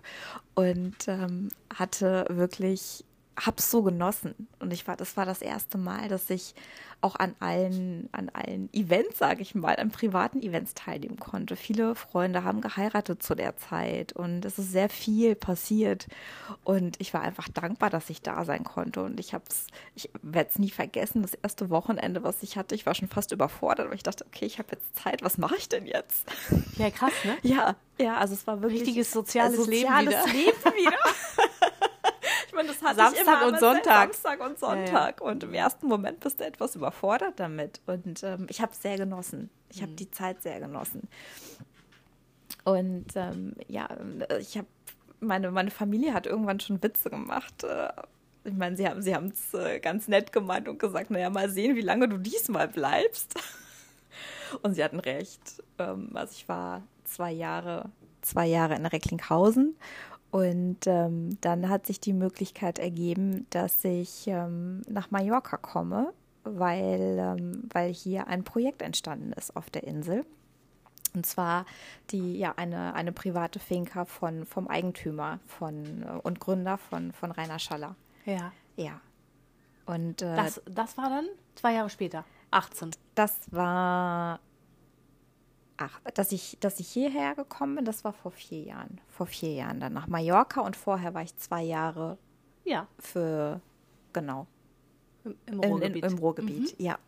Und 0.54 0.96
ähm, 1.06 1.50
hatte 1.74 2.26
wirklich 2.28 3.04
habe 3.38 3.59
es 3.59 3.70
so 3.70 3.83
genossen 3.83 4.48
und 4.59 4.72
ich 4.72 4.87
war, 4.87 4.96
das 4.96 5.16
war 5.16 5.27
das 5.27 5.42
erste 5.42 5.79
Mal, 5.79 6.09
dass 6.09 6.29
ich 6.31 6.55
auch 7.01 7.14
an 7.14 7.37
allen, 7.38 8.09
an 8.11 8.29
allen 8.31 8.68
Events, 8.72 9.18
sage 9.18 9.42
ich 9.42 9.55
mal, 9.55 9.77
an 9.77 9.90
privaten 9.90 10.42
Events 10.42 10.74
teilnehmen 10.74 11.18
konnte. 11.18 11.55
Viele 11.55 11.94
Freunde 11.94 12.42
haben 12.42 12.61
geheiratet 12.61 13.22
zu 13.22 13.37
der 13.37 13.57
Zeit 13.57 14.12
und 14.12 14.44
es 14.44 14.59
ist 14.59 14.72
sehr 14.72 14.88
viel 14.88 15.37
passiert 15.37 16.09
und 16.64 17.01
ich 17.01 17.14
war 17.14 17.20
einfach 17.20 17.48
dankbar, 17.48 17.90
dass 17.90 18.11
ich 18.11 18.20
da 18.22 18.44
sein 18.44 18.64
konnte 18.64 19.03
und 19.03 19.20
ich 19.20 19.33
habe 19.33 19.44
es, 19.48 19.68
ich 19.94 20.11
werde 20.22 20.51
es 20.51 20.59
nie 20.59 20.70
vergessen, 20.70 21.22
das 21.22 21.35
erste 21.35 21.70
Wochenende, 21.70 22.24
was 22.24 22.42
ich 22.42 22.57
hatte, 22.57 22.74
ich 22.74 22.87
war 22.87 22.94
schon 22.94 23.09
fast 23.09 23.31
überfordert, 23.31 23.87
aber 23.87 23.94
ich 23.94 24.03
dachte, 24.03 24.27
okay, 24.27 24.46
ich 24.46 24.59
habe 24.59 24.68
jetzt 24.72 24.96
Zeit, 24.96 25.22
was 25.22 25.38
mache 25.38 25.57
ich 25.57 25.68
denn 25.68 25.87
jetzt? 25.87 26.27
Ja, 26.77 26.90
krass, 26.90 27.12
ne? 27.24 27.37
Ja, 27.42 27.77
ja, 27.98 28.16
also 28.16 28.35
es 28.35 28.46
war 28.46 28.61
wirklich 28.61 28.83
richtiges 28.83 29.12
soziales, 29.12 29.57
soziales 29.57 30.09
Leben 30.09 30.09
wieder. 30.09 30.27
Leben 30.27 30.77
wieder. 30.77 30.98
Meine, 32.59 32.68
das 32.71 32.83
hatte 32.83 32.97
Samstag 32.97 33.47
und 33.47 33.61
Sonntag. 33.61 34.14
Samstag 34.14 34.40
und 34.44 34.59
Sonntag. 34.59 35.21
Und 35.21 35.44
im 35.44 35.55
ersten 35.55 35.87
Moment 35.87 36.18
bist 36.18 36.40
du 36.40 36.44
etwas 36.44 36.75
überfordert 36.75 37.35
damit. 37.38 37.81
Und 37.87 38.25
ähm, 38.25 38.47
ich 38.51 38.61
habe 38.61 38.73
es 38.73 38.83
sehr 38.83 38.97
genossen. 38.97 39.49
Ich 39.71 39.81
habe 39.81 39.92
die 39.92 40.11
Zeit 40.11 40.42
sehr 40.42 40.59
genossen. 40.59 41.09
Und 42.64 43.07
ähm, 43.14 43.55
ja, 43.68 43.88
ich 44.40 44.59
habe 44.59 44.66
meine, 45.21 45.53
meine 45.53 45.71
Familie 45.71 46.14
hat 46.14 46.27
irgendwann 46.27 46.59
schon 46.59 46.83
Witze 46.83 47.11
gemacht. 47.11 47.62
Äh, 47.62 47.90
Ich 48.44 48.55
meine, 48.55 48.77
sie 48.77 48.88
haben 48.88 49.03
sie 49.03 49.12
es 49.12 49.55
äh, 49.55 49.79
ganz 49.79 50.09
nett 50.09 50.33
gemeint 50.33 50.68
und 50.68 50.79
gesagt, 50.81 51.11
naja, 51.11 51.31
mal 51.31 51.49
sehen, 51.51 51.77
wie 51.77 51.83
lange 51.83 52.09
du 52.09 52.18
diesmal 52.18 52.66
bleibst. 52.66 53.35
Und 54.62 54.75
sie 54.75 54.83
hatten 54.83 54.99
recht. 54.99 55.62
Ähm, 55.79 56.11
also 56.14 56.33
ich 56.33 56.49
war 56.49 56.83
zwei 57.05 57.31
Jahre, 57.31 57.90
zwei 58.23 58.47
Jahre 58.47 58.75
in 58.75 58.87
Recklinghausen 58.87 59.77
und 60.31 60.87
ähm, 60.87 61.38
dann 61.41 61.69
hat 61.69 61.87
sich 61.87 62.01
die 62.01 62.12
Möglichkeit 62.12 62.79
ergeben, 62.79 63.47
dass 63.51 63.83
ich 63.85 64.27
ähm, 64.27 64.83
nach 64.88 65.11
Mallorca 65.11 65.57
komme, 65.57 66.12
weil, 66.45 67.17
ähm, 67.19 67.69
weil 67.73 67.93
hier 67.93 68.27
ein 68.27 68.45
Projekt 68.45 68.83
entstanden 68.83 69.33
ist 69.33 69.57
auf 69.57 69.71
der 69.71 69.85
Insel. 69.85 70.25
Und 71.14 71.25
zwar 71.25 71.64
die, 72.11 72.38
ja, 72.38 72.53
eine, 72.57 72.95
eine 72.95 73.12
private 73.12 73.59
Finca 73.59 74.05
von, 74.05 74.45
vom 74.45 74.69
Eigentümer 74.69 75.41
von, 75.47 76.03
äh, 76.03 76.21
und 76.23 76.41
Gründer 76.41 76.77
von, 76.77 77.12
von 77.12 77.31
Rainer 77.31 77.59
Schaller. 77.59 77.97
Ja. 78.27 78.53
Ja. 78.77 79.01
Und 79.87 80.21
äh, 80.21 80.37
Das, 80.37 80.61
das 80.67 80.99
war 80.99 81.09
dann 81.09 81.27
zwei 81.55 81.73
Jahre 81.75 81.88
später. 81.88 82.25
18. 82.51 82.91
das 83.14 83.41
war, 83.51 84.41
ach, 85.79 86.01
dass 86.14 86.33
ich, 86.33 86.59
dass 86.61 86.79
ich 86.81 86.88
hierher 86.88 87.35
gekommen 87.35 87.77
bin, 87.77 87.85
das 87.87 88.05
war 88.05 88.12
vor 88.12 88.31
vier 88.31 88.62
Jahren. 88.62 89.01
Vor 89.09 89.27
vier 89.27 89.55
Jahren 89.55 89.81
dann 89.81 89.93
nach 89.95 90.07
Mallorca 90.09 90.61
und 90.61 90.77
vorher 90.77 91.14
war 91.14 91.23
ich 91.23 91.35
zwei 91.37 91.62
Jahre 91.62 92.19
Ja, 92.64 92.87
für, 92.99 93.61
genau, 94.12 94.47
im, 95.25 95.35
im 95.47 95.55
in, 95.62 95.71
Ruhrgebiet. 95.71 96.05
in, 96.05 96.11
im 96.12 96.19
Ruhrgebiet, 96.19 96.75
ja. 96.81 96.99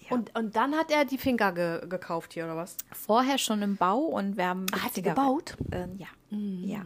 ja. 0.00 0.10
Und, 0.10 0.36
und 0.38 0.54
dann 0.56 0.74
hat 0.76 0.90
er 0.90 1.04
die 1.04 1.18
Finca 1.18 1.50
ge 1.52 1.86
gekauft 1.88 2.34
hier, 2.34 2.44
oder 2.44 2.56
was? 2.56 2.76
vorher 2.92 3.38
schon 3.38 3.62
im 3.62 3.76
Bau 3.76 3.98
und 4.00 4.36
wir 4.36 4.46
haben. 4.48 4.66
Ah, 4.72 4.84
hat 4.84 4.94
sie 4.94 5.00
witziger- 5.04 5.14
gebaut? 5.14 5.56
Ähm, 5.72 5.96
ja, 5.98 6.06
ja. 6.30 6.82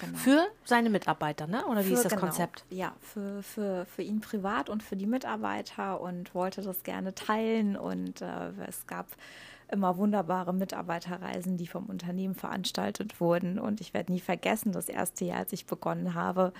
Genau. 0.00 0.16
Für 0.18 0.46
seine 0.64 0.88
Mitarbeiter, 0.88 1.48
ne? 1.48 1.66
Oder 1.66 1.80
wie 1.84 1.88
Für- 1.88 1.94
ist 1.94 2.04
das 2.04 2.12
genau, 2.12 2.22
Konzept? 2.26 2.64
Ja, 2.70 2.94
für, 3.00 3.42
für, 3.42 3.86
für 3.86 4.02
ihn 4.02 4.20
privat 4.20 4.70
und 4.70 4.84
für 4.84 4.94
die 4.96 5.04
Mitarbeiter 5.06 6.00
und 6.00 6.32
wollte 6.32 6.62
das 6.62 6.84
gerne 6.84 7.12
teilen. 7.12 7.76
Und 7.76 8.22
äh, 8.22 8.50
es 8.68 8.86
gab 8.86 9.08
immer 9.72 9.96
wunderbare 9.96 10.52
Mitarbeiterreisen, 10.52 11.56
die 11.56 11.66
vom 11.66 11.86
Unternehmen 11.86 12.34
veranstaltet 12.34 13.20
wurden. 13.20 13.58
Und 13.58 13.80
ich 13.80 13.94
werde 13.94 14.12
nie 14.12 14.20
vergessen, 14.20 14.72
das 14.72 14.88
erste 14.88 15.24
Jahr, 15.24 15.38
als 15.38 15.52
ich 15.52 15.66
begonnen 15.66 16.14
habe, 16.14 16.52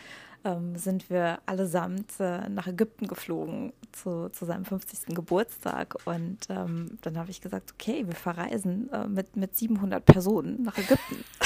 ähm, 0.45 0.77
sind 0.77 1.11
wir 1.11 1.41
allesamt 1.47 2.13
äh, 2.19 2.49
nach 2.49 2.67
Ägypten 2.67 3.07
geflogen 3.07 3.73
zu, 3.93 4.31
zu 4.31 4.45
seinem 4.45 4.65
50. 4.65 5.15
Geburtstag. 5.15 5.97
Und 6.07 6.39
ähm, 6.49 6.99
dann 7.03 7.19
habe 7.19 7.31
ich 7.31 7.41
gesagt, 7.41 7.73
okay, 7.75 8.07
wir 8.07 8.15
verreisen 8.15 8.91
äh, 8.93 9.07
mit, 9.07 9.37
mit 9.37 9.57
700 9.57 10.05
Personen 10.05 10.63
nach 10.63 10.79
Ägypten. 10.79 11.25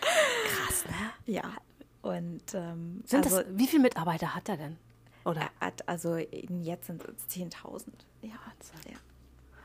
Krass, 0.00 0.84
ne? 0.86 1.32
Ja. 1.32 1.44
Und 2.02 2.54
ähm, 2.54 3.02
Sind 3.06 3.24
also, 3.24 3.42
das, 3.42 3.46
wie 3.50 3.66
viele 3.66 3.82
Mitarbeiter 3.82 4.34
hat 4.34 4.48
er 4.48 4.56
denn? 4.56 4.76
Oder? 5.24 5.42
er 5.60 5.66
hat 5.66 5.88
also 5.88 6.16
jetzt 6.16 6.86
sind 6.86 7.02
es 7.04 7.36
10.000. 7.36 7.86
Ja, 8.22 8.30
ja. 8.90 8.96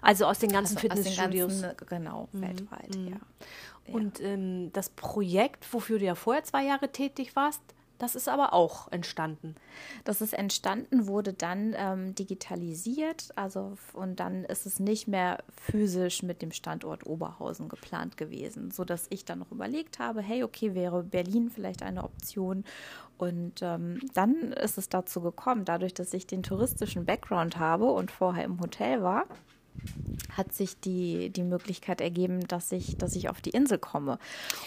Also 0.02 0.26
aus 0.26 0.40
den 0.40 0.52
ganzen 0.52 0.78
Also 0.78 0.88
aus 0.90 0.94
den 0.96 1.04
Fitnessstudios. 1.04 1.62
ganzen, 1.62 1.88
genau, 1.88 2.30
weltweit, 2.32 2.96
ja. 2.96 3.18
Und 3.94 4.22
ähm, 4.22 4.72
das 4.74 4.90
Projekt, 4.90 5.72
wofür 5.74 6.00
du 6.00 6.06
ja 6.06 6.16
vorher 6.16 6.44
zwei 6.44 6.66
Jahre 6.66 6.92
tätig 6.92 7.36
warst, 7.36 7.62
das 7.98 8.16
ist 8.16 8.30
aber 8.30 8.54
auch 8.54 8.92
entstanden. 8.92 9.56
Das 10.04 10.22
ist 10.22 10.34
entstanden, 10.34 11.08
wurde 11.08 11.34
dann 11.34 11.74
ähm, 11.76 12.14
digitalisiert, 12.14 13.30
also 13.36 13.76
und 13.94 14.20
dann 14.20 14.44
ist 14.44 14.66
es 14.66 14.80
nicht 14.80 15.08
mehr 15.08 15.40
physisch 15.50 16.22
mit 16.22 16.42
dem 16.42 16.52
Standort 16.52 17.08
Oberhausen 17.08 17.70
geplant 17.70 18.18
gewesen, 18.18 18.70
so 18.72 18.86
dass 18.86 19.08
ich 19.10 19.26
dann 19.26 19.40
noch 19.40 19.52
überlegt 19.52 19.98
habe, 19.98 20.22
hey, 20.22 20.44
okay, 20.44 20.76
wäre 20.76 21.04
Berlin 21.04 21.50
vielleicht 21.50 21.82
eine 21.82 22.04
Option 22.04 22.66
und 23.18 23.62
ähm, 23.62 24.00
dann 24.14 24.52
ist 24.52 24.78
es 24.78 24.90
dazu 24.90 25.22
gekommen, 25.22 25.66
dadurch, 25.66 25.96
dass 25.96 26.14
ich 26.14 26.28
den 26.28 26.44
touristischen 26.44 27.06
Background 27.06 27.58
habe 27.58 27.86
und 27.86 28.12
vorher 28.12 28.44
im 28.44 28.60
Hotel 28.60 29.02
war, 29.02 29.26
hat 30.36 30.54
sich 30.54 30.80
die, 30.80 31.30
die 31.30 31.44
Möglichkeit 31.44 32.02
ergeben, 32.02 32.48
dass 32.48 32.72
ich, 32.72 32.98
dass 32.98 33.16
ich 33.16 33.30
auf 33.30 33.42
die 33.42 33.50
Insel 33.50 33.80
komme. 33.80 34.20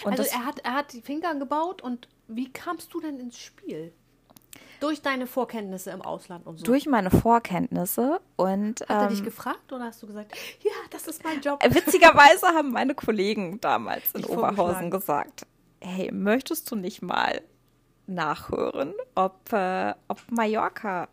Und 0.05 0.19
also 0.19 0.25
er 0.25 0.45
hat, 0.45 0.59
er 0.61 0.75
hat 0.75 0.93
die 0.93 1.01
Finger 1.01 1.35
gebaut 1.37 1.83
und 1.83 2.09
wie 2.29 2.53
kamst 2.53 2.93
du 2.93 3.01
denn 3.01 3.21
ins 3.21 3.39
Spiel? 3.39 3.93
Durch 4.81 5.03
deine 5.03 5.27
Vorkenntnisse 5.27 5.91
im 5.91 6.01
Ausland 6.01 6.47
und 6.47 6.59
so. 6.59 6.65
durch 6.65 6.87
meine 6.87 7.11
Vorkenntnisse 7.11 8.21
und 8.37 8.81
hat 8.81 8.89
er 8.89 9.09
dich 9.09 9.19
ähm, 9.19 9.27
gefragt 9.27 9.73
oder 9.73 9.85
hast 9.85 10.03
du 10.03 10.07
gesagt, 10.07 10.35
ja, 10.63 10.73
das 10.91 11.07
ist 11.07 11.23
mein 11.23 11.41
Job? 11.43 11.63
Witzigerweise 11.69 12.47
haben 12.47 12.71
meine 12.71 12.95
Kollegen 12.95 13.61
damals 13.61 14.13
in 14.13 14.23
Dich 14.23 14.31
Oberhausen 14.31 14.91
gesagt, 14.91 15.47
hey, 15.81 16.11
möchtest 16.11 16.71
du 16.71 16.77
nicht 16.77 17.03
mal 17.03 17.43
nachhören, 18.07 18.95
ob, 19.15 19.53
äh, 19.53 19.95
ob 20.09 20.19
Mallorca 20.31 21.09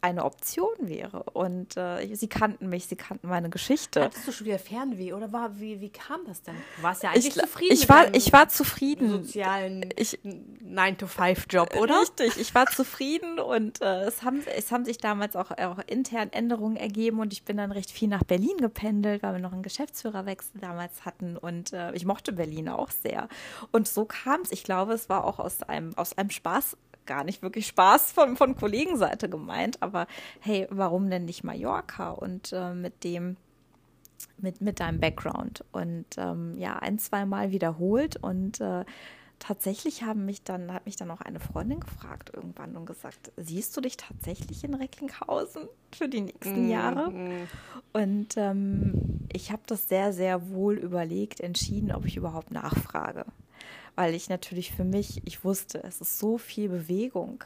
eine 0.00 0.24
Option 0.24 0.74
wäre? 0.80 1.22
Und 1.32 1.76
äh, 1.76 2.14
sie 2.14 2.28
kannten 2.28 2.68
mich, 2.68 2.86
sie 2.86 2.96
kannten 2.96 3.28
meine 3.28 3.50
Geschichte. 3.50 4.02
Hattest 4.02 4.26
du 4.28 4.32
schon 4.32 4.46
wieder 4.46 4.58
Fernweh 4.58 5.12
oder 5.12 5.32
war, 5.32 5.58
wie, 5.58 5.80
wie 5.80 5.90
kam 5.90 6.20
das 6.26 6.42
denn? 6.42 6.54
Du 6.76 6.82
warst 6.82 7.02
ja 7.02 7.10
eigentlich 7.10 7.28
Ich, 7.28 7.34
zufrieden 7.42 7.72
ich, 7.74 7.88
war, 7.88 8.14
ich 8.14 8.32
war 8.32 8.48
zufrieden. 8.48 9.10
sozialen 9.10 9.88
Ich- 9.96 10.18
9-to-5-Job, 10.64 11.76
oder? 11.76 12.00
Richtig, 12.02 12.36
ich 12.38 12.54
war 12.54 12.66
zufrieden 12.66 13.38
und 13.38 13.80
äh, 13.80 14.02
es, 14.04 14.22
haben, 14.22 14.42
es 14.56 14.70
haben 14.70 14.84
sich 14.84 14.98
damals 14.98 15.36
auch, 15.36 15.50
auch 15.50 15.78
intern 15.86 16.30
Änderungen 16.32 16.76
ergeben 16.76 17.20
und 17.20 17.32
ich 17.32 17.44
bin 17.44 17.56
dann 17.56 17.72
recht 17.72 17.90
viel 17.90 18.08
nach 18.08 18.22
Berlin 18.24 18.56
gependelt, 18.58 19.22
weil 19.22 19.34
wir 19.34 19.40
noch 19.40 19.52
einen 19.52 19.62
Geschäftsführerwechsel 19.62 20.60
damals 20.60 21.04
hatten 21.04 21.36
und 21.36 21.72
äh, 21.72 21.92
ich 21.92 22.04
mochte 22.04 22.32
Berlin 22.32 22.68
auch 22.68 22.90
sehr. 22.90 23.28
Und 23.72 23.88
so 23.88 24.04
kam 24.04 24.42
es, 24.42 24.52
ich 24.52 24.64
glaube, 24.64 24.92
es 24.92 25.08
war 25.08 25.24
auch 25.24 25.38
aus 25.38 25.62
einem, 25.62 25.96
aus 25.96 26.16
einem 26.16 26.30
Spaß 26.30 26.76
gar 27.08 27.24
nicht 27.24 27.42
wirklich 27.42 27.66
Spaß 27.66 28.12
von, 28.12 28.36
von 28.36 28.54
Kollegenseite 28.54 29.28
gemeint, 29.28 29.82
aber 29.82 30.06
hey, 30.38 30.68
warum 30.70 31.10
denn 31.10 31.24
nicht 31.24 31.42
Mallorca? 31.42 32.10
Und 32.10 32.52
äh, 32.52 32.72
mit 32.72 33.02
dem, 33.02 33.36
mit, 34.36 34.60
mit 34.60 34.78
deinem 34.78 35.00
Background. 35.00 35.64
Und 35.72 36.06
ähm, 36.16 36.56
ja, 36.58 36.76
ein, 36.76 37.00
zwei 37.00 37.26
Mal 37.26 37.50
wiederholt 37.50 38.16
und 38.16 38.60
äh, 38.60 38.84
tatsächlich 39.38 40.02
haben 40.02 40.24
mich 40.24 40.42
dann, 40.42 40.72
hat 40.72 40.86
mich 40.86 40.96
dann 40.96 41.10
auch 41.10 41.20
eine 41.20 41.40
Freundin 41.40 41.80
gefragt 41.80 42.30
irgendwann 42.34 42.76
und 42.76 42.86
gesagt, 42.86 43.32
siehst 43.36 43.76
du 43.76 43.80
dich 43.80 43.96
tatsächlich 43.96 44.64
in 44.64 44.74
Recklinghausen 44.74 45.68
für 45.92 46.08
die 46.08 46.22
nächsten 46.22 46.68
Jahre? 46.68 47.12
Und 47.92 48.36
ähm, 48.36 49.26
ich 49.32 49.50
habe 49.50 49.62
das 49.66 49.88
sehr, 49.88 50.12
sehr 50.12 50.50
wohl 50.50 50.74
überlegt, 50.74 51.40
entschieden, 51.40 51.92
ob 51.92 52.04
ich 52.04 52.16
überhaupt 52.16 52.50
nachfrage. 52.50 53.24
Weil 53.98 54.14
ich 54.14 54.28
natürlich 54.28 54.70
für 54.70 54.84
mich, 54.84 55.22
ich 55.24 55.42
wusste, 55.42 55.82
es 55.82 56.00
ist 56.00 56.20
so 56.20 56.38
viel 56.38 56.68
Bewegung 56.68 57.42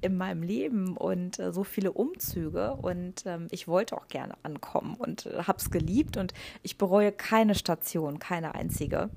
in 0.00 0.16
meinem 0.16 0.42
Leben 0.42 0.96
und 0.96 1.38
äh, 1.38 1.52
so 1.52 1.62
viele 1.62 1.92
Umzüge 1.92 2.72
und 2.72 3.24
ähm, 3.26 3.46
ich 3.52 3.68
wollte 3.68 3.96
auch 3.96 4.08
gerne 4.08 4.34
ankommen 4.42 4.96
und 4.96 5.26
äh, 5.26 5.44
habe 5.44 5.58
es 5.58 5.70
geliebt 5.70 6.16
und 6.16 6.34
ich 6.64 6.78
bereue 6.78 7.12
keine 7.12 7.54
Station, 7.54 8.18
keine 8.18 8.56
einzige, 8.56 9.08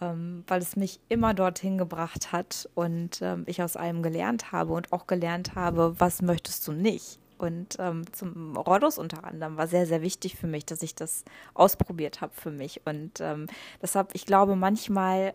ähm, 0.00 0.42
weil 0.48 0.60
es 0.60 0.74
mich 0.74 0.98
immer 1.08 1.34
dorthin 1.34 1.78
gebracht 1.78 2.32
hat 2.32 2.68
und 2.74 3.22
ähm, 3.22 3.44
ich 3.46 3.62
aus 3.62 3.76
allem 3.76 4.02
gelernt 4.02 4.50
habe 4.50 4.72
und 4.72 4.92
auch 4.92 5.06
gelernt 5.06 5.54
habe, 5.54 5.94
was 6.00 6.20
möchtest 6.20 6.66
du 6.66 6.72
nicht. 6.72 7.20
Und 7.38 7.76
ähm, 7.78 8.12
zum 8.12 8.56
Rhodos 8.56 8.98
unter 8.98 9.22
anderem 9.22 9.56
war 9.56 9.68
sehr, 9.68 9.86
sehr 9.86 10.02
wichtig 10.02 10.34
für 10.34 10.48
mich, 10.48 10.66
dass 10.66 10.82
ich 10.82 10.96
das 10.96 11.24
ausprobiert 11.54 12.20
habe 12.20 12.32
für 12.34 12.50
mich. 12.50 12.80
Und 12.86 13.20
ähm, 13.20 13.46
deshalb, 13.80 14.16
ich 14.16 14.26
glaube, 14.26 14.56
manchmal 14.56 15.34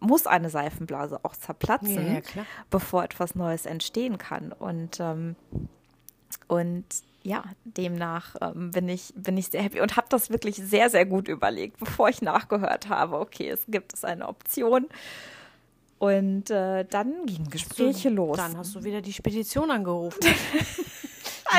muss 0.00 0.26
eine 0.26 0.50
Seifenblase 0.50 1.20
auch 1.24 1.36
zerplatzen, 1.36 2.06
Ja, 2.06 2.20
ja, 2.34 2.46
bevor 2.70 3.04
etwas 3.04 3.34
Neues 3.34 3.66
entstehen 3.66 4.18
kann. 4.18 4.52
Und, 4.52 4.98
ähm, 5.00 5.36
und 6.48 6.84
ja, 7.22 7.44
demnach 7.64 8.34
ähm, 8.40 8.70
bin, 8.70 8.88
ich, 8.88 9.12
bin 9.14 9.36
ich 9.36 9.48
sehr 9.48 9.62
happy 9.62 9.80
und 9.80 9.96
habe 9.96 10.06
das 10.08 10.30
wirklich 10.30 10.56
sehr, 10.56 10.88
sehr 10.90 11.04
gut 11.04 11.28
überlegt, 11.28 11.78
bevor 11.78 12.08
ich 12.08 12.22
nachgehört 12.22 12.88
habe, 12.88 13.18
okay, 13.18 13.50
es 13.50 13.64
gibt 13.68 13.92
es 13.92 14.04
eine 14.04 14.26
Option. 14.26 14.86
Und 15.98 16.48
äh, 16.48 16.86
dann 16.86 17.26
gingen 17.26 17.50
Gespräche 17.50 18.08
los. 18.08 18.38
Dann 18.38 18.56
hast 18.56 18.74
du 18.74 18.84
wieder 18.84 19.02
die 19.02 19.12
Spedition 19.12 19.70
angerufen. 19.70 20.20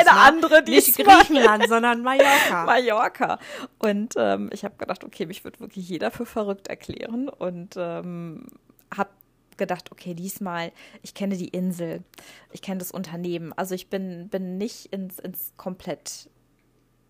eine 0.08 0.10
Diesmal 0.10 0.28
andere, 0.28 0.64
Nicht 0.64 0.97
diesmal 0.97 1.18
Griechenland, 1.18 1.68
sondern 1.68 2.02
Mallorca. 2.02 2.66
Mallorca. 2.66 3.39
Und 3.80 4.14
ähm, 4.18 4.49
ich 4.54 4.64
habe 4.64 4.76
gedacht, 4.78 5.04
okay, 5.04 5.26
mich 5.26 5.43
wird 5.43 5.60
wirklich 5.60 5.88
jeder 5.88 6.12
für 6.12 6.26
verrückt 6.26 6.68
erklären 6.68 7.30
und 7.30 7.76
ähm, 7.78 8.47
habe 8.95 9.10
gedacht, 9.58 9.91
okay, 9.91 10.14
diesmal, 10.14 10.72
ich 11.04 11.14
kenne 11.14 11.38
die 11.38 11.49
Insel, 11.49 12.04
ich 12.52 12.62
kenne 12.62 12.80
das 12.80 12.91
Unternehmen. 12.91 13.54
Also 13.56 13.76
ich 13.76 13.89
bin, 13.89 14.28
bin 14.30 14.58
nicht 14.58 14.88
ins, 14.88 15.20
ins 15.20 15.54
komplett 15.58 16.30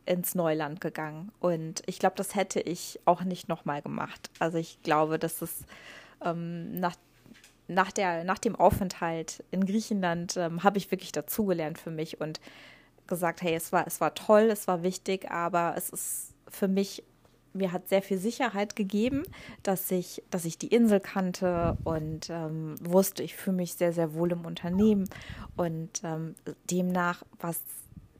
ins 0.06 0.36
Neuland 0.36 0.82
gegangen. 0.82 1.32
Und 1.40 1.84
ich 1.86 2.00
glaube, 2.00 2.16
das 2.18 2.36
hätte 2.36 2.60
ich 2.60 3.00
auch 3.06 3.24
nicht 3.24 3.48
nochmal 3.48 3.82
gemacht. 3.82 4.30
Also 4.40 4.58
ich 4.58 4.82
glaube, 4.82 5.20
dass 5.20 5.42
es 5.42 5.64
ähm, 6.24 6.80
nach, 6.80 6.96
nach, 7.68 7.92
der, 7.92 8.24
nach 8.24 8.40
dem 8.40 8.56
Aufenthalt 8.56 9.44
in 9.52 9.66
Griechenland 9.66 10.36
ähm, 10.38 10.64
habe 10.64 10.78
ich 10.78 10.92
wirklich 10.92 11.12
dazugelernt 11.12 11.78
für 11.78 11.92
mich 11.92 12.20
und 12.20 12.40
gesagt, 13.08 13.42
hey, 13.42 13.56
es 13.56 13.72
war, 13.72 13.86
es 13.88 14.02
war 14.02 14.14
toll, 14.14 14.50
es 14.52 14.68
war 14.68 14.84
wichtig, 14.84 15.30
aber 15.30 15.74
es 15.78 15.90
ist 15.90 16.34
für 16.48 16.68
mich, 16.68 17.04
mir 17.54 17.72
hat 17.72 17.90
sehr 17.90 18.02
viel 18.02 18.18
Sicherheit 18.18 18.76
gegeben, 18.76 19.24
dass 19.64 19.92
ich, 19.92 20.24
dass 20.30 20.46
ich 20.46 20.58
die 20.58 20.68
Insel 20.68 21.00
kannte 21.00 21.78
und 21.84 22.30
ähm, 22.30 22.76
wusste, 22.82 23.24
ich 23.24 23.36
fühle 23.36 23.58
mich 23.58 23.74
sehr, 23.74 23.94
sehr 23.94 24.14
wohl 24.14 24.32
im 24.32 24.46
Unternehmen. 24.46 25.10
Und 25.58 26.02
ähm, 26.04 26.36
demnach 26.70 27.24
war 27.40 27.52
es 27.52 27.62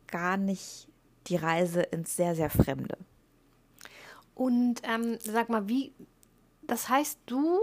gar 0.08 0.38
nicht 0.38 0.88
die 1.28 1.38
Reise 1.38 1.82
ins 1.82 2.16
sehr, 2.16 2.36
sehr 2.36 2.50
Fremde. 2.50 2.98
Und 4.36 4.82
ähm, 4.84 5.18
sag 5.20 5.50
mal, 5.50 5.68
wie, 5.68 5.94
das 6.64 6.90
heißt, 6.90 7.20
du 7.26 7.60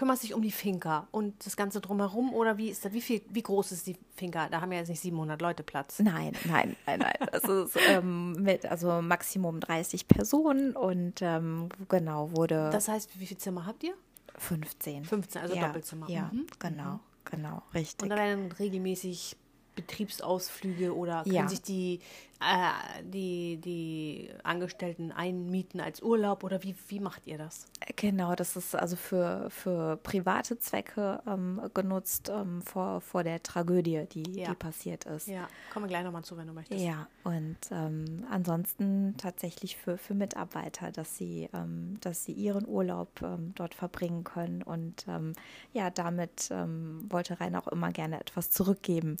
kümmerst 0.00 0.22
dich 0.22 0.32
um 0.32 0.40
die 0.40 0.50
Finca 0.50 1.06
und 1.10 1.44
das 1.44 1.58
Ganze 1.58 1.82
drumherum 1.82 2.32
oder 2.32 2.56
wie 2.56 2.70
ist 2.70 2.82
das, 2.86 2.94
wie 2.94 3.02
viel, 3.02 3.20
wie 3.28 3.42
groß 3.42 3.70
ist 3.72 3.86
die 3.86 3.98
Finca? 4.16 4.48
Da 4.48 4.62
haben 4.62 4.72
ja 4.72 4.78
jetzt 4.78 4.88
nicht 4.88 5.00
700 5.00 5.42
Leute 5.42 5.62
Platz. 5.62 5.98
Nein, 5.98 6.32
nein, 6.46 6.74
nein, 6.86 7.00
nein. 7.00 7.28
Es 7.32 7.44
ist 7.44 7.76
ähm, 7.86 8.32
mit 8.32 8.64
also 8.64 9.02
Maximum 9.02 9.60
30 9.60 10.08
Personen 10.08 10.74
und 10.74 11.20
ähm, 11.20 11.68
genau 11.90 12.32
wurde 12.34 12.70
Das 12.72 12.88
heißt, 12.88 13.20
wie 13.20 13.26
viele 13.26 13.38
Zimmer 13.38 13.66
habt 13.66 13.84
ihr? 13.84 13.92
15. 14.38 15.04
15, 15.04 15.42
also 15.42 15.54
ja, 15.54 15.66
Doppelzimmer. 15.66 16.08
Ja, 16.08 16.30
Mhm. 16.32 16.46
genau, 16.58 17.00
genau, 17.26 17.62
richtig. 17.74 18.02
Und 18.04 18.08
da 18.08 18.16
werden 18.16 18.50
regelmäßig 18.52 19.36
Betriebsausflüge 19.76 20.94
oder 20.96 21.24
können 21.24 21.34
Ja. 21.34 21.48
sich 21.48 21.60
die, 21.60 22.00
äh, 22.40 23.02
die, 23.04 23.58
die 23.58 24.30
Angestellten 24.42 25.12
einmieten 25.12 25.80
als 25.80 26.02
Urlaub 26.02 26.42
oder 26.44 26.62
wie, 26.62 26.74
wie 26.88 27.00
macht 27.00 27.26
ihr 27.26 27.38
das? 27.38 27.66
Genau, 27.96 28.34
das 28.34 28.56
ist 28.56 28.74
also 28.74 28.96
für, 28.96 29.48
für 29.50 29.96
private 29.98 30.58
Zwecke 30.58 31.20
ähm, 31.26 31.60
genutzt 31.74 32.30
ähm, 32.34 32.62
vor, 32.62 33.00
vor 33.00 33.24
der 33.24 33.42
Tragödie, 33.42 34.06
die, 34.10 34.40
Ja. 34.40 34.48
die 34.50 34.54
passiert 34.54 35.04
ist. 35.04 35.28
Ja, 35.28 35.48
kommen 35.72 35.84
wir 35.84 35.88
gleich 35.88 36.04
nochmal 36.04 36.24
zu, 36.24 36.36
wenn 36.36 36.46
du 36.46 36.52
möchtest. 36.52 36.80
Ja, 36.82 37.06
und 37.24 37.58
ähm, 37.70 38.24
ansonsten 38.30 39.14
tatsächlich 39.18 39.76
für, 39.76 39.98
für 39.98 40.14
Mitarbeiter, 40.14 40.92
dass 40.92 41.16
sie, 41.16 41.48
ähm, 41.52 41.98
dass 42.00 42.24
sie 42.24 42.32
ihren 42.32 42.66
Urlaub 42.66 43.20
ähm, 43.22 43.52
dort 43.54 43.74
verbringen 43.74 44.24
können. 44.24 44.62
Und 44.62 45.06
ähm, 45.08 45.34
ja, 45.72 45.90
damit 45.90 46.50
wollte 46.50 47.38
Rainer 47.40 47.60
auch 47.62 47.68
immer 47.68 47.90
gerne 47.90 48.18
etwas 48.20 48.50
zurückgeben 48.50 49.16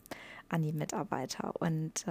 an 0.48 0.62
die 0.62 0.72
Mitarbeiter 0.72 1.54
und 1.60 2.06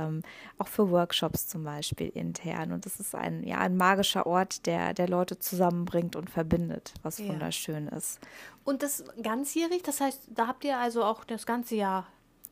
auch 0.57 0.67
für 0.67 0.91
Workshops 0.99 1.47
zum 1.47 1.63
Beispiel 1.63 2.09
intern. 2.09 2.71
Und 2.73 2.85
das 2.85 2.99
ist 2.99 3.15
ein, 3.15 3.43
ja, 3.43 3.57
ein 3.59 3.77
magischer 3.77 4.25
Ort, 4.27 4.65
der, 4.65 4.93
der 4.93 5.07
Leute 5.07 5.39
zusammenbringt 5.39 6.15
und 6.15 6.29
verbindet, 6.29 6.93
was 7.03 7.17
Ja. 7.19 7.27
wunderschön 7.29 7.87
ist. 7.87 8.19
Und 8.65 8.83
das 8.83 9.03
ganzjährig, 9.21 9.81
das 9.83 10.01
heißt, 10.01 10.21
da 10.27 10.47
habt 10.47 10.63
ihr 10.65 10.77
also 10.77 11.03
auch 11.03 11.23
das 11.23 11.45
ganze 11.45 11.75
Jahr 11.75 12.05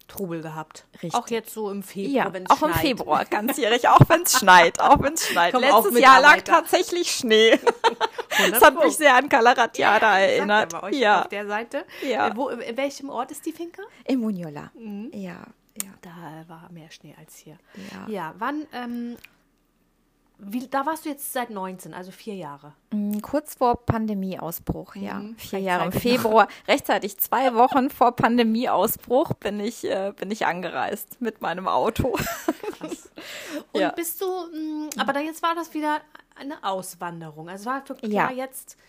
Trubel 0.08 0.42
gehabt. 0.42 0.86
Richtig. 0.94 1.14
Auch 1.16 1.28
jetzt 1.28 1.52
so 1.54 1.70
im 1.70 1.84
Februar, 1.84 2.26
Ja, 2.28 2.34
wenn 2.34 2.44
es 2.46 2.50
auch 2.50 2.62
im 2.64 2.70
schneit. 2.72 2.82
Februar, 2.82 3.26
ganzjährig, 3.30 3.90
auch 3.90 4.00
wenn 4.08 4.22
es 4.22 4.40
schneit, 4.40 4.80
auch 4.80 5.02
wenn 5.02 5.16
es 5.16 5.28
schneit. 5.28 5.54
Auch 5.54 5.60
Letztes 5.60 6.00
Jahr 6.00 6.22
lag 6.22 6.42
tatsächlich 6.44 7.12
Schnee. 7.12 7.60
Das 8.52 8.62
hat 8.62 8.76
mich 8.84 8.96
sehr 8.96 9.16
an 9.16 9.30
Calaratiada 9.30 10.20
erinnert. 10.20 10.72
Sagt 10.72 10.74
er 10.74 10.82
bei 10.82 10.88
euch 10.88 11.00
Ja, 11.00 11.22
auf 11.22 11.28
der 11.30 11.48
Seite. 11.48 11.86
Ja. 12.08 12.28
Äh, 12.28 12.36
Wo, 12.36 12.50
in 12.50 12.78
welchem 12.78 13.10
Ort 13.10 13.32
ist 13.32 13.44
die 13.48 13.52
Finca? 13.52 13.82
in 14.06 14.20
Muniola. 14.20 14.70
Mhm. 14.76 15.10
Ja, 15.12 15.38
ja. 15.84 15.90
Da 16.02 16.44
war 16.48 16.70
mehr 16.72 16.90
Schnee 16.92 17.16
als 17.18 17.36
hier. 17.38 17.58
Ja. 17.92 18.08
Ja, 18.12 18.36
wann, 18.38 18.66
ähm, 18.74 19.18
wie, 20.40 20.68
da 20.68 20.86
warst 20.86 21.06
du 21.06 21.10
jetzt 21.10 21.34
seit 21.34 21.50
19, 21.50 21.96
also 21.96 22.12
vier 22.12 22.36
Jahre. 22.36 22.74
Mm, 22.94 23.20
Kurz 23.22 23.56
vor 23.56 23.84
Pandemieausbruch, 23.86 24.96
ja. 24.96 25.16
Mhm, 25.16 25.36
Vier 25.38 25.60
Jahre 25.60 25.86
im 25.86 25.92
Februar, 25.92 26.48
rechtzeitig 26.68 27.18
zwei 27.18 27.54
Wochen 27.56 27.90
vor 27.90 28.16
Pandemieausbruch 28.16 29.34
bin 29.34 29.60
ich, 29.60 29.84
äh, 29.84 30.14
bin 30.16 30.30
ich 30.30 30.46
angereist 30.46 31.20
mit 31.22 31.42
meinem 31.42 31.68
Auto. 31.68 32.12
Krass. 32.78 33.10
Und 33.72 33.82
Ja. 33.82 33.90
bist 33.90 34.22
du, 34.22 34.26
mh, 34.28 34.90
aber 35.02 35.12
dann 35.14 35.26
jetzt 35.26 35.42
war 35.42 35.56
das 35.56 35.74
wieder 35.74 36.02
eine 36.36 36.64
Auswanderung. 36.64 37.50
Also 37.50 37.62
es 37.62 37.66
war 37.76 37.90
wirklich 37.90 38.12
Ja. 38.14 38.28
klar, 38.28 38.38
jetzt 38.38 38.78
bi- 38.78 38.84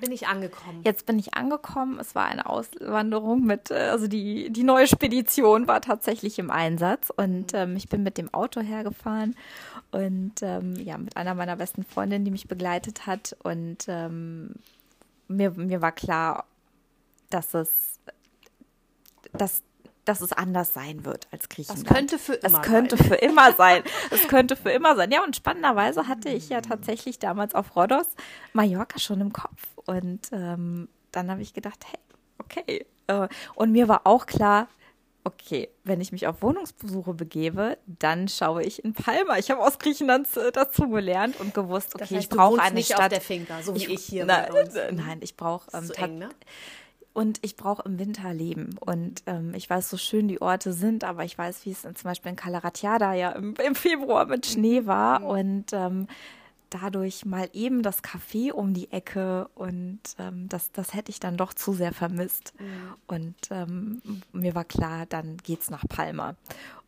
bin 0.00 0.12
ich 0.12 0.26
angekommen. 0.26 0.80
Jetzt 0.84 1.06
bin 1.06 1.18
ich 1.18 1.34
angekommen. 1.34 1.98
Es 1.98 2.14
war 2.14 2.26
eine 2.26 2.46
Auswanderung 2.46 3.44
mit, 3.44 3.70
äh, 3.70 3.74
also 3.90 4.06
die, 4.06 4.50
die 4.50 4.62
neue 4.62 4.86
Spedition 4.86 5.68
war 5.68 5.80
tatsächlich 5.80 6.38
im 6.38 6.50
Einsatz 6.50 7.10
und 7.14 7.54
ähm, 7.54 7.76
ich 7.76 7.88
bin 7.88 8.02
mit 8.02 8.18
dem 8.18 8.32
Auto 8.32 8.60
hergefahren 8.60 9.36
und 9.90 10.42
ähm, 10.42 10.76
ja, 10.76 10.98
mit 10.98 11.16
einer 11.16 11.34
meiner 11.34 11.56
besten 11.56 11.84
Freundinnen, 11.84 12.24
die 12.24 12.30
mich 12.30 12.48
begleitet 12.48 13.06
hat 13.06 13.36
und 13.42 13.84
ähm, 13.88 14.54
mir, 15.28 15.50
mir 15.52 15.80
war 15.80 15.92
klar, 15.92 16.44
dass 17.30 17.54
es, 17.54 17.98
dass, 19.32 19.62
dass 20.04 20.20
es 20.20 20.32
anders 20.32 20.74
sein 20.74 21.04
wird 21.04 21.26
als 21.30 21.48
Griechenland. 21.48 21.86
könnte 21.86 22.18
für 22.18 22.34
immer 22.34 22.60
könnte 22.60 22.96
sein. 22.96 23.06
für 23.06 23.14
immer 23.16 23.52
sein. 23.52 23.82
Es 24.10 24.28
könnte 24.28 24.56
für 24.56 24.70
immer 24.70 24.96
sein. 24.96 25.10
Ja, 25.10 25.22
und 25.24 25.34
spannenderweise 25.36 26.08
hatte 26.08 26.28
ich 26.28 26.48
ja 26.48 26.60
tatsächlich 26.60 27.18
damals 27.18 27.54
auf 27.54 27.74
Rhodos 27.76 28.06
Mallorca 28.52 28.98
schon 28.98 29.20
im 29.20 29.32
Kopf. 29.32 29.62
Und 29.86 30.28
ähm, 30.32 30.88
dann 31.12 31.30
habe 31.30 31.42
ich 31.42 31.54
gedacht, 31.54 31.84
hey, 31.90 31.98
okay. 32.38 32.86
Äh, 33.06 33.28
und 33.54 33.72
mir 33.72 33.88
war 33.88 34.02
auch 34.04 34.26
klar, 34.26 34.68
okay, 35.24 35.70
wenn 35.84 36.00
ich 36.00 36.12
mich 36.12 36.26
auf 36.26 36.42
Wohnungsbesuche 36.42 37.14
begebe, 37.14 37.78
dann 37.86 38.28
schaue 38.28 38.62
ich 38.62 38.84
in 38.84 38.92
Palma. 38.92 39.38
Ich 39.38 39.50
habe 39.50 39.62
aus 39.62 39.78
Griechenland 39.78 40.28
äh, 40.36 40.52
dazu 40.52 40.88
gelernt 40.90 41.40
und 41.40 41.54
gewusst, 41.54 41.94
okay, 41.94 42.04
Das 42.04 42.10
heißt, 42.10 42.22
ich 42.24 42.28
brauche 42.28 42.60
eine 42.60 42.74
nicht 42.74 42.86
Stadt. 42.88 43.00
auf 43.00 43.08
der 43.08 43.20
Finca, 43.20 43.62
so 43.62 43.74
wie 43.74 43.86
ich, 43.86 44.04
hier 44.04 44.26
Nein, 44.26 44.48
bei 44.50 44.62
uns. 44.62 44.74
nein 44.92 45.18
ich 45.22 45.36
brauche 45.36 45.70
ähm, 45.76 45.86
so 45.86 45.94
eng, 45.94 46.18
ne? 46.18 46.28
Und 47.14 47.38
ich 47.42 47.56
brauche 47.56 47.82
im 47.86 47.98
Winter 47.98 48.34
leben. 48.34 48.76
Und 48.80 49.22
ähm, 49.26 49.54
ich 49.54 49.70
weiß, 49.70 49.88
so 49.88 49.96
schön 49.96 50.28
die 50.28 50.42
Orte 50.42 50.72
sind, 50.72 51.04
aber 51.04 51.24
ich 51.24 51.38
weiß, 51.38 51.64
wie 51.64 51.70
es 51.70 51.84
in, 51.84 51.94
zum 51.96 52.10
Beispiel 52.10 52.30
in 52.30 52.36
Calaratiada 52.36 53.14
ja 53.14 53.30
im, 53.30 53.54
im 53.64 53.74
Februar 53.74 54.26
mit 54.26 54.44
Schnee 54.44 54.84
war. 54.84 55.22
Und 55.24 55.72
ähm, 55.72 56.08
dadurch 56.70 57.24
mal 57.24 57.48
eben 57.52 57.82
das 57.82 58.02
Café 58.02 58.52
um 58.52 58.74
die 58.74 58.90
Ecke 58.90 59.48
und 59.54 60.00
ähm, 60.18 60.48
das, 60.48 60.72
das 60.72 60.92
hätte 60.92 61.10
ich 61.10 61.20
dann 61.20 61.36
doch 61.36 61.54
zu 61.54 61.72
sehr 61.72 61.92
vermisst. 61.92 62.52
Und 63.06 63.36
ähm, 63.50 64.02
mir 64.32 64.54
war 64.56 64.64
klar, 64.64 65.06
dann 65.06 65.36
geht's 65.38 65.70
nach 65.70 65.84
Palma. 65.88 66.34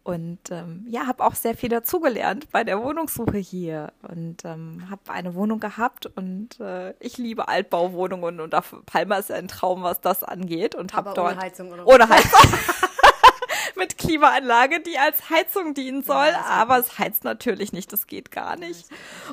Und 0.07 0.39
ähm, 0.53 0.87
ja, 0.89 1.09
habe 1.09 1.25
auch 1.25 1.35
sehr 1.35 1.57
viel 1.57 1.69
dazugelernt 1.69 2.53
bei 2.53 2.63
der 2.63 2.81
Wohnungssuche 2.81 3.39
hier. 3.39 3.93
Und 4.03 4.45
ähm, 4.45 4.89
habe 4.89 5.01
eine 5.09 5.35
Wohnung 5.35 5.59
gehabt 5.59 6.07
und 6.07 6.61
äh, 6.61 6.95
ich 7.01 7.19
liebe 7.19 7.49
Altbauwohnungen 7.49 8.39
und 8.39 8.55
auf 8.55 8.77
Palma 8.87 9.17
ist 9.17 9.33
ein 9.33 9.49
Traum, 9.49 9.83
was 9.83 10.01
das 10.01 10.23
angeht. 10.23 10.77
Und 10.77 10.95
habe 10.95 11.11
dort 11.13 11.33
ohne 11.33 11.41
Heizung 11.41 11.73
oder? 11.73 11.85
Ohne 11.89 12.09
Heizung. 12.09 12.41
mit 13.77 13.99
Klimaanlage, 13.99 14.81
die 14.81 14.99
als 14.99 15.31
Heizung 15.31 15.74
dienen 15.74 16.03
soll, 16.03 16.29
ja, 16.29 16.45
aber 16.45 16.79
es 16.79 16.99
heizt 16.99 17.24
natürlich 17.24 17.72
nicht, 17.72 17.93
das 17.93 18.07
geht 18.07 18.31
gar 18.31 18.57
nicht. 18.57 18.87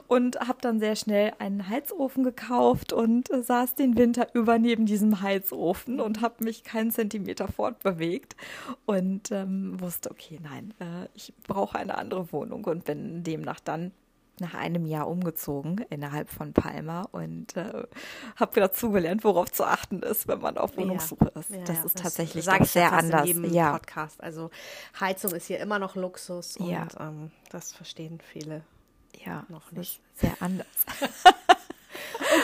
Und 0.07 0.39
habe 0.39 0.59
dann 0.61 0.79
sehr 0.79 0.95
schnell 0.95 1.33
einen 1.39 1.69
Heizofen 1.69 2.23
gekauft 2.23 2.93
und 2.93 3.31
äh, 3.31 3.41
saß 3.41 3.75
den 3.75 3.97
Winter 3.97 4.27
über 4.33 4.59
neben 4.59 4.85
diesem 4.85 5.21
Heizofen 5.21 5.99
und 5.99 6.21
habe 6.21 6.43
mich 6.43 6.63
keinen 6.63 6.91
Zentimeter 6.91 7.47
fortbewegt 7.47 8.35
und 8.85 9.31
ähm, 9.31 9.79
wusste, 9.79 10.11
okay, 10.11 10.39
nein, 10.41 10.73
äh, 10.79 11.07
ich 11.13 11.33
brauche 11.47 11.77
eine 11.77 11.97
andere 11.97 12.31
Wohnung 12.31 12.65
und 12.65 12.85
bin 12.85 13.23
demnach 13.23 13.59
dann 13.59 13.91
nach 14.43 14.53
einem 14.53 14.85
Jahr 14.85 15.07
umgezogen 15.07 15.85
innerhalb 15.89 16.29
von 16.29 16.51
Palma 16.53 17.07
und 17.11 17.55
äh, 17.55 17.83
habe 18.35 18.59
dazugelernt, 18.59 19.23
worauf 19.23 19.51
zu 19.51 19.63
achten 19.65 20.03
ist, 20.03 20.27
wenn 20.27 20.39
man 20.39 20.57
auf 20.57 20.75
Wohnungssuche 20.75 21.31
ist. 21.35 21.49
Ja, 21.49 21.59
das 21.59 21.77
ja, 21.77 21.83
ist 21.85 21.95
das 21.95 22.03
tatsächlich 22.03 22.43
sag 22.43 22.65
sehr 22.65 22.91
anders. 22.91 23.21
In 23.21 23.27
jedem 23.27 23.53
ja. 23.53 23.71
Podcast. 23.71 24.21
Also 24.21 24.49
Heizung 24.99 25.31
ist 25.31 25.47
hier 25.47 25.59
immer 25.59 25.79
noch 25.79 25.95
Luxus 25.95 26.57
und 26.57 26.87
ähm, 26.99 27.31
das 27.49 27.71
verstehen 27.71 28.19
viele 28.21 28.63
ja, 29.25 29.45
noch 29.47 29.71
nicht. 29.71 30.01
Sehr 30.15 30.35
anders. 30.39 30.67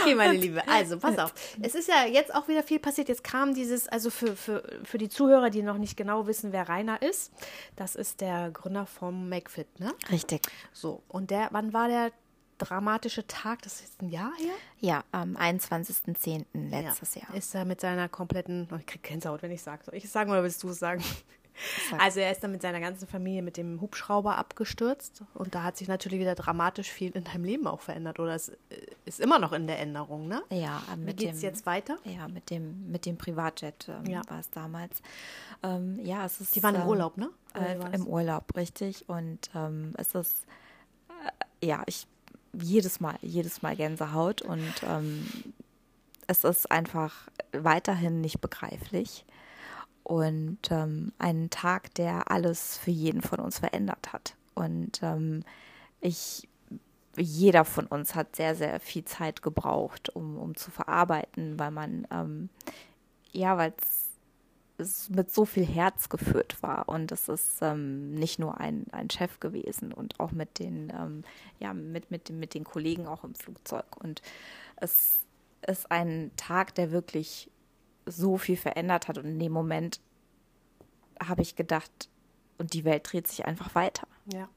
Okay, 0.02 0.16
meine 0.16 0.38
Liebe. 0.38 0.68
Also, 0.68 0.98
pass 0.98 1.18
auf. 1.18 1.34
Es 1.62 1.76
ist 1.76 1.88
ja 1.88 2.06
jetzt 2.06 2.34
auch 2.34 2.48
wieder 2.48 2.64
viel 2.64 2.80
passiert. 2.80 3.10
Jetzt 3.10 3.24
kam 3.24 3.54
dieses, 3.54 3.88
also 3.88 4.10
für, 4.10 4.36
für, 4.36 4.64
für 4.84 4.98
die 4.98 5.10
Zuhörer, 5.10 5.50
die 5.50 5.62
noch 5.62 5.78
nicht 5.78 5.98
genau 5.98 6.28
wissen, 6.28 6.52
wer 6.52 6.70
Rainer 6.70 7.02
ist, 7.02 7.32
das 7.76 7.96
ist 7.96 8.22
der 8.22 8.52
Gründer 8.52 8.86
vom 8.86 9.30
McFit, 9.30 9.80
ne? 9.80 9.94
Richtig. 10.12 10.42
So, 10.74 11.04
und 11.08 11.32
der, 11.32 11.50
wann 11.52 11.74
war 11.74 11.88
der 11.88 12.12
dramatische 12.58 13.26
Tag? 13.26 13.62
Das 13.64 13.76
ist 13.76 13.82
jetzt 13.82 14.02
ein 14.02 14.10
Jahr 14.10 14.32
her? 14.38 14.54
Ja, 14.80 15.04
am 15.12 15.36
21.10. 15.36 16.46
letztes 16.54 17.16
ja. 17.16 17.22
Jahr. 17.22 17.36
Ist 17.36 17.56
er 17.56 17.66
mit 17.66 17.82
seiner 17.82 18.10
kompletten, 18.10 18.68
oh, 18.72 18.76
ich 18.76 18.86
krieg 18.86 19.04
Gänsehaut, 19.04 19.42
wenn 19.42 19.52
ich 19.52 19.62
sage. 19.62 19.84
Soll 19.84 19.96
ich 19.96 20.10
sagen 20.10 20.30
oder 20.30 20.44
willst 20.44 20.62
du 20.64 20.70
es 20.70 20.80
sagen? 20.80 21.04
Also 21.98 22.20
er 22.20 22.32
ist 22.32 22.44
dann 22.44 22.52
mit 22.52 22.62
seiner 22.62 22.80
ganzen 22.80 23.08
Familie 23.08 23.42
mit 23.42 23.58
dem 23.58 23.82
Hubschrauber 23.82 24.38
abgestürzt 24.38 25.24
und 25.34 25.56
da 25.56 25.64
hat 25.64 25.78
sich 25.78 25.88
natürlich 25.88 26.20
wieder 26.20 26.36
dramatisch 26.36 26.90
viel 26.90 27.12
in 27.12 27.24
deinem 27.24 27.44
Leben 27.44 27.68
auch 27.68 27.82
verändert 27.82 28.20
oder 28.20 28.36
es 28.36 28.50
äh, 28.50 28.56
ist 29.06 29.20
immer 29.20 29.40
noch 29.40 29.54
in 29.54 29.68
der 29.68 29.80
Änderung, 29.80 30.28
ne? 30.28 30.42
Ja, 30.50 30.82
mit 30.98 31.20
Wie 31.20 31.26
geht's 31.26 31.40
dem, 31.40 31.50
jetzt 31.50 31.66
weiter? 31.66 31.98
Ja, 32.06 32.28
mit 32.28 32.50
dem 32.50 32.90
mit 32.92 33.06
dem 33.06 33.18
Privatjet 33.18 33.90
ähm, 33.90 34.06
ja. 34.06 34.22
war 34.28 34.40
es 34.40 34.50
damals. 34.52 35.02
Ähm, 35.64 36.00
ja, 36.04 36.26
es 36.26 36.42
ist. 36.42 36.56
Die 36.56 36.64
waren 36.64 36.76
im 36.76 36.82
ähm, 36.82 36.88
Urlaub, 36.88 37.18
ne? 37.18 37.30
Äh, 37.54 37.96
Im 37.96 38.08
Urlaub, 38.08 38.56
richtig. 38.56 39.08
Und 39.10 39.50
ähm, 39.56 39.94
es 39.98 40.16
ist 40.16 40.46
äh, 41.62 41.66
ja 41.66 41.84
ich 41.88 42.08
jedes 42.54 43.00
Mal 43.00 43.18
jedes 43.22 43.62
Mal 43.62 43.76
Gänsehaut 43.76 44.42
und 44.42 44.74
ähm, 44.88 45.28
es 46.28 46.44
ist 46.44 46.70
einfach 46.72 47.28
weiterhin 47.52 48.22
nicht 48.22 48.40
begreiflich 48.42 49.26
und 50.10 50.58
ähm, 50.72 51.12
einen 51.20 51.52
Tag, 51.52 51.94
der 51.94 52.32
alles 52.32 52.80
für 52.80 52.90
jeden 52.90 53.22
von 53.22 53.40
uns 53.40 53.60
verändert 53.60 54.12
hat. 54.12 54.34
Und 54.56 55.04
ähm, 55.04 55.44
ich, 56.02 56.50
jeder 57.16 57.64
von 57.64 57.86
uns 57.86 58.16
hat 58.16 58.36
sehr, 58.36 58.56
sehr 58.56 58.80
viel 58.80 59.06
Zeit 59.06 59.44
gebraucht, 59.44 60.10
um, 60.10 60.36
um 60.38 60.56
zu 60.56 60.72
verarbeiten, 60.72 61.60
weil 61.60 61.70
man, 61.70 62.08
ähm, 62.10 62.50
ja, 63.34 63.56
weil 63.58 63.72
es 64.80 65.12
mit 65.12 65.32
so 65.32 65.46
viel 65.46 65.66
Herz 65.66 66.10
geführt 66.10 66.58
war 66.64 66.90
und 66.90 67.12
es 67.12 67.30
ist 67.30 67.62
ähm, 67.62 68.16
nicht 68.16 68.40
nur 68.40 68.60
ein, 68.60 68.88
ein 68.92 69.12
Chef 69.12 69.40
gewesen 69.40 69.94
und 69.94 70.20
auch 70.20 70.32
mit 70.32 70.58
den 70.58 70.92
ähm, 70.98 71.24
ja 71.60 71.74
mit 71.74 72.10
mit 72.10 72.30
mit 72.32 72.54
den 72.56 72.64
Kollegen 72.64 73.06
auch 73.06 73.26
im 73.26 73.36
Flugzeug 73.36 73.98
und 74.02 74.22
es 74.78 75.20
ist 75.68 75.92
ein 75.92 76.32
Tag, 76.38 76.76
der 76.76 76.92
wirklich 76.92 77.52
so 78.10 78.38
viel 78.38 78.58
verändert 78.58 79.08
hat. 79.08 79.18
Und 79.18 79.26
in 79.26 79.40
dem 79.40 79.52
Moment 79.52 80.00
habe 81.22 81.42
ich 81.42 81.56
gedacht, 81.56 82.10
und 82.58 82.74
die 82.74 82.84
Welt 82.84 83.12
dreht 83.12 83.28
sich 83.28 83.46
einfach 83.46 83.74
weiter. 83.74 84.08
Ja. 84.34 84.50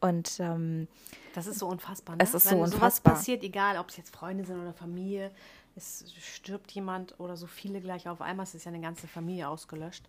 Und 0.00 0.38
ähm, 0.40 0.88
das 1.34 1.46
ist 1.46 1.58
so 1.58 1.68
unfassbar. 1.68 2.16
Ne? 2.16 2.22
Es 2.22 2.34
ist 2.34 2.46
Wenn 2.46 2.58
so 2.58 2.64
unfassbar. 2.64 2.90
Sowas 2.90 3.00
passiert, 3.00 3.42
egal 3.42 3.78
ob 3.78 3.88
es 3.88 3.96
jetzt 3.96 4.14
Freunde 4.14 4.44
sind 4.44 4.60
oder 4.60 4.72
Familie, 4.72 5.30
es 5.74 6.04
stirbt 6.18 6.70
jemand 6.72 7.18
oder 7.20 7.36
so 7.36 7.46
viele 7.46 7.80
gleich 7.80 8.08
auf 8.08 8.20
einmal, 8.20 8.44
es 8.44 8.54
ist 8.54 8.64
ja 8.64 8.72
eine 8.72 8.80
ganze 8.80 9.06
Familie 9.08 9.48
ausgelöscht. 9.48 10.08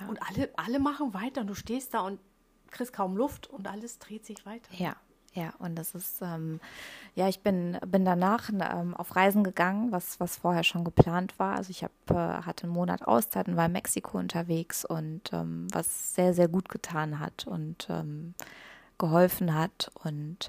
Ja. 0.00 0.08
Und 0.08 0.20
alle, 0.22 0.50
alle 0.56 0.78
machen 0.78 1.14
weiter 1.14 1.42
und 1.42 1.48
du 1.48 1.54
stehst 1.54 1.94
da 1.94 2.00
und 2.00 2.20
kriegst 2.70 2.92
kaum 2.92 3.16
Luft 3.16 3.48
und 3.48 3.68
alles 3.68 3.98
dreht 3.98 4.26
sich 4.26 4.44
weiter. 4.44 4.72
Ja, 4.74 4.96
ja, 5.38 5.52
und 5.60 5.76
das 5.76 5.94
ist, 5.94 6.20
ähm, 6.20 6.58
ja, 7.14 7.28
ich 7.28 7.40
bin, 7.40 7.78
bin 7.86 8.04
danach 8.04 8.50
ähm, 8.50 8.94
auf 8.94 9.14
Reisen 9.14 9.44
gegangen, 9.44 9.92
was, 9.92 10.18
was 10.18 10.36
vorher 10.36 10.64
schon 10.64 10.82
geplant 10.82 11.38
war. 11.38 11.56
Also 11.56 11.70
ich 11.70 11.84
hab, 11.84 11.92
äh, 12.10 12.42
hatte 12.44 12.64
einen 12.64 12.72
Monat 12.72 13.06
Auszeit 13.06 13.46
und 13.46 13.56
war 13.56 13.66
in 13.66 13.72
Mexiko 13.72 14.18
unterwegs 14.18 14.84
und 14.84 15.32
ähm, 15.32 15.68
was 15.70 16.14
sehr, 16.16 16.34
sehr 16.34 16.48
gut 16.48 16.68
getan 16.68 17.20
hat 17.20 17.46
und 17.46 17.86
ähm, 17.88 18.34
geholfen 18.98 19.54
hat. 19.54 19.92
Und 20.02 20.48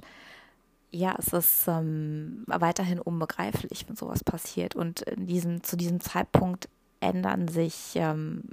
ja, 0.89 1.15
es 1.19 1.33
ist 1.33 1.67
ähm, 1.67 2.43
weiterhin 2.47 2.99
unbegreiflich, 2.99 3.87
wenn 3.87 3.95
sowas 3.95 4.23
passiert. 4.23 4.75
Und 4.75 5.01
in 5.01 5.27
diesem, 5.27 5.61
zu 5.61 5.77
diesem 5.77 5.99
Zeitpunkt 5.99 6.67
ändern 6.99 7.47
sich 7.47 7.91
ähm, 7.93 8.45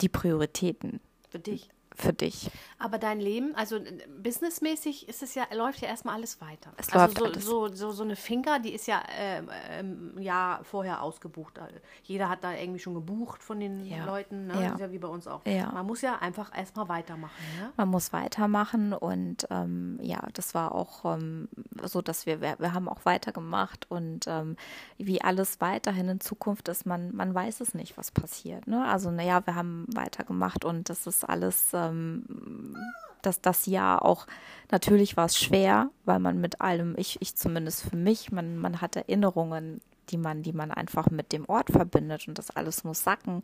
die 0.00 0.08
Prioritäten. 0.08 1.00
Für 1.28 1.40
dich? 1.40 1.70
Für 1.96 2.12
dich. 2.12 2.50
Aber 2.78 2.98
dein 2.98 3.20
Leben, 3.20 3.54
also 3.54 3.76
äh, 3.76 4.06
businessmäßig 4.22 5.08
ist 5.08 5.22
es 5.22 5.34
ja, 5.34 5.44
läuft 5.54 5.80
ja 5.80 5.88
erstmal 5.88 6.14
alles 6.14 6.40
weiter. 6.40 6.72
Es 6.76 6.92
also 6.92 7.06
läuft 7.06 7.18
so, 7.18 7.24
alles. 7.24 7.44
So, 7.44 7.68
so, 7.68 7.90
so 7.92 8.02
eine 8.02 8.16
Finker, 8.16 8.58
die 8.58 8.72
ist 8.72 8.86
ja 8.86 9.02
ähm, 9.18 9.48
ähm, 9.70 10.18
Jahr 10.18 10.62
vorher 10.64 11.02
ausgebucht. 11.02 11.58
Jeder 12.02 12.28
hat 12.28 12.44
da 12.44 12.52
irgendwie 12.52 12.78
schon 12.78 12.94
gebucht 12.94 13.42
von 13.42 13.60
den 13.60 13.84
ja. 13.86 14.04
Leuten, 14.04 14.48
ne? 14.48 14.54
ja. 14.54 14.62
Das 14.62 14.72
ist 14.74 14.80
ja 14.80 14.92
wie 14.92 14.98
bei 14.98 15.08
uns 15.08 15.26
auch. 15.26 15.44
Ja. 15.46 15.72
Man 15.72 15.86
muss 15.86 16.02
ja 16.02 16.18
einfach 16.18 16.56
erstmal 16.56 16.88
weitermachen. 16.88 17.32
Ne? 17.58 17.72
Man 17.76 17.88
muss 17.88 18.12
weitermachen 18.12 18.92
und 18.92 19.46
ähm, 19.50 19.98
ja, 20.02 20.22
das 20.34 20.54
war 20.54 20.74
auch 20.74 21.04
ähm, 21.04 21.48
so, 21.82 22.02
dass 22.02 22.26
wir, 22.26 22.40
wir, 22.40 22.56
wir 22.58 22.74
haben 22.74 22.88
auch 22.88 23.04
weitergemacht 23.04 23.90
und 23.90 24.26
ähm, 24.26 24.56
wie 24.98 25.22
alles 25.22 25.60
weiterhin 25.60 26.08
in 26.08 26.20
Zukunft 26.20 26.68
ist, 26.68 26.86
man, 26.86 27.14
man 27.14 27.34
weiß 27.34 27.60
es 27.60 27.74
nicht, 27.74 27.96
was 27.96 28.10
passiert. 28.10 28.66
Ne? 28.66 28.84
Also 28.84 29.10
naja, 29.10 29.46
wir 29.46 29.54
haben 29.54 29.86
weitergemacht 29.94 30.64
und 30.64 30.90
das 30.90 31.06
ist 31.06 31.24
alles 31.24 31.72
äh, 31.72 31.85
ähm, 31.88 32.76
dass 33.22 33.40
das 33.40 33.66
Jahr 33.66 34.04
auch, 34.04 34.26
natürlich 34.70 35.16
war 35.16 35.26
es 35.26 35.38
schwer, 35.38 35.90
weil 36.04 36.20
man 36.20 36.40
mit 36.40 36.60
allem, 36.60 36.94
ich, 36.96 37.20
ich 37.20 37.34
zumindest 37.34 37.88
für 37.88 37.96
mich, 37.96 38.30
man, 38.30 38.56
man 38.56 38.80
hat 38.80 38.96
Erinnerungen, 38.96 39.80
die 40.10 40.18
man, 40.18 40.42
die 40.42 40.52
man 40.52 40.70
einfach 40.70 41.10
mit 41.10 41.32
dem 41.32 41.48
Ort 41.48 41.70
verbindet 41.70 42.28
und 42.28 42.38
das 42.38 42.50
alles 42.50 42.84
muss 42.84 43.02
sacken. 43.02 43.42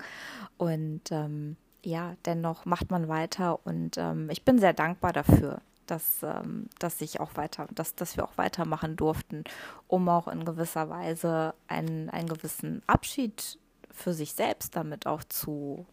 Und 0.57 1.11
ähm, 1.11 1.57
ja, 1.85 2.15
dennoch 2.25 2.65
macht 2.65 2.91
man 2.91 3.09
weiter 3.09 3.65
und 3.67 3.99
ähm, 3.99 4.31
ich 4.31 4.45
bin 4.45 4.59
sehr 4.59 4.73
dankbar 4.73 5.13
dafür, 5.13 5.61
dass, 5.87 6.23
ähm, 6.23 6.69
dass 6.79 7.01
ich 7.01 7.19
auch 7.19 7.37
weiter, 7.37 7.67
dass, 7.75 7.95
dass 7.95 8.17
wir 8.17 8.25
auch 8.25 8.39
weitermachen 8.39 8.97
durften, 8.97 9.45
um 9.89 10.09
auch 10.09 10.29
in 10.29 10.45
gewisser 10.45 10.89
Weise 10.89 11.55
einen, 11.67 12.09
einen 12.11 12.29
gewissen 12.29 12.83
Abschied 12.87 13.59
für 13.91 14.13
sich 14.13 14.33
selbst 14.33 14.77
damit 14.77 15.07
auch 15.07 15.25
zu, 15.25 15.87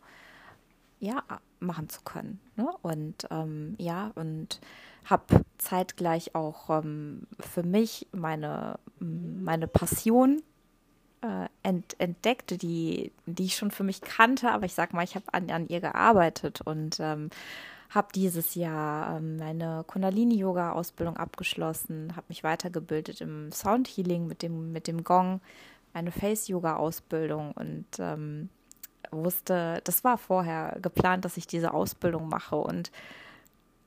ja, 1.00 1.24
machen 1.60 1.90
zu 1.90 2.02
können. 2.02 2.40
Ne? 2.56 2.68
Und 2.82 3.28
ähm, 3.32 3.76
ja, 3.78 4.12
und 4.16 4.60
habe 5.06 5.44
zeitgleich 5.58 6.36
auch 6.36 6.70
ähm, 6.70 7.28
für 7.40 7.64
mich 7.64 8.08
meine, 8.12 8.80
meine 9.00 9.68
Passion 9.68 10.42
äh, 11.22 11.48
ent, 11.64 12.00
entdeckt, 12.00 12.62
die, 12.62 13.12
die 13.26 13.46
ich 13.46 13.56
schon 13.56 13.72
für 13.72 13.84
mich 13.84 14.02
kannte, 14.02 14.52
aber 14.52 14.66
ich 14.66 14.74
sag 14.74 14.94
mal, 14.94 15.04
ich 15.04 15.16
habe 15.16 15.26
an, 15.34 15.50
an 15.50 15.68
ihr 15.68 15.82
gearbeitet 15.82 16.62
und 16.62 17.00
ähm, 17.00 17.30
habe 17.90 18.10
dieses 18.14 18.56
Jahr 18.56 19.18
ähm, 19.18 19.38
meine 19.38 19.84
Kundalini-Yoga-Ausbildung 19.88 21.18
abgeschlossen, 21.18 22.16
habe 22.16 22.26
mich 22.30 22.44
weitergebildet 22.44 23.22
im 23.22 23.52
Soundhealing 23.52 24.28
mit 24.28 24.44
dem, 24.44 24.72
mit 24.72 24.88
dem 24.88 25.04
Gong, 25.04 25.42
eine 25.94 26.12
Face-Yoga-Ausbildung 26.12 27.52
und 27.54 27.88
ähm, 27.98 28.50
wusste, 29.12 29.82
das 29.84 30.04
war 30.04 30.18
vorher 30.18 30.78
geplant, 30.82 31.26
dass 31.26 31.38
ich 31.38 31.48
diese 31.48 31.74
Ausbildung 31.74 32.30
mache. 32.30 32.56
Und 32.56 32.92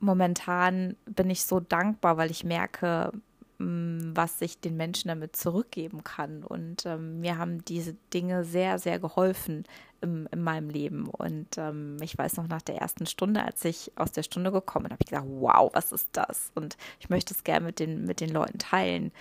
momentan 0.01 0.97
bin 1.07 1.31
ich 1.31 1.45
so 1.45 1.61
dankbar, 1.61 2.17
weil 2.17 2.31
ich 2.31 2.45
merke, 2.45 3.13
mm, 3.59 4.13
was 4.15 4.41
ich 4.41 4.61
den 4.61 4.77
Menschen 4.77 5.09
damit 5.09 5.37
zurückgeben 5.37 6.05
kann. 6.05 6.45
Und 6.45 6.87
ähm, 6.87 7.21
mir 7.21 7.39
haben 7.39 7.65
diese 7.65 7.95
Dinge 8.13 8.45
sehr, 8.45 8.79
sehr 8.79 8.99
geholfen 8.99 9.65
im, 10.01 10.29
in 10.31 10.43
meinem 10.43 10.69
Leben. 10.69 11.09
Und 11.09 11.57
ähm, 11.57 11.97
ich 12.03 12.19
weiß 12.19 12.37
noch 12.37 12.49
nach 12.49 12.63
der 12.63 12.77
ersten 12.77 13.07
Stunde, 13.07 13.43
als 13.43 13.65
ich 13.65 13.93
aus 13.97 14.13
der 14.13 14.25
Stunde 14.25 14.53
gekommen 14.53 14.85
bin, 14.85 14.93
habe 14.93 15.03
ich 15.03 15.11
gesagt, 15.11 15.29
wow, 15.29 15.71
was 15.73 15.93
ist 15.93 16.09
das? 16.13 16.51
Und 16.55 16.77
ich 17.01 17.09
möchte 17.09 17.33
es 17.33 17.45
gerne 17.45 17.67
mit 17.67 17.79
den, 17.79 18.05
mit 18.05 18.21
den 18.21 18.31
Leuten 18.31 18.59
teilen. 18.59 19.13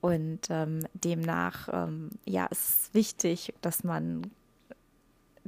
Und 0.00 0.40
ähm, 0.50 0.86
demnach, 0.92 1.68
ähm, 1.72 2.10
ja, 2.24 2.46
es 2.50 2.68
ist 2.68 2.94
wichtig, 2.94 3.54
dass 3.60 3.82
man 3.82 4.30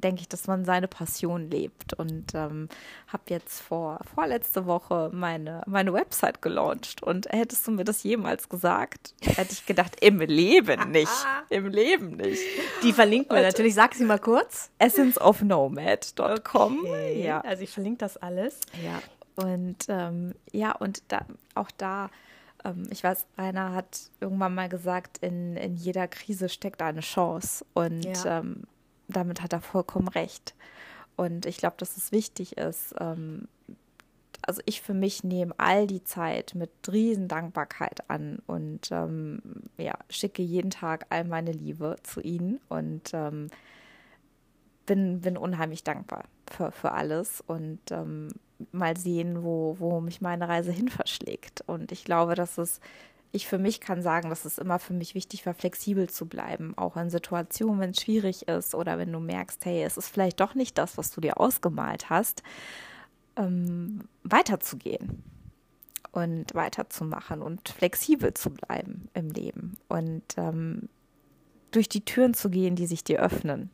denke 0.01 0.23
ich, 0.23 0.29
dass 0.29 0.47
man 0.47 0.65
seine 0.65 0.89
Passion 0.89 1.51
lebt 1.51 1.95
und 1.95 2.35
ähm, 2.35 2.69
habe 3.07 3.23
jetzt 3.29 3.61
vor 3.61 4.01
vorletzte 4.15 4.67
Woche 4.67 5.11
meine 5.13 5.63
meine 5.67 5.93
Website 5.93 6.43
gelauncht 6.43 7.03
und 7.03 7.27
hättest 7.31 7.67
du 7.67 7.73
mir 7.73 7.85
das 7.85 8.03
jemals 8.03 8.49
gesagt, 8.49 9.15
hätte 9.21 9.53
ich 9.53 9.67
gedacht 9.67 9.97
im 10.01 10.21
Leben 10.21 10.91
nicht, 10.91 11.27
im 11.49 11.67
Leben 11.67 12.17
nicht. 12.17 12.43
Die 12.83 12.93
verlinken 12.93 13.35
wir 13.35 13.43
natürlich. 13.43 13.75
Sag 13.75 13.95
sie 13.95 14.05
mal 14.05 14.19
kurz. 14.19 14.71
Essenceofnomad.com. 14.79 16.81
Okay. 16.81 17.25
Ja, 17.25 17.41
also 17.41 17.63
ich 17.63 17.71
verlinke 17.71 17.99
das 17.99 18.17
alles. 18.17 18.61
Ja. 18.85 19.01
Und 19.45 19.87
ähm, 19.89 20.35
ja 20.53 20.73
und 20.73 21.03
da 21.09 21.25
auch 21.55 21.71
da 21.77 22.11
ähm, 22.65 22.85
ich 22.91 23.05
weiß, 23.05 23.27
Rainer 23.37 23.73
hat 23.73 24.11
irgendwann 24.21 24.55
mal 24.55 24.69
gesagt, 24.69 25.19
in, 25.19 25.57
in 25.57 25.77
jeder 25.77 26.09
Krise 26.09 26.49
steckt 26.49 26.83
eine 26.83 27.01
Chance. 27.01 27.65
Und 27.75 28.05
ja. 28.05 28.39
ähm, 28.39 28.65
damit 29.09 29.43
hat 29.43 29.53
er 29.53 29.61
vollkommen 29.61 30.09
recht. 30.09 30.55
Und 31.17 31.47
ich 31.47 31.57
glaube, 31.57 31.77
dass 31.79 31.97
es 31.97 32.13
wichtig 32.13 32.57
ist, 32.59 32.95
ähm, 33.01 33.49
also 34.43 34.63
ich 34.67 34.81
für 34.81 34.95
mich 34.95 35.25
nehme 35.25 35.55
all 35.59 35.87
die 35.87 36.05
Zeit 36.05 36.55
mit 36.55 36.71
riesen 36.91 37.29
Dankbarkeit 37.29 38.09
an 38.09 38.39
und 38.47 38.91
ähm, 38.91 39.43
ja, 39.77 39.95
schicke 40.09 40.43
jeden 40.43 40.71
Tag 40.71 41.07
all 41.11 41.25
meine 41.25 41.53
Liebe 41.53 41.97
zu 42.03 42.21
ihnen 42.21 42.61
und 42.69 43.11
ähm, 43.13 43.49
bin, 44.87 45.21
bin 45.21 45.37
unheimlich 45.37 45.85
dankbar 45.85 46.25
für, 46.51 46.73
für 46.73 46.93
alles 46.93 47.43
und 47.47 47.81
ähm, 47.91 48.29
mal 48.73 48.97
sehen, 48.97 49.43
wo, 49.45 49.77
wo 49.79 50.01
mich 50.01 50.21
meine 50.21 50.49
Reise 50.49 50.73
hin 50.73 50.89
verschlägt. 50.89 51.63
Und 51.67 51.93
ich 51.93 52.05
glaube, 52.05 52.35
dass 52.35 52.59
es, 52.59 52.81
ich 53.33 53.47
für 53.47 53.59
mich 53.59 53.81
kann 53.81 54.03
sagen, 54.03 54.31
dass 54.31 54.45
es 54.45 54.59
immer 54.59 54.79
für 54.79 54.95
mich 54.95 55.15
wichtig 55.15 55.45
war, 55.45 55.55
flexibel 55.55 56.09
zu 56.09 56.27
bleiben, 56.27 56.77
auch 56.77 56.97
in 56.97 57.11
Situationen, 57.11 57.81
wenn 57.81 57.91
es 57.91 58.01
schwierig 58.01 58.49
ist 58.49 58.75
oder 58.75 58.99
wenn 58.99 59.13
du 59.13 59.21
merkst, 59.21 59.65
hey, 59.65 59.83
es 59.83 59.97
ist 59.97 60.09
vielleicht 60.09 60.41
doch 60.41 60.55
nicht 60.55 60.79
das, 60.79 60.97
was 60.97 61.11
du 61.11 61.21
dir 61.21 61.39
ausgemalt 61.39 62.09
hast, 62.11 62.43
ähm, 63.37 64.09
weiterzugehen 64.23 65.23
und 66.13 66.55
weiterzumachen 66.55 67.43
und 67.43 67.69
flexibel 67.69 68.33
zu 68.33 68.51
bleiben 68.51 69.09
im 69.13 69.31
Leben 69.31 69.77
und 69.89 70.25
ähm, 70.37 70.89
durch 71.71 71.89
die 71.89 72.05
Türen 72.05 72.33
zu 72.33 72.49
gehen, 72.49 72.77
die 72.77 72.87
sich 72.87 73.05
dir 73.05 73.21
öffnen. 73.21 73.71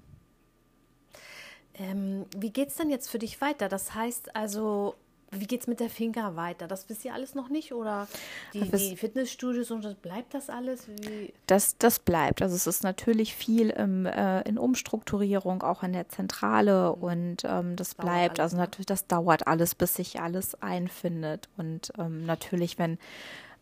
Ähm, 1.75 2.27
wie 2.37 2.51
geht 2.51 2.69
es 2.69 2.77
denn 2.77 2.91
jetzt 2.91 3.09
für 3.09 3.19
dich 3.19 3.41
weiter? 3.41 3.69
Das 3.69 3.95
heißt 3.95 4.35
also, 4.35 4.97
wie 5.41 5.47
geht 5.47 5.63
es 5.63 5.67
mit 5.67 5.81
der 5.81 5.91
Finca 5.91 6.37
weiter? 6.37 6.67
Das 6.67 6.89
wisst 6.89 7.05
ihr 7.05 7.15
alles 7.15 7.35
noch 7.35 7.49
nicht? 7.49 7.73
Oder 7.73 8.09
die, 8.53 8.69
die 8.71 8.97
Fitnessstudios 8.97 9.71
und 9.71 9.85
das, 9.85 9.95
bleibt 9.95 10.35
das 10.35 10.51
alles? 10.51 10.89
Wie? 10.89 11.33
Das, 11.47 11.77
das 11.79 11.99
bleibt. 11.99 12.43
Also 12.43 12.55
es 12.55 12.67
ist 12.67 12.83
natürlich 12.83 13.35
viel 13.35 13.71
im, 13.71 14.07
äh, 14.07 14.43
in 14.43 14.59
Umstrukturierung, 14.59 15.63
auch 15.63 15.83
in 15.83 15.93
der 15.93 16.09
Zentrale 16.09 16.95
mhm. 16.97 17.03
und 17.03 17.37
ähm, 17.45 17.77
das, 17.77 17.91
das 17.91 17.95
bleibt. 17.95 18.41
Also 18.41 18.57
natürlich, 18.57 18.87
das 18.87 19.07
dauert 19.07 19.47
alles, 19.47 19.75
bis 19.75 19.95
sich 19.95 20.21
alles 20.21 20.61
einfindet. 20.63 21.49
Und 21.57 21.93
ähm, 21.99 22.25
natürlich, 22.27 22.79
wenn 22.79 22.99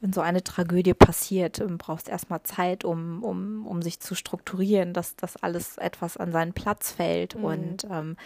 wenn 0.02 0.12
so 0.12 0.20
eine 0.20 0.42
Tragödie 0.42 0.94
passiert, 0.94 1.60
ähm, 1.60 1.78
brauchst 1.78 2.08
erstmal 2.08 2.42
Zeit, 2.42 2.84
um, 2.84 3.22
um, 3.22 3.64
um 3.66 3.82
sich 3.82 4.00
zu 4.00 4.16
strukturieren, 4.16 4.92
dass 4.92 5.14
das 5.14 5.36
alles 5.36 5.78
etwas 5.78 6.16
an 6.16 6.32
seinen 6.32 6.52
Platz 6.52 6.90
fällt. 6.90 7.36
Mhm. 7.36 7.44
Und 7.44 7.86
ähm, 7.88 8.16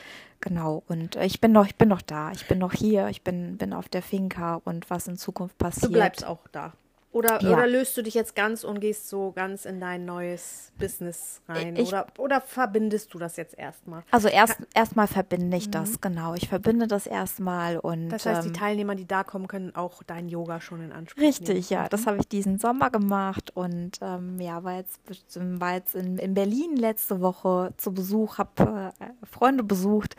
genau, 0.41 0.83
und 0.89 1.17
ich 1.17 1.41
bin 1.41 1.53
noch, 1.53 1.67
ich 1.67 1.77
bin 1.77 1.91
noch 1.91 2.01
da, 2.01 2.33
ich 2.33 2.49
bin 2.49 2.59
noch 2.59 2.73
hier, 2.73 3.09
ich 3.09 3.23
bin, 3.23 3.59
bin 3.59 3.75
auf 3.75 3.91
der 3.91 4.01
Finca 4.01 4.61
und 4.65 4.89
was 4.89 5.07
in 5.07 5.19
Zukunft 5.19 5.59
passiert. 5.59 5.91
Du 5.91 5.93
bleibst 5.93 6.25
auch 6.25 6.49
da. 6.51 6.73
Oder, 7.17 7.43
ja. 7.43 7.55
oder 7.55 7.67
löst 7.67 7.97
du 7.97 8.03
dich 8.03 8.13
jetzt 8.13 8.37
ganz 8.37 8.63
und 8.63 8.79
gehst 8.79 9.09
so 9.09 9.33
ganz 9.33 9.65
in 9.65 9.81
dein 9.81 10.05
neues 10.05 10.71
Business 10.79 11.41
rein? 11.49 11.75
Ich, 11.75 11.89
oder, 11.89 12.07
oder 12.19 12.43
verbindest 12.43 13.15
du 13.15 13.19
das 13.19 13.39
jetzt 13.39 13.59
erstmal? 13.59 14.03
Also 14.11 14.29
erst 14.29 14.59
erstmal 14.75 15.07
verbinde 15.07 15.57
ich 15.57 15.69
mhm. 15.69 15.71
das, 15.71 16.03
genau. 16.03 16.35
Ich 16.35 16.47
verbinde 16.47 16.87
das 16.87 17.07
erstmal 17.07 17.79
und. 17.79 18.11
Das 18.11 18.27
heißt, 18.27 18.45
die 18.45 18.49
ähm, 18.49 18.53
Teilnehmer, 18.53 18.95
die 18.97 19.07
da 19.07 19.25
kommen, 19.25 19.49
können 19.49 19.75
auch 19.75 20.03
dein 20.03 20.29
Yoga 20.29 20.61
schon 20.61 20.83
in 20.83 20.93
Anspruch 20.93 21.23
richtig, 21.23 21.49
nehmen. 21.49 21.57
Richtig, 21.57 21.71
ja. 21.71 21.89
Das 21.89 22.03
mhm. 22.03 22.07
habe 22.07 22.19
ich 22.19 22.29
diesen 22.29 22.59
Sommer 22.59 22.91
gemacht 22.91 23.51
und 23.55 23.93
ähm, 24.03 24.39
ja, 24.39 24.63
war 24.63 24.75
jetzt, 24.75 25.01
war 25.37 25.73
jetzt 25.73 25.95
in, 25.95 26.19
in 26.19 26.35
Berlin 26.35 26.77
letzte 26.77 27.23
Woche 27.23 27.73
zu 27.79 27.95
Besuch, 27.95 28.37
habe 28.37 28.93
äh, 29.01 29.07
Freunde 29.25 29.65
besucht 29.65 30.17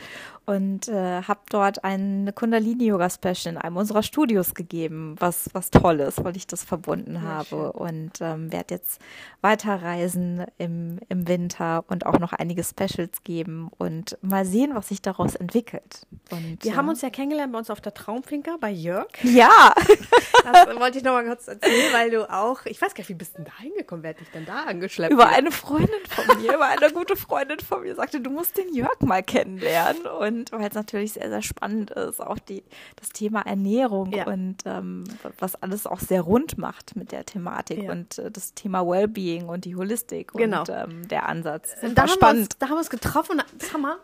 und 0.47 0.87
äh, 0.87 1.21
habe 1.21 1.41
dort 1.51 1.83
ein 1.83 2.31
Kundalini-Yoga-Special 2.33 3.53
in 3.53 3.57
einem 3.59 3.77
unserer 3.77 4.01
Studios 4.01 4.55
gegeben, 4.55 5.15
was, 5.19 5.51
was 5.53 5.69
toll 5.69 5.99
ist, 5.99 6.23
weil 6.23 6.35
ich 6.35 6.47
das 6.47 6.63
verbunden 6.63 6.86
verbunden 6.87 7.21
habe 7.21 7.73
und 7.73 8.21
ähm, 8.21 8.51
werde 8.51 8.75
jetzt 8.75 9.01
weiterreisen 9.41 10.45
im, 10.57 10.99
im 11.09 11.27
Winter 11.27 11.83
und 11.87 12.05
auch 12.05 12.19
noch 12.19 12.33
einige 12.33 12.63
Specials 12.63 13.23
geben 13.23 13.69
und 13.77 14.17
mal 14.21 14.45
sehen, 14.45 14.71
was 14.73 14.87
sich 14.87 15.01
daraus 15.01 15.35
entwickelt. 15.35 16.07
Und, 16.31 16.63
Wir 16.63 16.73
äh, 16.73 16.75
haben 16.75 16.89
uns 16.89 17.01
ja 17.01 17.09
kennengelernt 17.09 17.51
bei 17.51 17.59
uns 17.59 17.69
auf 17.69 17.81
der 17.81 17.93
Traumfinker 17.93 18.57
bei 18.59 18.71
Jörg. 18.71 19.07
Ja. 19.23 19.73
das 20.43 20.79
wollte 20.79 20.97
ich 20.99 21.03
noch 21.03 21.13
mal 21.13 21.25
kurz 21.25 21.47
erzählen, 21.47 21.93
weil 21.93 22.11
du 22.11 22.29
auch, 22.31 22.65
ich 22.65 22.81
weiß 22.81 22.93
gar 22.93 23.01
nicht, 23.01 23.09
wie 23.09 23.13
bist 23.13 23.33
du 23.33 23.43
denn 23.43 23.45
da 23.45 23.61
hingekommen? 23.61 24.03
Wer 24.03 24.11
hat 24.11 24.19
dich 24.19 24.29
denn 24.31 24.45
da 24.45 24.63
angeschleppt? 24.63 25.13
Über 25.13 25.29
eine 25.29 25.51
Freundin 25.51 25.89
von 26.09 26.41
mir, 26.41 26.55
über 26.55 26.67
eine 26.67 26.91
gute 26.91 27.15
Freundin 27.15 27.59
von 27.59 27.81
mir 27.81 27.95
sagte, 27.95 28.19
du 28.21 28.29
musst 28.29 28.57
den 28.57 28.73
Jörg 28.73 28.99
mal 29.01 29.23
kennenlernen 29.23 30.05
und 30.05 30.51
weil 30.51 30.67
es 30.67 30.73
natürlich 30.75 31.13
sehr, 31.13 31.29
sehr 31.29 31.41
spannend 31.41 31.91
ist, 31.91 32.21
auch 32.21 32.39
die, 32.39 32.63
das 32.95 33.09
Thema 33.09 33.41
Ernährung 33.41 34.11
ja. 34.11 34.25
und 34.27 34.57
ähm, 34.65 35.03
was 35.39 35.55
alles 35.61 35.87
auch 35.87 35.99
sehr 35.99 36.21
rund 36.21 36.57
macht 36.57 36.95
mit 36.95 37.11
der 37.11 37.25
Thematik 37.25 37.83
ja. 37.83 37.91
und 37.91 38.17
äh, 38.17 38.31
das 38.31 38.53
Thema 38.53 38.85
Wellbeing 38.87 39.49
und 39.49 39.65
die 39.65 39.75
Holistik 39.75 40.33
genau. 40.33 40.61
und 40.61 40.69
ähm, 40.69 41.07
der 41.07 41.27
Ansatz. 41.27 41.75
Das 41.81 41.93
da, 41.93 42.01
haben 42.03 42.09
spannend. 42.09 42.41
Uns, 42.41 42.57
da 42.59 42.65
haben 42.67 42.75
wir 42.75 42.79
uns 42.79 42.89
getroffen. 42.89 43.41
Summer. 43.59 43.97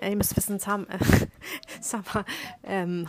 Ja, 0.00 0.08
ihr 0.08 0.16
müsst 0.16 0.36
wissen, 0.36 0.58
Sam, 0.58 0.86
äh, 0.88 0.98
Summer, 1.80 2.24
ähm, 2.64 3.08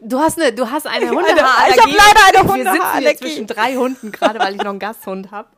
du 0.00 0.18
hast 0.18 0.40
eine, 0.40 0.52
du 0.52 0.70
hast 0.70 0.86
eine 0.86 1.10
Hundehaarallergie. 1.10 1.74
Ich 1.74 1.82
habe 1.82 1.92
leider 1.92 2.40
eine 2.40 2.52
Hundehaarallergie. 2.52 2.64
Wir 2.64 2.72
sitzen 2.72 2.98
hier 3.00 3.16
zwischen 3.16 3.46
drei 3.46 3.76
Hunden, 3.76 4.12
gerade 4.12 4.38
weil 4.38 4.54
ich 4.54 4.62
noch 4.62 4.70
einen 4.70 4.78
Gasthund 4.78 5.30
habe. 5.30 5.48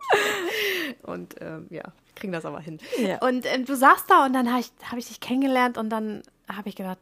Und 1.02 1.36
ähm, 1.40 1.66
ja, 1.70 1.84
kriegen 2.14 2.32
das 2.32 2.44
aber 2.44 2.60
hin. 2.60 2.78
Ja. 2.98 3.18
Und 3.18 3.46
ähm, 3.46 3.64
du 3.64 3.76
saßt 3.76 4.10
da 4.10 4.26
und 4.26 4.32
dann 4.32 4.50
habe 4.50 4.60
ich, 4.60 4.72
hab 4.90 4.98
ich 4.98 5.06
dich 5.06 5.20
kennengelernt 5.20 5.78
und 5.78 5.90
dann 5.90 6.22
habe 6.48 6.68
ich 6.68 6.74
gedacht, 6.74 6.98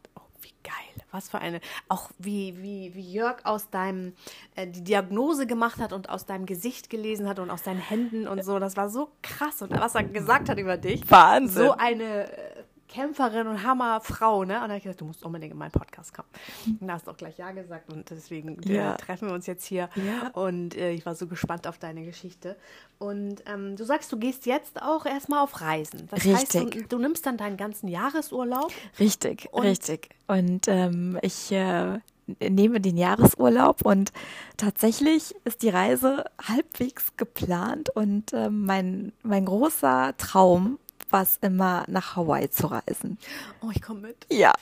geil. 0.64 1.06
Was 1.12 1.28
für 1.28 1.38
eine, 1.38 1.60
auch 1.88 2.10
wie, 2.18 2.60
wie, 2.60 2.92
wie 2.94 3.12
Jörg 3.12 3.44
aus 3.44 3.70
deinem, 3.70 4.14
äh, 4.56 4.66
die 4.66 4.82
Diagnose 4.82 5.46
gemacht 5.46 5.78
hat 5.78 5.92
und 5.92 6.08
aus 6.08 6.26
deinem 6.26 6.46
Gesicht 6.46 6.90
gelesen 6.90 7.28
hat 7.28 7.38
und 7.38 7.50
aus 7.50 7.62
deinen 7.62 7.78
Händen 7.78 8.26
und 8.26 8.42
so. 8.44 8.58
Das 8.58 8.76
war 8.76 8.88
so 8.88 9.12
krass. 9.22 9.62
Und 9.62 9.70
was 9.70 9.94
er 9.94 10.02
gesagt 10.04 10.48
hat 10.48 10.58
über 10.58 10.76
dich. 10.76 11.08
Wahnsinn. 11.08 11.66
So 11.66 11.72
eine 11.72 12.32
äh, 12.32 12.53
Kämpferin 12.88 13.46
und 13.46 13.62
Hammerfrau, 13.62 14.44
ne? 14.44 14.54
Und 14.54 14.62
da 14.62 14.62
habe 14.62 14.76
ich 14.76 14.82
gesagt, 14.82 15.00
du 15.00 15.06
musst 15.06 15.24
unbedingt 15.24 15.52
in 15.52 15.58
meinen 15.58 15.70
Podcast 15.70 16.14
kommen. 16.14 16.28
Und 16.80 16.86
da 16.86 16.94
hast 16.94 17.06
du 17.06 17.10
auch 17.10 17.16
gleich 17.16 17.38
Ja 17.38 17.50
gesagt 17.52 17.92
und 17.92 18.08
deswegen 18.10 18.62
äh, 18.62 18.74
ja. 18.74 18.94
äh, 18.94 18.96
treffen 18.96 19.28
wir 19.28 19.34
uns 19.34 19.46
jetzt 19.46 19.64
hier. 19.64 19.88
Ja. 19.94 20.28
Und 20.34 20.76
äh, 20.76 20.92
ich 20.92 21.04
war 21.06 21.14
so 21.14 21.26
gespannt 21.26 21.66
auf 21.66 21.78
deine 21.78 22.04
Geschichte. 22.04 22.56
Und 22.98 23.42
ähm, 23.46 23.76
du 23.76 23.84
sagst, 23.84 24.12
du 24.12 24.18
gehst 24.18 24.46
jetzt 24.46 24.82
auch 24.82 25.06
erstmal 25.06 25.42
auf 25.42 25.60
Reisen. 25.60 26.08
Das 26.10 26.24
richtig. 26.24 26.62
heißt, 26.62 26.74
du, 26.74 26.82
du, 26.82 26.98
nimmst 26.98 27.26
dann 27.26 27.36
deinen 27.36 27.56
ganzen 27.56 27.88
Jahresurlaub. 27.88 28.72
Richtig, 28.98 29.48
und 29.52 29.62
richtig. 29.62 30.10
Und 30.26 30.68
ähm, 30.68 31.18
ich 31.22 31.50
äh, 31.52 31.98
nehme 32.40 32.80
den 32.80 32.96
Jahresurlaub 32.96 33.84
und 33.84 34.12
tatsächlich 34.56 35.34
ist 35.44 35.62
die 35.62 35.68
Reise 35.68 36.24
halbwegs 36.42 37.16
geplant 37.16 37.90
und 37.90 38.32
äh, 38.32 38.50
mein, 38.50 39.12
mein 39.22 39.44
großer 39.44 40.14
Traum 40.16 40.78
Spaß, 41.14 41.38
immer 41.42 41.84
nach 41.86 42.16
Hawaii 42.16 42.50
zu 42.50 42.66
reisen. 42.66 43.18
Oh, 43.62 43.70
ich 43.72 43.80
komme 43.80 44.00
mit. 44.00 44.26
Ja. 44.32 44.52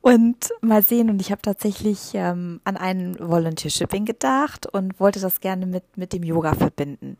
Und 0.00 0.50
mal 0.60 0.82
sehen. 0.82 1.08
Und 1.08 1.20
ich 1.20 1.30
habe 1.30 1.42
tatsächlich 1.42 2.10
ähm, 2.14 2.60
an 2.64 2.76
ein 2.76 3.16
Volunteer 3.20 3.70
Shipping 3.70 4.04
gedacht 4.04 4.66
und 4.66 4.98
wollte 4.98 5.20
das 5.20 5.40
gerne 5.40 5.66
mit, 5.66 5.84
mit 5.96 6.12
dem 6.12 6.24
Yoga 6.24 6.54
verbinden. 6.54 7.16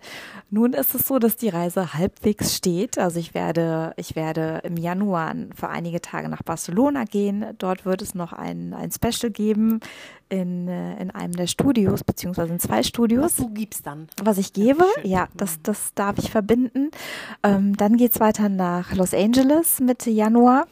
Nun 0.51 0.73
ist 0.73 0.95
es 0.95 1.07
so, 1.07 1.21
dass 1.21 1.37
die 1.37 1.51
Reise 1.51 1.95
halbwegs 1.95 2.57
steht. 2.57 2.99
Also 2.99 3.21
ich 3.21 3.33
werde, 3.33 3.93
ich 3.97 4.17
werde 4.17 4.61
im 4.65 4.77
Januar 4.77 5.35
für 5.55 5.69
einige 5.69 6.01
Tage 6.01 6.29
nach 6.29 6.43
Barcelona 6.43 7.05
gehen. 7.05 7.45
Dort 7.59 7.85
wird 7.85 8.03
es 8.03 8.15
noch 8.15 8.33
ein, 8.33 8.75
ein 8.75 8.91
Special 8.91 9.31
geben 9.31 9.81
in, 10.29 10.69
äh, 10.69 11.01
in 11.01 11.11
einem 11.11 11.35
der 11.35 11.47
Studios, 11.47 12.03
beziehungsweise 12.03 12.53
in 12.53 12.59
zwei 12.59 12.83
Studios. 12.83 13.25
Was 13.25 13.37
du 13.37 13.51
gibst 13.51 13.87
dann. 13.87 14.09
Was 14.23 14.39
ich 14.39 14.53
gebe, 14.53 14.85
ja, 15.03 15.29
das, 15.35 15.61
das 15.63 15.95
darf 15.95 16.19
ich 16.19 16.31
verbinden. 16.31 16.91
Ähm, 17.43 17.77
dann 17.77 17.99
es 17.99 18.21
weiter 18.21 18.44
nach 18.49 18.95
Los 18.95 19.15
Angeles 19.15 19.81
Mitte 19.81 20.11
Januar. 20.11 20.67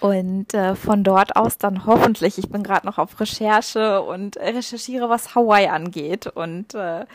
Und 0.00 0.52
äh, 0.52 0.74
von 0.74 1.04
dort 1.04 1.36
aus 1.36 1.58
dann 1.58 1.86
hoffentlich, 1.86 2.38
ich 2.38 2.50
bin 2.50 2.62
gerade 2.62 2.86
noch 2.86 2.98
auf 2.98 3.18
Recherche 3.18 4.02
und 4.02 4.36
recherchiere, 4.36 5.08
was 5.08 5.34
Hawaii 5.34 5.68
angeht. 5.68 6.26
Und 6.26 6.74
äh, 6.74 7.06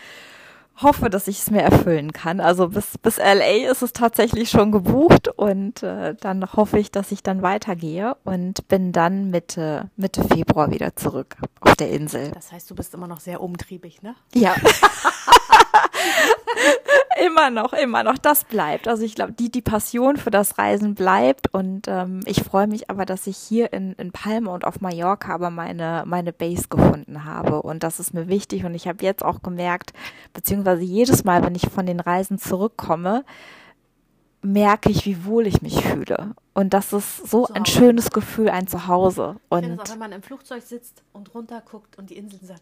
hoffe, 0.81 1.09
dass 1.09 1.27
ich 1.27 1.39
es 1.39 1.51
mir 1.51 1.61
erfüllen 1.61 2.11
kann. 2.11 2.39
Also 2.39 2.69
bis, 2.69 2.97
bis 2.97 3.17
LA 3.17 3.69
ist 3.69 3.81
es 3.81 3.93
tatsächlich 3.93 4.49
schon 4.49 4.71
gebucht 4.71 5.27
und 5.27 5.83
äh, 5.83 6.15
dann 6.15 6.53
hoffe 6.53 6.79
ich, 6.79 6.91
dass 6.91 7.11
ich 7.11 7.23
dann 7.23 7.41
weitergehe 7.41 8.15
und 8.23 8.67
bin 8.67 8.91
dann 8.91 9.29
Mitte, 9.29 9.89
Mitte 9.95 10.23
Februar 10.23 10.71
wieder 10.71 10.95
zurück 10.95 11.35
auf 11.59 11.75
der 11.75 11.91
Insel. 11.91 12.31
Das 12.31 12.51
heißt, 12.51 12.69
du 12.69 12.75
bist 12.75 12.93
immer 12.93 13.07
noch 13.07 13.19
sehr 13.19 13.41
umtriebig, 13.41 14.01
ne? 14.01 14.15
Ja. 14.33 14.55
immer 17.25 17.49
noch, 17.49 17.73
immer 17.73 18.03
noch. 18.03 18.17
Das 18.17 18.43
bleibt. 18.43 18.87
Also 18.87 19.03
ich 19.03 19.15
glaube, 19.15 19.33
die, 19.33 19.51
die 19.51 19.61
Passion 19.61 20.17
für 20.17 20.31
das 20.31 20.57
Reisen 20.57 20.95
bleibt. 20.95 21.53
Und 21.53 21.87
ähm, 21.87 22.21
ich 22.25 22.43
freue 22.43 22.67
mich 22.67 22.89
aber, 22.89 23.05
dass 23.05 23.27
ich 23.27 23.37
hier 23.37 23.73
in, 23.73 23.93
in 23.93 24.11
Palma 24.11 24.53
und 24.53 24.65
auf 24.65 24.81
Mallorca 24.81 25.33
aber 25.33 25.49
meine, 25.49 26.03
meine 26.05 26.33
Base 26.33 26.67
gefunden 26.69 27.25
habe. 27.25 27.61
Und 27.61 27.83
das 27.83 27.99
ist 27.99 28.13
mir 28.13 28.27
wichtig. 28.27 28.65
Und 28.65 28.73
ich 28.73 28.87
habe 28.87 29.03
jetzt 29.03 29.23
auch 29.23 29.41
gemerkt, 29.41 29.93
beziehungsweise 30.33 30.83
jedes 30.83 31.23
Mal, 31.23 31.43
wenn 31.43 31.55
ich 31.55 31.69
von 31.69 31.85
den 31.85 31.99
Reisen 31.99 32.37
zurückkomme, 32.37 33.23
merke 34.41 34.89
ich, 34.89 35.05
wie 35.05 35.25
wohl 35.25 35.47
ich 35.47 35.61
mich 35.61 35.83
fühle. 35.83 36.35
Und 36.53 36.73
das 36.73 36.93
ist 36.93 37.29
so 37.29 37.47
ein 37.47 37.65
schönes 37.65 38.11
Gefühl, 38.11 38.49
ein 38.49 38.67
Zuhause. 38.67 39.37
Und 39.49 39.63
ich 39.63 39.79
auch, 39.79 39.89
wenn 39.89 39.99
man 39.99 40.11
im 40.11 40.23
Flugzeug 40.23 40.63
sitzt 40.63 41.03
und 41.13 41.33
runterguckt 41.33 41.97
und 41.97 42.09
die 42.09 42.17
Inseln 42.17 42.45
sagt, 42.45 42.61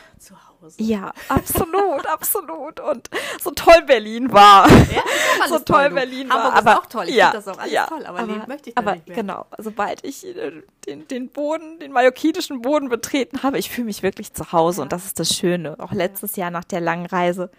zu 0.18 0.34
Hause. 0.34 0.76
Ja, 0.78 1.12
absolut, 1.28 2.06
absolut. 2.06 2.80
Und 2.80 3.10
so 3.40 3.50
toll 3.50 3.82
Berlin 3.86 4.32
war. 4.32 4.68
Ja, 4.68 5.02
so 5.48 5.58
toll, 5.58 5.88
toll 5.88 5.90
Berlin 5.90 6.30
Hamburg 6.30 6.52
war. 6.52 6.58
Aber 6.58 6.78
auch 6.78 6.86
toll. 6.86 7.08
Ich 7.08 7.16
ja, 7.16 7.30
finde 7.30 7.44
das 7.44 7.54
auch 7.54 7.60
alles 7.60 7.72
ja, 7.72 7.86
toll, 7.86 8.06
aber, 8.06 8.20
aber 8.20 8.46
möchte 8.46 8.70
ich 8.70 8.78
aber 8.78 8.94
nicht 8.94 9.08
mehr. 9.08 9.16
Genau, 9.16 9.46
sobald 9.58 10.04
ich 10.04 10.24
äh, 10.26 10.62
den, 10.86 11.08
den 11.08 11.28
Boden, 11.28 11.78
den 11.78 11.92
mallorquinischen 11.92 12.62
Boden 12.62 12.88
betreten 12.88 13.42
habe, 13.42 13.58
ich 13.58 13.70
fühle 13.70 13.86
mich 13.86 14.02
wirklich 14.02 14.32
zu 14.32 14.52
Hause 14.52 14.78
ja. 14.78 14.82
und 14.84 14.92
das 14.92 15.06
ist 15.06 15.18
das 15.18 15.34
Schöne. 15.34 15.76
Auch 15.78 15.92
letztes 15.92 16.36
Jahr 16.36 16.50
nach 16.50 16.64
der 16.64 16.80
langen 16.80 17.06
Reise 17.06 17.50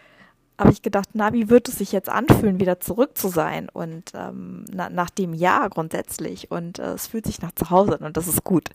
habe 0.58 0.72
ich 0.72 0.82
gedacht, 0.82 1.10
na, 1.14 1.34
wie 1.34 1.50
wird 1.50 1.68
es 1.68 1.78
sich 1.78 1.92
jetzt 1.92 2.10
anfühlen, 2.10 2.60
wieder 2.60 2.80
zurück 2.80 3.18
zu 3.18 3.28
sein? 3.28 3.70
Und 3.70 4.12
ähm, 4.14 4.66
na, 4.72 4.90
nach 4.90 5.10
dem 5.10 5.34
Jahr 5.34 5.70
grundsätzlich. 5.70 6.52
Und 6.52 6.80
äh, 6.80 6.94
es 6.94 7.08
fühlt 7.08 7.26
sich 7.26 7.42
nach 7.42 7.52
zu 7.54 7.70
Hause 7.70 8.00
an 8.00 8.06
und 8.06 8.18
das 8.18 8.28
ist 8.28 8.44
gut. 8.44 8.70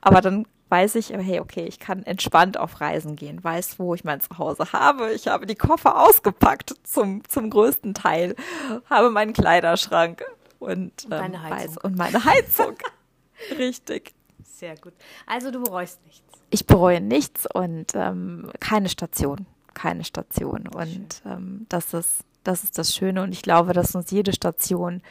Aber 0.00 0.20
dann 0.20 0.46
weiß 0.72 0.94
ich, 0.94 1.10
hey, 1.10 1.38
okay, 1.38 1.66
ich 1.66 1.78
kann 1.78 2.02
entspannt 2.02 2.58
auf 2.58 2.80
Reisen 2.80 3.14
gehen, 3.14 3.44
weiß, 3.44 3.78
wo 3.78 3.94
ich 3.94 4.04
mein 4.04 4.20
Zuhause 4.20 4.72
habe. 4.72 5.12
Ich 5.12 5.28
habe 5.28 5.46
die 5.46 5.54
Koffer 5.54 6.00
ausgepackt 6.00 6.74
zum, 6.82 7.22
zum 7.28 7.50
größten 7.50 7.94
Teil, 7.94 8.34
habe 8.88 9.10
meinen 9.10 9.34
Kleiderschrank 9.34 10.24
und, 10.58 11.04
und, 11.04 11.12
ähm, 11.12 11.34
weiß, 11.48 11.76
und 11.76 11.96
meine 11.96 12.24
Heizung. 12.24 12.74
Richtig. 13.58 14.14
Sehr 14.42 14.76
gut. 14.76 14.94
Also 15.26 15.50
du 15.50 15.62
bereust 15.62 16.04
nichts. 16.06 16.22
Ich 16.50 16.66
bereue 16.66 17.00
nichts 17.00 17.46
und 17.52 17.94
ähm, 17.94 18.50
keine 18.58 18.88
Station 18.88 19.46
keine 19.74 20.04
Station. 20.04 20.68
Und 20.68 21.22
ähm, 21.26 21.66
das 21.68 21.94
ist, 21.94 22.24
das 22.44 22.64
ist 22.64 22.78
das 22.78 22.94
Schöne. 22.94 23.22
Und 23.22 23.32
ich 23.32 23.42
glaube, 23.42 23.72
dass 23.72 23.94
uns 23.94 24.10
jede 24.10 24.32
Station 24.32 25.02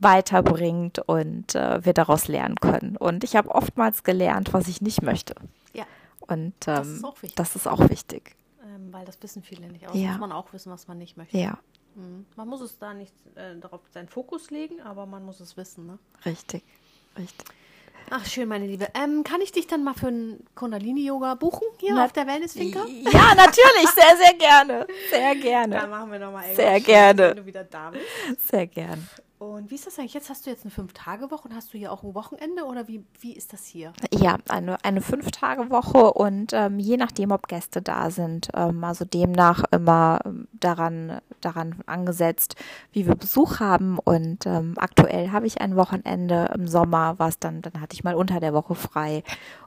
weiterbringt 0.00 0.98
und 1.00 1.54
äh, 1.54 1.84
wir 1.84 1.92
daraus 1.92 2.28
lernen 2.28 2.56
können. 2.56 2.96
Und 2.96 3.24
ich 3.24 3.36
habe 3.36 3.50
oftmals 3.50 4.04
gelernt, 4.04 4.52
was 4.52 4.68
ich 4.68 4.80
nicht 4.80 5.02
möchte. 5.02 5.34
Ja. 5.72 5.84
Und 6.20 6.54
ähm, 6.66 6.76
das, 6.76 6.88
ist 6.88 7.04
auch 7.04 7.22
wichtig. 7.22 7.36
Das 7.36 7.56
ist 7.56 7.66
auch 7.66 7.88
wichtig. 7.90 8.36
Ähm, 8.62 8.92
weil 8.92 9.04
das 9.04 9.22
wissen 9.22 9.42
viele 9.42 9.68
nicht. 9.68 9.88
Außer 9.88 9.98
ja. 9.98 10.10
muss 10.10 10.20
man 10.20 10.32
auch 10.32 10.52
wissen, 10.52 10.70
was 10.70 10.88
man 10.88 10.98
nicht 10.98 11.16
möchte. 11.16 11.36
Ja. 11.36 11.58
Mhm. 11.94 12.26
Man 12.36 12.48
muss 12.48 12.60
es 12.60 12.78
da 12.78 12.94
nicht 12.94 13.14
äh, 13.34 13.56
darauf 13.58 13.80
seinen 13.92 14.08
Fokus 14.08 14.50
legen, 14.50 14.80
aber 14.80 15.06
man 15.06 15.24
muss 15.24 15.40
es 15.40 15.56
wissen. 15.56 15.86
Ne? 15.86 15.98
Richtig, 16.24 16.62
richtig. 17.18 17.48
Ach, 18.10 18.24
schön, 18.24 18.48
meine 18.48 18.66
Liebe. 18.66 18.88
Ähm, 18.94 19.22
kann 19.22 19.40
ich 19.42 19.52
dich 19.52 19.66
dann 19.66 19.84
mal 19.84 19.92
für 19.92 20.08
ein 20.08 20.40
Kundalini-Yoga 20.54 21.34
buchen 21.34 21.66
hier 21.78 21.94
Na, 21.94 22.06
auf 22.06 22.12
der 22.12 22.26
Wellness-Finca? 22.26 22.86
Ja, 22.86 23.34
natürlich. 23.34 23.88
Sehr, 23.94 24.16
sehr 24.16 24.34
gerne. 24.38 24.86
Sehr 25.10 25.34
gerne. 25.42 25.76
Dann 25.76 25.90
machen 25.90 26.12
wir 26.12 26.18
nochmal 26.18 26.54
Sehr 26.54 26.80
gerne. 26.80 27.30
Wenn 27.30 27.36
du 27.36 27.46
wieder 27.46 27.64
da 27.64 27.90
bist. 27.90 28.48
Sehr 28.48 28.66
gerne. 28.66 29.02
Und 29.38 29.70
wie 29.70 29.76
ist 29.76 29.86
das 29.86 29.98
eigentlich? 29.98 30.14
Jetzt 30.14 30.30
hast 30.30 30.46
du 30.46 30.50
jetzt 30.50 30.64
eine 30.64 30.72
Fünf-Tage-Woche 30.72 31.48
und 31.48 31.54
hast 31.54 31.72
du 31.72 31.78
hier 31.78 31.92
auch 31.92 32.02
ein 32.02 32.14
Wochenende 32.14 32.64
oder 32.64 32.88
wie, 32.88 33.04
wie 33.20 33.34
ist 33.34 33.52
das 33.52 33.66
hier? 33.66 33.92
Ja, 34.12 34.36
eine, 34.48 34.82
eine 34.84 35.00
Fünf-Tage-Woche 35.00 36.12
und 36.12 36.52
ähm, 36.52 36.80
je 36.80 36.96
nachdem, 36.96 37.30
ob 37.30 37.46
Gäste 37.46 37.80
da 37.80 38.10
sind, 38.10 38.48
ähm, 38.54 38.82
also 38.82 39.04
demnach 39.04 39.62
immer 39.70 40.18
ähm, 40.24 40.48
daran, 40.52 41.20
daran 41.40 41.76
angesetzt, 41.86 42.56
wie 42.92 43.06
wir 43.06 43.14
Besuch 43.14 43.60
haben. 43.60 44.00
Und 44.00 44.44
ähm, 44.46 44.74
aktuell 44.76 45.30
habe 45.30 45.46
ich 45.46 45.60
ein 45.60 45.76
Wochenende 45.76 46.50
im 46.54 46.66
Sommer, 46.66 47.14
was 47.18 47.38
dann, 47.38 47.62
dann 47.62 47.80
hatte 47.80 47.94
ich 47.94 48.02
mal 48.02 48.16
unter 48.16 48.40
der 48.40 48.54
Woche 48.54 48.74
frei. 48.74 49.22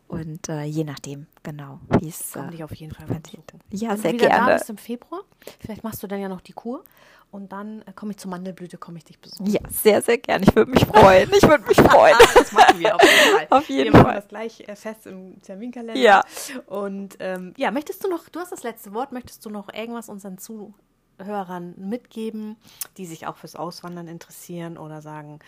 Und 0.09 0.49
äh, 0.49 0.63
je 0.63 0.83
nachdem, 0.83 1.27
genau, 1.43 1.79
wie 1.97 2.09
es. 2.09 2.35
Äh, 2.35 2.49
dich 2.49 2.65
auf 2.65 2.75
jeden 2.75 2.93
Fall 2.93 3.07
mal 3.07 3.21
Ja, 3.69 3.91
Wenn 3.91 3.97
sehr 3.97 4.11
du 4.11 4.17
wieder 4.17 4.27
gerne. 4.27 4.47
Da 4.47 4.57
bist 4.57 4.69
im 4.69 4.77
Februar. 4.77 5.21
Vielleicht 5.61 5.85
machst 5.85 6.03
du 6.03 6.07
dann 6.07 6.19
ja 6.19 6.27
noch 6.27 6.41
die 6.41 6.51
Kur 6.51 6.83
und 7.31 7.53
dann 7.53 7.81
äh, 7.83 7.93
komme 7.95 8.11
ich 8.11 8.17
zur 8.17 8.29
Mandelblüte, 8.29 8.77
komme 8.77 8.97
ich 8.97 9.05
dich 9.05 9.19
besuchen. 9.19 9.45
Ja, 9.49 9.61
sehr, 9.69 10.01
sehr 10.01 10.17
gern. 10.17 10.43
Ich 10.43 10.53
würde 10.53 10.69
mich 10.69 10.85
freuen. 10.85 11.29
Ich 11.33 11.43
würde 11.43 11.65
mich 11.65 11.77
freuen. 11.81 12.15
das 12.33 12.51
machen 12.51 12.79
wir 12.79 12.95
auf 12.95 13.01
jeden 13.01 13.37
Fall. 13.37 13.47
Auf 13.49 13.69
jeden 13.69 13.85
wir 13.85 13.91
Fall. 13.93 14.03
machen 14.03 14.15
das 14.15 14.27
gleich 14.27 14.67
äh, 14.67 14.75
fest 14.75 15.07
im 15.07 15.41
Terminkalender. 15.41 15.99
Ja. 15.99 16.23
Und 16.65 17.15
ähm, 17.19 17.53
ja, 17.55 17.71
möchtest 17.71 18.03
du 18.03 18.09
noch, 18.09 18.27
du 18.27 18.39
hast 18.39 18.51
das 18.51 18.63
letzte 18.63 18.93
Wort, 18.93 19.13
möchtest 19.13 19.45
du 19.45 19.49
noch 19.49 19.73
irgendwas 19.73 20.09
unseren 20.09 20.37
Zuhörern 20.37 21.73
mitgeben, 21.77 22.57
die 22.97 23.05
sich 23.05 23.27
auch 23.27 23.37
fürs 23.37 23.55
Auswandern 23.55 24.09
interessieren 24.09 24.77
oder 24.77 25.01
sagen, 25.01 25.39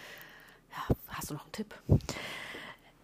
ja, 0.72 0.96
hast 1.10 1.32
du 1.32 1.34
noch 1.34 1.44
einen 1.44 1.52
Tipp? 1.52 1.76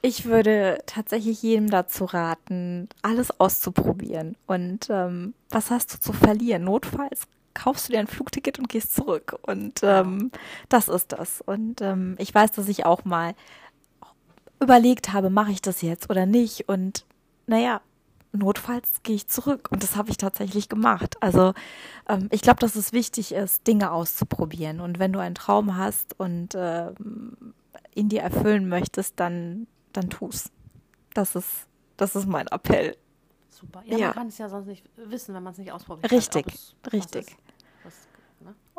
Ich 0.02 0.24
würde 0.24 0.82
tatsächlich 0.86 1.44
jedem 1.44 1.70
dazu 1.70 2.06
raten, 2.06 2.88
alles 3.02 3.38
auszuprobieren. 3.38 4.38
Und 4.48 4.90
ähm, 4.90 5.34
was 5.50 5.70
hast 5.70 5.94
du 5.94 6.00
zu 6.00 6.14
verlieren? 6.14 6.64
Notfalls 6.64 7.28
kaufst 7.60 7.88
du 7.88 7.94
dir 7.94 8.00
ein 8.00 8.08
Flugticket 8.08 8.58
und 8.58 8.70
gehst 8.70 8.96
zurück. 8.96 9.38
Und 9.42 9.82
ähm, 9.84 10.32
das 10.70 10.88
ist 10.88 11.12
das. 11.12 11.42
Und 11.42 11.82
ähm, 11.82 12.16
ich 12.18 12.34
weiß, 12.34 12.52
dass 12.52 12.70
ich 12.70 12.86
auch 12.86 13.04
mal 13.04 13.36
überlegt 14.62 15.12
habe, 15.12 15.30
mache 15.30 15.52
ich 15.52 15.62
das 15.62 15.82
jetzt 15.82 16.10
oder 16.10 16.26
nicht. 16.26 16.70
Und 16.70 17.06
naja, 17.48 17.82
notfalls 18.32 19.04
gehe 19.04 19.16
ich 19.16 19.28
zurück. 19.28 19.68
Und 19.72 19.84
das 19.84 19.98
habe 19.98 20.10
ich 20.10 20.18
tatsächlich 20.18 20.70
gemacht. 20.70 21.18
Also 21.20 21.54
ähm, 22.08 22.30
ich 22.32 22.42
glaube, 22.42 22.62
dass 22.62 22.76
es 22.76 22.94
wichtig 22.94 23.34
ist, 23.34 23.68
Dinge 23.68 23.92
auszuprobieren. 23.92 24.80
Und 24.80 24.98
wenn 24.98 25.12
du 25.12 25.20
einen 25.20 25.36
Traum 25.36 25.76
hast 25.76 26.18
und 26.18 26.56
äh, 26.56 26.92
ihn 27.94 28.08
dir 28.08 28.22
erfüllen 28.22 28.70
möchtest, 28.70 29.20
dann, 29.20 29.68
dann 29.92 30.10
tu's. 30.10 30.50
Das 31.14 31.36
ist, 31.36 31.68
das 31.98 32.16
ist 32.16 32.28
mein 32.28 32.48
Appell 32.48 32.96
super. 33.50 33.84
Ja, 33.86 33.98
ja, 33.98 34.06
man 34.08 34.16
kann 34.16 34.28
es 34.28 34.38
ja 34.38 34.50
sonst 34.50 34.68
nicht 34.68 34.86
wissen, 34.96 35.36
wenn 35.36 35.44
man 35.44 35.54
es 35.54 35.60
nicht 35.60 35.72
ausprobiert. 35.72 36.12
Richtig, 36.12 36.46
hat, 36.84 36.94
richtig. 36.94 37.26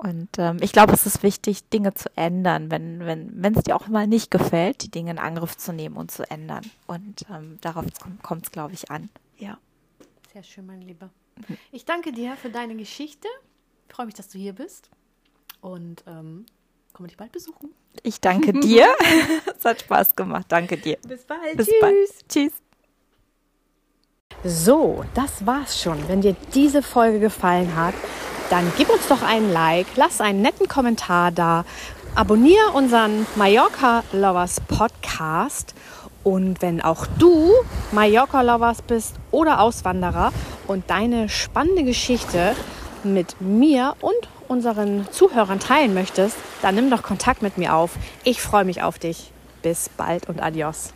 Und 0.03 0.31
ähm, 0.39 0.57
ich 0.63 0.73
glaube, 0.73 0.95
es 0.95 1.05
ist 1.05 1.23
wichtig, 1.23 1.69
Dinge 1.69 1.93
zu 1.93 2.09
ändern, 2.17 2.71
wenn 2.71 3.01
wenn 3.01 3.31
wenn 3.35 3.55
es 3.55 3.65
dir 3.65 3.77
auch 3.77 3.87
mal 3.87 4.07
nicht 4.07 4.31
gefällt, 4.31 4.83
die 4.83 4.91
Dinge 4.91 5.11
in 5.11 5.19
Angriff 5.19 5.59
zu 5.59 5.75
nehmen 5.75 5.99
und 5.99 6.11
zu 6.11 6.29
ändern. 6.31 6.65
Und 6.87 7.27
ähm, 7.31 7.59
darauf 7.61 7.85
kommt 8.23 8.45
es, 8.45 8.51
glaube 8.51 8.73
ich, 8.73 8.91
an. 8.91 9.11
Ja. 9.37 9.59
Sehr 10.33 10.43
schön, 10.43 10.65
mein 10.65 10.81
Lieber. 10.81 11.11
Ich 11.71 11.85
danke 11.85 12.13
dir 12.13 12.37
für 12.37 12.49
deine 12.49 12.77
Geschichte. 12.77 13.29
Ich 13.89 13.95
freue 13.95 14.07
mich, 14.07 14.15
dass 14.15 14.29
du 14.29 14.39
hier 14.39 14.55
bist. 14.55 14.89
Und 15.61 16.03
ähm, 16.07 16.47
komme 16.95 17.09
dich 17.09 17.19
bald 17.19 17.33
besuchen. 17.33 17.69
Ich 18.03 18.23
danke 18.23 18.55
dir. 18.55 18.89
es 19.59 19.65
hat 19.67 19.83
Spaß 19.83 20.17
gemacht. 20.17 20.47
Danke 20.49 20.79
dir. 20.79 20.97
Bis 21.07 21.25
bald. 21.25 21.59
Bis 21.59 21.67
Tschüss. 21.67 21.81
Bald. 21.81 22.29
Tschüss. 22.29 22.53
So, 24.45 25.05
das 25.15 25.45
war's 25.45 25.79
schon. 25.83 26.09
Wenn 26.09 26.23
dir 26.23 26.35
diese 26.55 26.83
Folge 26.83 27.21
gefallen 27.21 27.77
hat, 27.77 27.95
dann 28.51 28.71
gib 28.77 28.91
uns 28.91 29.09
doch 29.09 29.23
einen 29.23 29.53
Like, 29.53 29.87
lass 29.97 30.21
einen 30.21 30.43
netten 30.43 30.69
Kommentar 30.69 31.31
da, 31.31 31.65
abonniere 32.15 32.71
unseren 32.75 33.27
Mallorca 33.37 34.03
Lovers 34.13 34.61
Podcast 34.61 35.75
und 36.23 36.61
wenn 36.61 36.83
auch 36.83 37.07
du 37.19 37.53
Mallorca 37.93 38.43
Lovers 38.43 38.83
bist 38.83 39.15
oder 39.31 39.61
Auswanderer 39.61 40.33
und 40.67 40.91
deine 40.91 41.29
spannende 41.29 41.85
Geschichte 41.85 42.55
mit 43.05 43.41
mir 43.41 43.95
und 44.01 44.29
unseren 44.49 45.07
Zuhörern 45.11 45.61
teilen 45.61 45.95
möchtest, 45.95 46.37
dann 46.61 46.75
nimm 46.75 46.91
doch 46.91 47.03
Kontakt 47.03 47.41
mit 47.41 47.57
mir 47.57 47.75
auf. 47.75 47.93
Ich 48.25 48.43
freue 48.43 48.65
mich 48.65 48.83
auf 48.83 48.99
dich. 48.99 49.33
Bis 49.63 49.89
bald 49.89 50.29
und 50.29 50.43
adios. 50.43 50.93